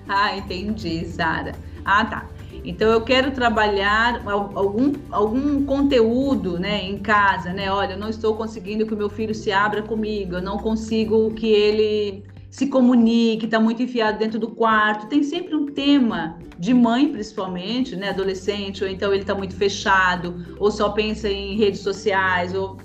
Ah, 0.09 0.37
entendi, 0.37 1.05
Sara. 1.07 1.53
Ah, 1.85 2.05
tá. 2.05 2.27
Então 2.67 2.91
eu 2.91 3.01
quero 3.01 3.31
trabalhar 3.31 4.21
algum, 4.27 4.93
algum 5.13 5.65
conteúdo, 5.65 6.59
né, 6.59 6.83
em 6.83 6.99
casa, 6.99 7.53
né? 7.53 7.71
Olha, 7.71 7.93
eu 7.93 7.99
não 7.99 8.09
estou 8.09 8.35
conseguindo 8.35 8.85
que 8.85 8.93
o 8.93 8.97
meu 8.97 9.09
filho 9.09 9.33
se 9.33 9.53
abra 9.53 9.83
comigo, 9.83 10.35
eu 10.35 10.43
não 10.43 10.59
consigo 10.59 11.31
que 11.31 11.47
ele 11.47 12.25
se 12.51 12.67
comunique, 12.67 13.45
está 13.45 13.61
muito 13.61 13.83
enfiado 13.85 14.19
dentro 14.19 14.41
do 14.41 14.49
quarto. 14.49 15.07
Tem 15.07 15.23
sempre 15.23 15.55
um 15.55 15.67
tema 15.67 16.39
de 16.59 16.75
mãe, 16.75 17.13
principalmente, 17.13 17.95
né, 17.95 18.09
adolescente, 18.09 18.83
ou 18.83 18.91
então 18.91 19.13
ele 19.13 19.23
está 19.23 19.35
muito 19.35 19.55
fechado, 19.55 20.45
ou 20.59 20.69
só 20.69 20.89
pensa 20.89 21.29
em 21.29 21.57
redes 21.57 21.81
sociais, 21.81 22.53
ou 22.53 22.79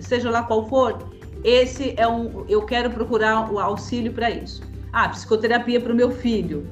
seja 0.00 0.30
lá 0.30 0.42
qual 0.42 0.68
for. 0.68 0.98
Esse 1.44 1.94
é 1.96 2.08
um, 2.08 2.44
eu 2.48 2.62
quero 2.62 2.90
procurar 2.90 3.52
o 3.52 3.60
auxílio 3.60 4.12
para 4.12 4.30
isso. 4.30 4.62
Ah, 4.92 5.08
psicoterapia 5.08 5.80
para 5.80 5.92
o 5.92 5.96
meu 5.96 6.10
filho. 6.10 6.66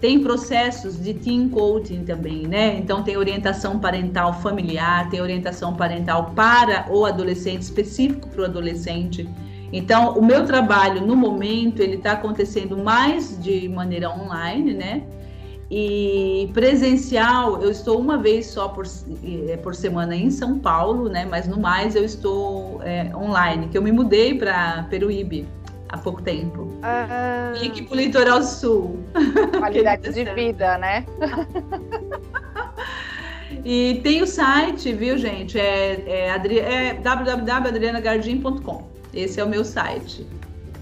Tem 0.00 0.20
processos 0.20 0.98
de 0.98 1.12
teen 1.12 1.48
coaching 1.48 2.04
também, 2.04 2.46
né? 2.46 2.76
Então 2.78 3.02
tem 3.02 3.16
orientação 3.18 3.78
parental 3.78 4.40
familiar, 4.40 5.10
tem 5.10 5.20
orientação 5.20 5.74
parental 5.74 6.32
para 6.34 6.86
o 6.90 7.04
adolescente, 7.04 7.62
específico 7.62 8.28
para 8.28 8.42
o 8.42 8.44
adolescente. 8.44 9.28
Então, 9.72 10.18
o 10.18 10.24
meu 10.24 10.44
trabalho 10.44 11.06
no 11.06 11.14
momento 11.14 11.80
ele 11.80 11.96
está 11.96 12.12
acontecendo 12.12 12.76
mais 12.76 13.40
de 13.40 13.68
maneira 13.68 14.10
online, 14.10 14.74
né? 14.74 15.02
E 15.70 16.50
presencial, 16.52 17.62
eu 17.62 17.70
estou 17.70 18.00
uma 18.00 18.18
vez 18.18 18.46
só 18.46 18.66
por, 18.66 18.84
eh, 19.22 19.56
por 19.58 19.72
semana 19.72 20.16
em 20.16 20.28
São 20.28 20.58
Paulo, 20.58 21.08
né? 21.08 21.24
Mas 21.24 21.46
no 21.46 21.60
mais 21.60 21.94
eu 21.94 22.04
estou 22.04 22.82
é, 22.82 23.14
online, 23.14 23.68
que 23.68 23.78
eu 23.78 23.82
me 23.82 23.92
mudei 23.92 24.34
para 24.34 24.84
Peruíbe 24.90 25.46
há 25.90 25.98
pouco 25.98 26.22
tempo. 26.22 26.68
Ah. 26.82 27.52
E 27.60 27.66
aqui 27.66 27.82
pro 27.82 27.96
litoral 27.96 28.42
sul. 28.42 28.98
Qualidade 29.58 30.12
de 30.12 30.24
vida, 30.34 30.78
né? 30.78 31.04
e 33.64 34.00
tem 34.02 34.22
o 34.22 34.26
site, 34.26 34.92
viu, 34.92 35.18
gente? 35.18 35.58
É, 35.58 36.02
é, 36.06 36.28
é 36.28 36.94
www.adrianagardim.com. 36.94 38.88
Esse 39.12 39.40
é 39.40 39.44
o 39.44 39.48
meu 39.48 39.64
site. 39.64 40.26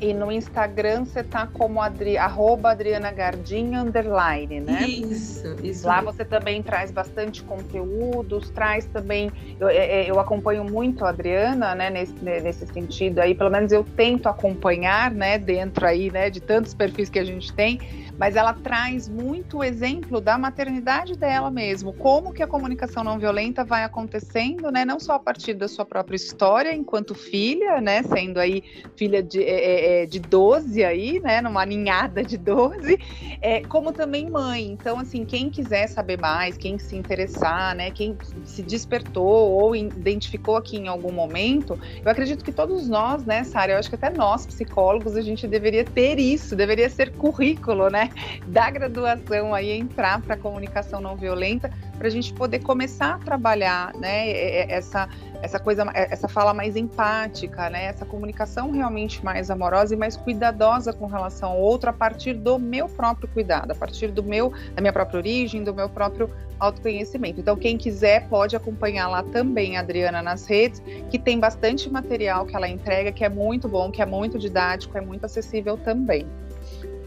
E 0.01 0.15
no 0.15 0.31
Instagram 0.31 1.05
você 1.05 1.25
tá 1.25 1.47
como 1.47 1.83
Adri, 1.83 2.17
arroba 2.17 2.71
Adriana 2.71 3.11
Gardim, 3.11 3.75
underline, 3.75 4.61
né? 4.61 4.83
Isso, 4.87 5.57
isso. 5.63 5.87
Lá 5.87 5.97
mesmo. 5.97 6.13
você 6.13 6.25
também 6.25 6.63
traz 6.63 6.91
bastante 6.91 7.43
conteúdos, 7.43 8.51
traz 8.51 8.85
também. 8.87 9.31
Eu, 9.59 9.69
é, 9.69 9.77
é, 9.77 10.11
eu 10.11 10.21
acompanho 10.21 10.65
muito 10.65 11.05
a 11.05 11.09
Adriana, 11.09 11.75
né, 11.75 11.91
nesse, 11.91 12.15
nesse 12.23 12.67
sentido 12.67 13.19
aí, 13.19 13.35
pelo 13.35 13.51
menos 13.51 13.73
eu 13.73 13.83
tento 13.83 14.29
acompanhar, 14.29 15.11
né, 15.11 15.39
dentro 15.39 15.85
aí, 15.87 16.11
né, 16.11 16.31
de 16.31 16.41
tantos 16.41 16.75
perfis 16.75 17.11
que 17.11 17.19
a 17.19 17.25
gente 17.25 17.53
tem 17.53 17.81
mas 18.19 18.35
ela 18.35 18.53
traz 18.53 19.09
muito 19.09 19.59
o 19.59 19.65
exemplo 19.65 20.21
da 20.21 20.37
maternidade 20.37 21.17
dela 21.17 21.51
mesmo, 21.51 21.93
como 21.93 22.33
que 22.33 22.43
a 22.43 22.47
comunicação 22.47 23.05
não 23.05 23.19
violenta 23.19 23.65
vai 23.65 23.85
acontecendo, 23.85 24.71
né, 24.71 24.85
não 24.85 24.99
só 24.99 25.15
a 25.15 25.19
partir 25.19 25.55
da 25.55 25.69
sua 25.69 25.85
própria 25.85 26.17
história 26.17 26.75
enquanto 26.75 27.15
filha, 27.15 27.81
né, 27.81 28.03
sendo 28.03 28.39
aí 28.39 28.63
filha 28.97 29.23
de, 29.23 29.43
é, 29.43 30.01
é, 30.01 30.03
é 30.03 30.07
de 30.07 30.19
12 30.19 30.83
aí, 30.85 31.21
né, 31.21 31.41
numa 31.41 31.65
ninhada 31.65 32.25
de 32.25 32.37
12, 32.37 32.99
é, 33.41 33.61
como 33.63 33.93
também 33.93 34.29
mãe. 34.29 34.67
Então, 34.67 34.99
assim, 34.99 35.25
quem 35.25 35.49
quiser 35.49 35.87
saber 35.87 36.19
mais, 36.19 36.57
quem 36.57 36.79
se 36.79 36.97
interessar, 36.97 37.75
né, 37.75 37.91
quem 37.91 38.17
se 38.45 38.63
despertou 38.63 39.51
ou 39.53 39.77
identificou 39.77 40.57
aqui 40.57 40.77
em 40.77 40.89
algum 40.89 41.13
momento, 41.13 41.79
eu 42.05 42.11
acredito 42.11 42.45
que 42.45 42.53
todos 42.53 42.89
nós, 42.89 43.25
né, 43.25 43.45
Sara, 43.45 43.73
eu 43.73 43.79
acho 43.79 43.89
que 43.89 43.95
até 43.95 44.11
nós, 44.11 44.47
psicólogos, 44.47 45.17
a 45.17 45.23
gente 45.23 45.47
deveria 45.47 45.85
ter 45.85 46.19
isso, 46.19 46.57
deveria 46.57 46.89
ser 46.91 47.13
currículo, 47.13 47.89
né, 47.89 48.08
da 48.47 48.71
graduação 48.71 49.55
aí 49.55 49.71
entrar 49.71 50.21
para 50.21 50.35
a 50.35 50.39
comunicação 50.39 51.01
não 51.01 51.17
violenta, 51.17 51.71
para 51.97 52.07
a 52.07 52.11
gente 52.11 52.33
poder 52.33 52.61
começar 52.61 53.15
a 53.15 53.19
trabalhar, 53.19 53.95
né, 53.95 54.71
essa 54.71 55.09
essa 55.43 55.59
coisa, 55.59 55.85
essa 55.95 56.27
fala 56.27 56.53
mais 56.53 56.77
empática, 56.77 57.71
né, 57.71 57.85
essa 57.85 58.05
comunicação 58.05 58.71
realmente 58.71 59.25
mais 59.25 59.51
amorosa 59.51 59.95
e 59.95 59.97
mais 59.97 60.17
cuidadosa 60.17 60.93
com 60.93 61.07
relação 61.07 61.51
ao 61.51 61.61
outro 61.61 61.91
a 61.91 61.93
partir 61.93 62.35
do 62.35 62.59
meu 62.59 62.89
próprio 62.89 63.29
cuidado, 63.29 63.71
a 63.71 63.75
partir 63.75 64.09
do 64.09 64.23
meu, 64.23 64.53
da 64.75 64.81
minha 64.81 64.93
própria 64.93 65.19
origem, 65.19 65.63
do 65.63 65.73
meu 65.73 65.89
próprio 65.89 66.31
autoconhecimento. 66.59 67.41
Então, 67.41 67.57
quem 67.57 67.77
quiser 67.77 68.29
pode 68.29 68.57
acompanhar 68.57 69.09
lá 69.09 69.23
também 69.23 69.77
a 69.77 69.81
Adriana 69.81 70.21
nas 70.23 70.47
redes, 70.47 70.83
que 71.09 71.19
tem 71.19 71.39
bastante 71.39 71.89
material 71.89 72.45
que 72.45 72.57
ela 72.57 72.69
entrega, 72.69 73.13
que 73.13 73.25
é 73.25 73.29
muito 73.29 73.69
bom, 73.69 73.91
que 73.91 74.03
é 74.03 74.07
muito 74.07 74.39
didático, 74.39 74.99
é 74.99 75.01
muito 75.01 75.25
acessível 75.25 75.77
também. 75.77 76.27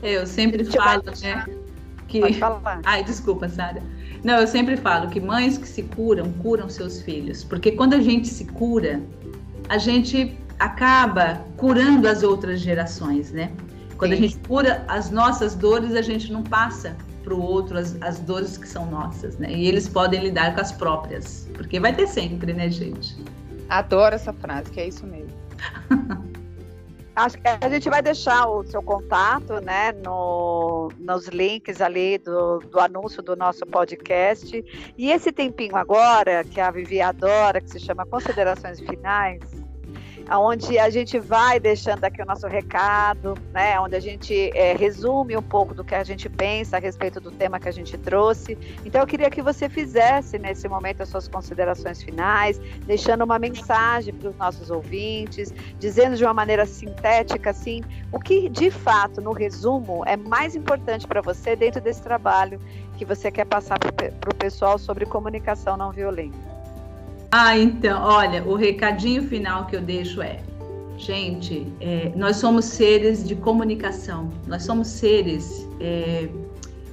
Eu 0.02 0.26
sempre 0.26 0.64
falo, 0.66 1.04
né? 1.22 1.46
Que... 2.08 2.22
Ai, 2.86 3.04
desculpa, 3.04 3.48
Sara. 3.48 3.82
Não, 4.24 4.40
eu 4.40 4.48
sempre 4.48 4.78
falo 4.78 5.10
que 5.10 5.20
mães 5.20 5.58
que 5.58 5.68
se 5.68 5.84
curam, 5.84 6.32
curam 6.34 6.70
seus 6.70 7.02
filhos. 7.02 7.44
Porque 7.44 7.72
quando 7.72 7.94
a 7.94 8.02
gente 8.02 8.28
se 8.28 8.46
cura, 8.46 9.02
a 9.70 9.78
gente 9.78 10.38
acaba 10.60 11.44
curando 11.58 12.08
as 12.08 12.22
outras 12.22 12.60
gerações, 12.60 13.32
né? 13.32 13.52
Quando 13.98 14.12
Sim. 14.12 14.18
a 14.18 14.22
gente 14.22 14.38
cura 14.48 14.86
as 14.88 15.10
nossas 15.10 15.56
dores, 15.56 15.96
a 15.96 16.02
gente 16.02 16.32
não 16.32 16.44
passa 16.44 16.96
para 17.24 17.34
o 17.34 17.42
outro 17.42 17.78
as, 17.78 18.00
as 18.02 18.20
dores 18.20 18.58
que 18.58 18.68
são 18.68 18.86
nossas, 18.86 19.38
né? 19.38 19.52
E 19.52 19.68
eles 19.68 19.88
podem 19.88 20.22
lidar 20.22 20.54
com 20.54 20.62
as 20.62 20.72
próprias. 20.72 21.48
Porque 21.54 21.80
vai 21.80 21.96
ter 21.96 22.08
sempre, 22.08 22.54
né, 22.54 22.70
gente? 22.70 23.16
Adoro 23.70 24.16
essa 24.16 24.34
frase, 24.34 24.70
que 24.72 24.80
é 24.80 24.88
isso 24.88 25.06
mesmo. 25.06 25.32
Acho 27.16 27.38
que 27.38 27.48
a 27.48 27.70
gente 27.70 27.90
vai 27.90 28.02
deixar 28.02 28.48
o 28.48 28.64
seu 28.64 28.82
contato, 28.82 29.60
né, 29.62 29.92
no, 29.92 30.90
nos 30.98 31.28
links 31.28 31.82
ali 31.82 32.18
do, 32.18 32.60
do 32.60 32.80
anúncio 32.80 33.22
do 33.22 33.36
nosso 33.36 33.66
podcast. 33.66 34.64
E 34.98 35.12
esse 35.12 35.32
tempinho 35.32 35.76
agora, 35.76 36.44
que 36.44 36.62
a 36.62 36.72
Vivi 36.72 37.02
adora, 37.02 37.60
que 37.60 37.70
se 37.70 37.80
chama 37.80 38.06
Considerações 38.06 38.80
Finais, 38.80 39.42
onde 40.40 40.80
a 40.80 40.90
gente 40.90 41.20
vai 41.20 41.60
deixando 41.60 42.04
aqui 42.04 42.22
o 42.22 42.26
nosso 42.26 42.48
recado, 42.48 43.36
né? 43.54 43.80
Onde 43.80 43.96
a 43.96 44.00
gente 44.00 44.52
é, 44.56 44.74
resume 44.74 45.36
um 45.36 45.42
pouco 45.42 45.74
do 45.74 45.84
que 45.84 45.94
a 45.94 46.04
gente 46.04 46.30
pensa 46.30 46.78
a 46.78 46.80
respeito 46.80 47.20
do 47.20 47.32
tema 47.32 47.60
que 47.60 47.68
a 47.68 47.72
gente 47.72 47.98
trouxe. 47.98 48.58
Então 48.86 49.02
eu 49.02 49.08
queria 49.08 49.30
que 49.30 49.42
você 49.42 49.68
fizesse 49.68 50.38
nesse 50.40 50.68
momento 50.68 51.02
as 51.02 51.10
suas 51.10 51.28
considerações 51.28 52.02
finais, 52.02 52.60
deixando 52.86 53.24
uma 53.24 53.38
mensagem 53.38 54.14
para 54.14 54.30
os 54.30 54.38
nossos 54.38 54.70
ouvintes, 54.70 55.54
dizendo 55.80 56.16
de 56.16 56.24
uma 56.24 56.34
maneira 56.34 56.66
sintética 56.66 57.50
assim, 57.50 57.82
o 58.12 58.20
que 58.20 58.48
de 58.50 58.72
fato, 58.72 59.22
no 59.22 59.32
resumo, 59.32 60.04
é 60.06 60.16
mais 60.16 60.56
importante 60.56 61.08
para 61.08 61.22
você 61.22 61.56
dentro 61.56 61.82
desse 61.82 62.02
trabalho 62.02 62.60
que 62.98 63.06
você 63.06 63.32
quer 63.32 63.46
passar 63.46 63.78
para 63.80 64.30
o 64.30 64.36
pessoal 64.36 64.78
sobre 64.78 65.06
comunicação 65.06 65.76
não 65.76 65.92
violenta. 65.92 66.61
Ah, 67.32 67.58
então, 67.58 68.04
olha, 68.04 68.44
o 68.44 68.56
recadinho 68.56 69.24
final 69.24 69.66
que 69.66 69.76
eu 69.76 69.82
deixo 69.82 70.22
é: 70.22 70.42
gente, 70.98 71.66
é, 71.80 72.12
nós 72.16 72.36
somos 72.36 72.66
seres 72.66 73.26
de 73.26 73.36
comunicação, 73.36 74.30
nós 74.48 74.64
somos 74.64 74.88
seres. 74.88 75.68
É, 75.80 76.28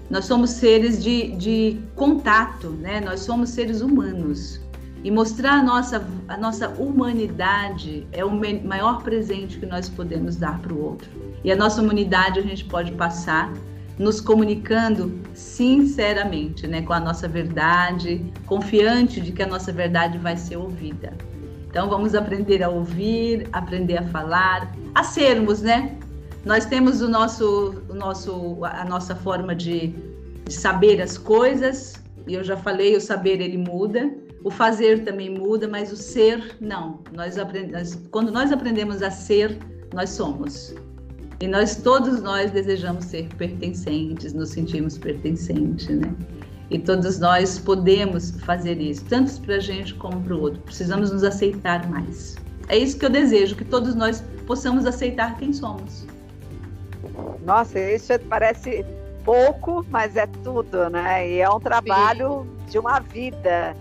nós 0.09 0.25
somos 0.25 0.51
seres 0.51 1.03
de, 1.03 1.33
de 1.33 1.81
contato, 1.95 2.71
né? 2.71 3.01
Nós 3.01 3.21
somos 3.21 3.51
seres 3.51 3.83
humanos. 3.83 4.61
E 5.05 5.11
mostrar 5.11 5.59
a 5.59 5.63
nossa, 5.63 6.07
a 6.27 6.37
nossa 6.37 6.69
humanidade 6.71 8.07
é 8.11 8.25
o 8.25 8.31
maior 8.31 9.03
presente 9.03 9.59
que 9.59 9.67
nós 9.67 9.89
podemos 9.89 10.37
dar 10.37 10.59
para 10.61 10.73
o 10.73 10.83
outro. 10.83 11.09
E 11.45 11.53
a 11.53 11.57
nossa 11.57 11.83
humanidade 11.83 12.39
a 12.39 12.43
gente 12.43 12.65
pode 12.65 12.93
passar 12.93 13.53
nos 13.99 14.21
comunicando 14.21 15.21
sinceramente, 15.35 16.67
né, 16.67 16.83
com 16.83 16.93
a 16.93 17.01
nossa 17.01 17.27
verdade, 17.27 18.25
confiante 18.47 19.21
de 19.21 19.33
que 19.33 19.43
a 19.43 19.47
nossa 19.47 19.73
verdade 19.73 20.19
vai 20.19 20.37
ser 20.37 20.57
ouvida. 20.57 21.13
Então 21.69 21.89
vamos 21.89 22.15
aprender 22.15 22.63
a 22.63 22.69
ouvir, 22.69 23.49
aprender 23.53 23.99
a 23.99 24.03
falar, 24.05 24.75
a 24.95 25.03
sermos, 25.03 25.61
né? 25.61 25.99
Nós 26.45 26.65
temos 26.65 27.03
o 27.03 27.09
nosso, 27.09 27.83
o 27.89 27.95
nosso, 27.95 28.65
a 28.65 28.85
nossa 28.85 29.15
forma 29.15 29.55
de, 29.55 29.89
de 30.47 30.55
saber 30.55 31.03
as 31.03 31.19
coisas. 31.19 32.03
E 32.27 32.35
eu 32.35 32.45
já 32.45 32.57
falei, 32.57 32.97
o 32.97 33.01
saber 33.01 33.41
ele 33.41 33.59
muda, 33.59 34.11
o 34.43 34.51
fazer 34.51 35.05
também 35.05 35.31
muda, 35.31 35.69
mas 35.69 35.93
o 35.93 35.97
ser 35.97 36.57
não. 36.61 37.01
Nós 37.13 37.39
aprendemos, 37.39 37.99
quando 38.11 38.31
nós 38.31 38.51
aprendemos 38.53 39.03
a 39.03 39.11
ser, 39.11 39.59
nós 39.93 40.11
somos. 40.11 40.75
E 41.41 41.47
nós, 41.47 41.77
todos 41.77 42.21
nós, 42.21 42.51
desejamos 42.51 43.05
ser 43.05 43.29
pertencentes, 43.37 44.33
nos 44.33 44.51
sentimos 44.51 44.99
pertencentes, 44.99 45.89
né? 45.89 46.13
E 46.71 46.79
todos 46.79 47.19
nós 47.19 47.59
podemos 47.59 48.33
fazer 48.41 48.81
isso, 48.81 49.05
tanto 49.05 49.41
para 49.43 49.55
a 49.55 49.61
gente 49.61 49.95
como 49.95 50.21
para 50.21 50.35
o 50.35 50.41
outro. 50.41 50.61
Precisamos 50.63 51.11
nos 51.13 51.23
aceitar 51.23 51.89
mais. 51.89 52.37
É 52.69 52.77
isso 52.77 52.99
que 52.99 53.07
eu 53.07 53.11
desejo, 53.11 53.55
que 53.55 53.65
todos 53.65 53.95
nós 53.95 54.23
possamos 54.47 54.85
aceitar 54.85 55.37
quem 55.39 55.53
somos. 55.53 56.07
Nossa, 57.45 57.79
isso 57.81 58.13
parece 58.29 58.85
pouco, 59.25 59.87
mas 59.91 60.17
é 60.17 60.27
tudo, 60.43 60.91
né? 60.91 61.29
E 61.29 61.39
é 61.41 61.49
um 61.49 61.61
trabalho 61.61 62.47
Sim. 62.65 62.71
de 62.71 62.79
uma 62.79 62.99
vida. 62.99 63.75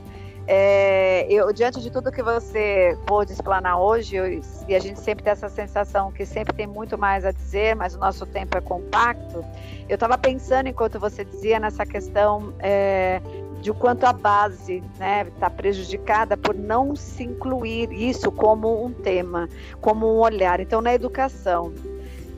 É, 0.50 1.28
eu, 1.30 1.52
diante 1.52 1.82
de 1.82 1.92
tudo 1.92 2.10
que 2.10 2.24
você 2.24 2.98
pôde 3.06 3.34
explanar 3.34 3.82
hoje, 3.82 4.16
eu, 4.16 4.42
e 4.66 4.76
a 4.76 4.80
gente 4.80 4.98
sempre 4.98 5.22
tem 5.22 5.32
essa 5.32 5.50
sensação 5.50 6.10
que 6.10 6.26
sempre 6.26 6.56
tem 6.56 6.66
muito 6.66 6.98
mais 6.98 7.26
a 7.26 7.32
dizer, 7.32 7.76
mas 7.76 7.96
o 7.96 7.98
nosso 8.00 8.26
tempo 8.26 8.58
é 8.58 8.62
compacto. 8.62 9.44
Eu 9.90 9.96
estava 9.96 10.18
pensando, 10.18 10.68
enquanto 10.68 11.00
você 11.00 11.26
dizia, 11.26 11.60
nessa 11.60 11.86
questão 11.86 12.54
é, 12.60 13.22
de 13.62 13.72
o 13.72 13.74
quanto 13.74 14.06
a 14.06 14.14
base 14.14 14.78
está 14.94 15.06
né, 15.06 15.28
tá 15.38 15.50
prejudicada 15.50 16.38
por 16.38 16.56
não 16.56 16.96
se 16.96 17.24
incluir 17.24 17.92
isso 17.92 18.32
como 18.32 18.86
um 18.86 18.94
tema, 18.94 19.50
como 19.82 20.08
um 20.08 20.20
olhar. 20.20 20.62
Então, 20.62 20.80
na 20.80 20.94
educação, 20.94 21.74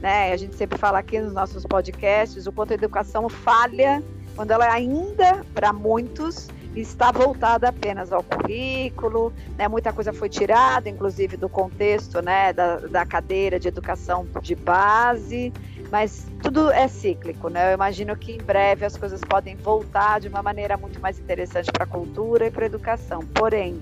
né, 0.01 0.32
a 0.34 0.38
gente 0.38 0.55
sempre 0.55 0.80
fala 0.80 0.97
aqui 0.97 1.20
nos 1.20 1.34
nossos 1.34 1.64
podcasts 1.64 2.47
o 2.47 2.51
quanto 2.51 2.72
a 2.72 2.74
educação 2.74 3.30
falha 3.30 4.01
quando 4.36 4.51
ela 4.51 4.72
ainda, 4.72 5.43
para 5.53 5.74
muitos, 5.74 6.47
está 6.76 7.11
voltada 7.11 7.70
apenas 7.70 8.11
ao 8.11 8.24
currículo, 8.24 9.34
né? 9.57 9.67
muita 9.67 9.91
coisa 9.91 10.13
foi 10.13 10.30
tirada, 10.30 10.89
inclusive 10.89 11.36
do 11.36 11.49
contexto 11.49 12.22
né? 12.22 12.53
da, 12.53 12.78
da 12.78 13.05
cadeira 13.05 13.59
de 13.59 13.67
educação 13.67 14.28
de 14.41 14.55
base, 14.55 15.51
mas 15.91 16.28
tudo 16.41 16.70
é 16.72 16.88
cíclico, 16.88 17.49
né? 17.49 17.72
Eu 17.72 17.74
imagino 17.74 18.15
que 18.15 18.32
em 18.32 18.38
breve 18.38 18.86
as 18.86 18.95
coisas 18.95 19.20
podem 19.22 19.55
voltar 19.55 20.20
de 20.20 20.28
uma 20.28 20.43
maneira 20.43 20.78
muito 20.78 20.99
mais 21.01 21.17
interessante 21.17 21.72
para 21.72 21.84
a 21.84 21.88
cultura 21.88 22.47
e 22.47 22.51
para 22.51 22.63
a 22.63 22.67
educação. 22.67 23.22
Porém, 23.34 23.82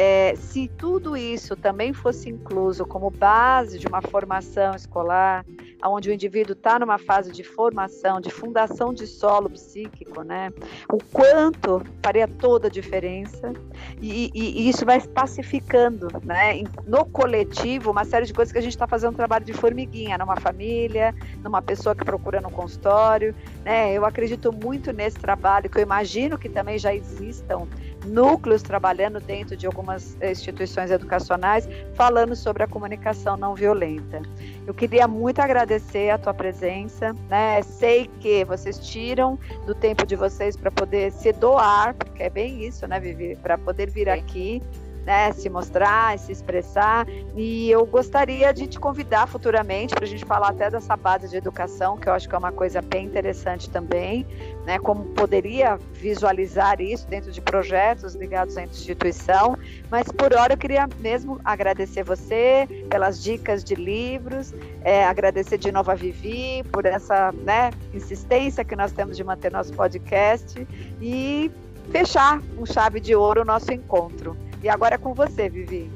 é, 0.00 0.36
se 0.36 0.68
tudo 0.78 1.16
isso 1.16 1.56
também 1.56 1.92
fosse 1.92 2.30
incluso 2.30 2.86
como 2.86 3.10
base 3.10 3.80
de 3.80 3.88
uma 3.88 4.00
formação 4.00 4.76
escolar, 4.76 5.44
onde 5.84 6.08
o 6.08 6.12
indivíduo 6.12 6.52
está 6.52 6.78
numa 6.78 6.98
fase 6.98 7.32
de 7.32 7.42
formação, 7.42 8.20
de 8.20 8.30
fundação 8.30 8.94
de 8.94 9.08
solo 9.08 9.50
psíquico, 9.50 10.22
né? 10.22 10.52
O 10.88 10.98
quanto 11.12 11.82
faria 12.00 12.28
toda 12.28 12.68
a 12.68 12.70
diferença 12.70 13.52
e, 14.00 14.30
e, 14.32 14.60
e 14.60 14.68
isso 14.68 14.86
vai 14.86 15.00
pacificando, 15.00 16.06
né? 16.22 16.62
No 16.86 17.04
coletivo, 17.04 17.90
uma 17.90 18.04
série 18.04 18.24
de 18.24 18.32
coisas 18.32 18.52
que 18.52 18.58
a 18.58 18.62
gente 18.62 18.74
está 18.74 18.86
fazendo 18.86 19.14
um 19.14 19.16
trabalho 19.16 19.44
de 19.44 19.52
formiguinha, 19.52 20.16
numa 20.16 20.36
família, 20.36 21.12
numa 21.42 21.60
pessoa 21.60 21.96
que 21.96 22.04
procura 22.04 22.40
no 22.40 22.52
consultório, 22.52 23.34
né? 23.64 23.92
Eu 23.92 24.04
acredito 24.04 24.52
muito 24.52 24.92
nesse 24.92 25.18
trabalho, 25.18 25.68
que 25.68 25.76
eu 25.76 25.82
imagino 25.82 26.38
que 26.38 26.48
também 26.48 26.78
já 26.78 26.94
existam 26.94 27.66
núcleos 28.08 28.62
trabalhando 28.62 29.20
dentro 29.20 29.56
de 29.56 29.66
algumas 29.66 30.16
instituições 30.22 30.90
educacionais 30.90 31.68
falando 31.94 32.34
sobre 32.34 32.62
a 32.62 32.66
comunicação 32.66 33.36
não 33.36 33.54
violenta. 33.54 34.22
Eu 34.66 34.74
queria 34.74 35.06
muito 35.06 35.40
agradecer 35.40 36.10
a 36.10 36.18
tua 36.18 36.34
presença, 36.34 37.14
né? 37.28 37.62
Sei 37.62 38.10
que 38.20 38.44
vocês 38.44 38.78
tiram 38.78 39.38
do 39.66 39.74
tempo 39.74 40.06
de 40.06 40.16
vocês 40.16 40.56
para 40.56 40.70
poder 40.70 41.12
se 41.12 41.32
doar, 41.32 41.94
porque 41.94 42.22
é 42.22 42.30
bem 42.30 42.64
isso, 42.66 42.86
né, 42.86 42.98
Vivi, 42.98 43.36
para 43.36 43.56
poder 43.56 43.90
vir 43.90 44.08
aqui 44.08 44.62
né, 45.08 45.32
se 45.32 45.48
mostrar, 45.48 46.18
se 46.18 46.30
expressar. 46.30 47.06
E 47.34 47.70
eu 47.70 47.86
gostaria 47.86 48.52
de 48.52 48.66
te 48.66 48.78
convidar 48.78 49.26
futuramente 49.26 49.94
para 49.94 50.04
a 50.04 50.06
gente 50.06 50.22
falar 50.22 50.50
até 50.50 50.70
dessa 50.70 50.94
base 50.98 51.30
de 51.30 51.36
educação, 51.38 51.96
que 51.96 52.10
eu 52.10 52.12
acho 52.12 52.28
que 52.28 52.34
é 52.34 52.38
uma 52.38 52.52
coisa 52.52 52.82
bem 52.82 53.06
interessante 53.06 53.70
também, 53.70 54.26
né, 54.66 54.78
como 54.78 55.06
poderia 55.14 55.78
visualizar 55.94 56.78
isso 56.82 57.08
dentro 57.08 57.32
de 57.32 57.40
projetos 57.40 58.14
ligados 58.14 58.58
à 58.58 58.64
instituição. 58.64 59.56
Mas 59.90 60.06
por 60.08 60.34
hora 60.34 60.52
eu 60.52 60.58
queria 60.58 60.86
mesmo 60.98 61.40
agradecer 61.42 62.02
você 62.02 62.68
pelas 62.90 63.22
dicas 63.22 63.64
de 63.64 63.76
livros, 63.76 64.52
é, 64.82 65.06
agradecer 65.06 65.56
de 65.56 65.72
novo 65.72 65.90
a 65.90 65.94
Vivi 65.94 66.62
por 66.70 66.84
essa 66.84 67.32
né, 67.32 67.70
insistência 67.94 68.62
que 68.62 68.76
nós 68.76 68.92
temos 68.92 69.16
de 69.16 69.24
manter 69.24 69.50
nosso 69.50 69.72
podcast 69.72 70.68
e 71.00 71.50
fechar 71.90 72.42
com 72.54 72.66
chave 72.66 73.00
de 73.00 73.14
ouro 73.14 73.40
o 73.40 73.44
nosso 73.46 73.72
encontro. 73.72 74.36
E 74.62 74.68
agora 74.68 74.96
é 74.96 74.98
com 74.98 75.14
você, 75.14 75.48
Vivi. 75.48 75.90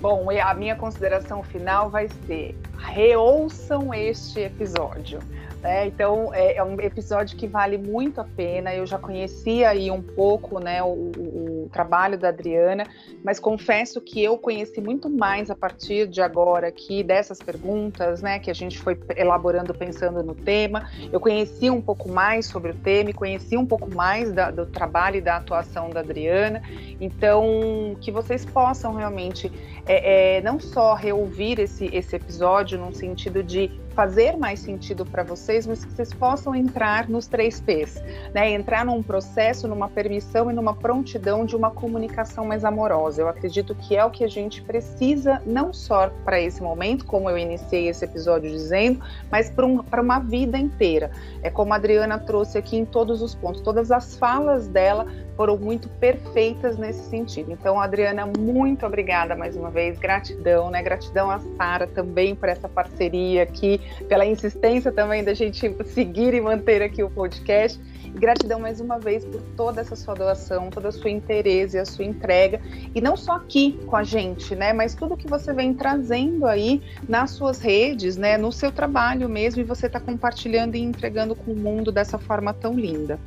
Bom, 0.00 0.28
a 0.30 0.54
minha 0.54 0.74
consideração 0.76 1.42
final 1.42 1.90
vai 1.90 2.08
ser: 2.26 2.56
reouçam 2.78 3.92
este 3.92 4.40
episódio. 4.40 5.20
Né? 5.62 5.86
Então, 5.86 6.32
é, 6.32 6.56
é, 6.56 6.64
um 6.64 6.80
episódio 6.80 7.36
que 7.36 7.46
vale 7.46 7.76
muito 7.76 8.20
a 8.20 8.24
pena. 8.24 8.74
Eu 8.74 8.86
já 8.86 8.98
conhecia 8.98 9.68
aí 9.68 9.90
um 9.90 10.00
pouco 10.00 10.58
né, 10.58 10.82
o, 10.82 11.10
o, 11.16 11.68
trabalho 11.70 12.18
da 12.18 12.28
Adriana, 12.28 12.84
mas 13.22 13.38
confesso 13.38 14.00
que 14.00 14.22
eu 14.22 14.38
conheci 14.38 14.80
muito 14.80 15.08
mais 15.10 15.50
a 15.50 15.54
partir 15.54 16.08
de 16.08 16.22
agora 16.22 16.68
aqui, 16.68 17.02
dessas 17.02 17.38
perguntas 17.38 18.22
né, 18.22 18.38
que 18.38 18.50
a 18.50 18.54
gente 18.54 18.78
foi 18.78 18.98
elaborando 19.16 19.74
pensando 19.74 20.22
no 20.22 20.34
tema. 20.34 20.90
Eu 21.12 21.20
conheci 21.20 21.70
um 21.70 21.80
pouco 21.80 22.08
mais 22.08 22.46
sobre 22.46 22.72
o 22.72 22.74
tema 22.74 23.10
e 23.10 23.12
conheci 23.12 23.56
um 23.56 23.66
pouco 23.66 23.94
mais 23.94 24.32
da, 24.32 24.50
do 24.50 24.64
trabalho 24.64 25.16
e 25.16 25.20
da 25.20 25.36
atuação 25.36 25.90
da 25.90 26.00
Adriana. 26.00 26.62
Então, 26.98 27.96
que 28.00 28.10
vocês 28.10 28.44
possam 28.44 28.94
realmente 28.94 29.52
é, 29.86 30.36
é, 30.36 30.40
não 30.40 30.58
só 30.58 30.94
reouvir 30.94 31.58
esse, 31.58 31.86
esse 31.94 32.16
episódio 32.16 32.78
num 32.78 32.92
sentido 32.92 33.42
de 33.42 33.70
fazer 33.94 34.36
mais 34.36 34.60
sentido 34.60 35.04
para 35.04 35.22
vocês, 35.22 35.66
mas 35.66 35.84
que 35.84 35.92
vocês 35.92 36.12
possam 36.12 36.54
entrar 36.54 37.08
nos 37.08 37.26
três 37.26 37.60
P's, 37.60 38.02
né? 38.34 38.50
Entrar 38.50 38.84
num 38.84 39.02
processo, 39.02 39.68
numa 39.68 39.88
permissão 39.88 40.50
e 40.50 40.54
numa 40.54 40.74
prontidão 40.74 41.44
de 41.44 41.56
uma 41.56 41.70
comunicação 41.70 42.44
mais 42.44 42.64
amorosa. 42.64 43.22
Eu 43.22 43.28
acredito 43.28 43.74
que 43.74 43.96
é 43.96 44.04
o 44.04 44.10
que 44.10 44.24
a 44.24 44.28
gente 44.28 44.62
precisa, 44.62 45.42
não 45.44 45.72
só 45.72 46.10
para 46.24 46.40
esse 46.40 46.62
momento, 46.62 47.04
como 47.04 47.28
eu 47.28 47.36
iniciei 47.36 47.88
esse 47.88 48.04
episódio 48.04 48.50
dizendo, 48.50 49.00
mas 49.30 49.50
para 49.50 49.66
um, 49.66 49.84
uma 50.00 50.18
vida 50.18 50.58
inteira. 50.58 51.10
É 51.42 51.50
como 51.50 51.72
a 51.72 51.76
Adriana 51.76 52.18
trouxe 52.18 52.58
aqui 52.58 52.76
em 52.76 52.84
todos 52.84 53.22
os 53.22 53.34
pontos, 53.34 53.60
todas 53.60 53.90
as 53.90 54.16
falas 54.16 54.68
dela 54.68 55.06
foram 55.40 55.56
muito 55.56 55.88
perfeitas 55.88 56.76
nesse 56.76 57.08
sentido. 57.08 57.50
Então, 57.50 57.80
Adriana, 57.80 58.30
muito 58.38 58.84
obrigada 58.84 59.34
mais 59.34 59.56
uma 59.56 59.70
vez, 59.70 59.98
gratidão, 59.98 60.70
né? 60.70 60.82
Gratidão 60.82 61.30
a 61.30 61.38
Sara 61.56 61.86
também 61.86 62.34
por 62.34 62.48
essa 62.48 62.68
parceria 62.68 63.42
aqui, 63.42 63.79
pela 64.08 64.24
insistência 64.24 64.92
também 64.92 65.22
da 65.22 65.34
gente 65.34 65.74
seguir 65.86 66.34
e 66.34 66.40
manter 66.40 66.82
aqui 66.82 67.02
o 67.02 67.10
podcast. 67.10 67.80
Gratidão 68.14 68.58
mais 68.58 68.80
uma 68.80 68.98
vez 68.98 69.24
por 69.24 69.40
toda 69.56 69.80
essa 69.80 69.94
sua 69.94 70.14
doação, 70.14 70.68
toda 70.68 70.88
a 70.88 70.92
sua 70.92 71.10
interesse, 71.10 71.78
a 71.78 71.84
sua 71.84 72.04
entrega. 72.04 72.60
E 72.94 73.00
não 73.00 73.16
só 73.16 73.36
aqui 73.36 73.78
com 73.86 73.96
a 73.96 74.02
gente, 74.02 74.54
né? 74.56 74.72
Mas 74.72 74.94
tudo 74.94 75.16
que 75.16 75.28
você 75.28 75.52
vem 75.52 75.74
trazendo 75.74 76.46
aí 76.46 76.82
nas 77.08 77.30
suas 77.30 77.60
redes, 77.60 78.16
né? 78.16 78.36
No 78.36 78.50
seu 78.50 78.72
trabalho 78.72 79.28
mesmo, 79.28 79.60
e 79.60 79.64
você 79.64 79.86
está 79.86 80.00
compartilhando 80.00 80.74
e 80.74 80.80
entregando 80.80 81.34
com 81.34 81.52
o 81.52 81.56
mundo 81.56 81.92
dessa 81.92 82.18
forma 82.18 82.52
tão 82.52 82.74
linda. 82.74 83.18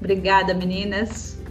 Obrigada, 0.00 0.52
meninas. 0.52 1.41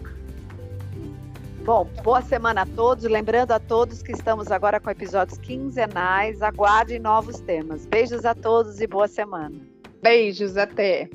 Bom, 1.64 1.88
boa 2.04 2.24
semana 2.24 2.64
a 2.64 2.66
todos. 2.66 3.04
Lembrando 3.04 3.52
a 3.52 3.60
todos 3.60 4.02
que 4.02 4.12
estamos 4.12 4.52
agora 4.52 4.80
com 4.80 4.90
episódios 4.90 5.38
quinzenais. 5.38 6.42
Aguardem 6.42 6.98
novos 6.98 7.40
temas. 7.40 7.86
Beijos 7.86 8.26
a 8.26 8.34
todos 8.34 8.82
e 8.82 8.88
boa 8.88 9.08
semana. 9.08 9.56
Beijos, 10.02 10.58
até. 10.58 11.08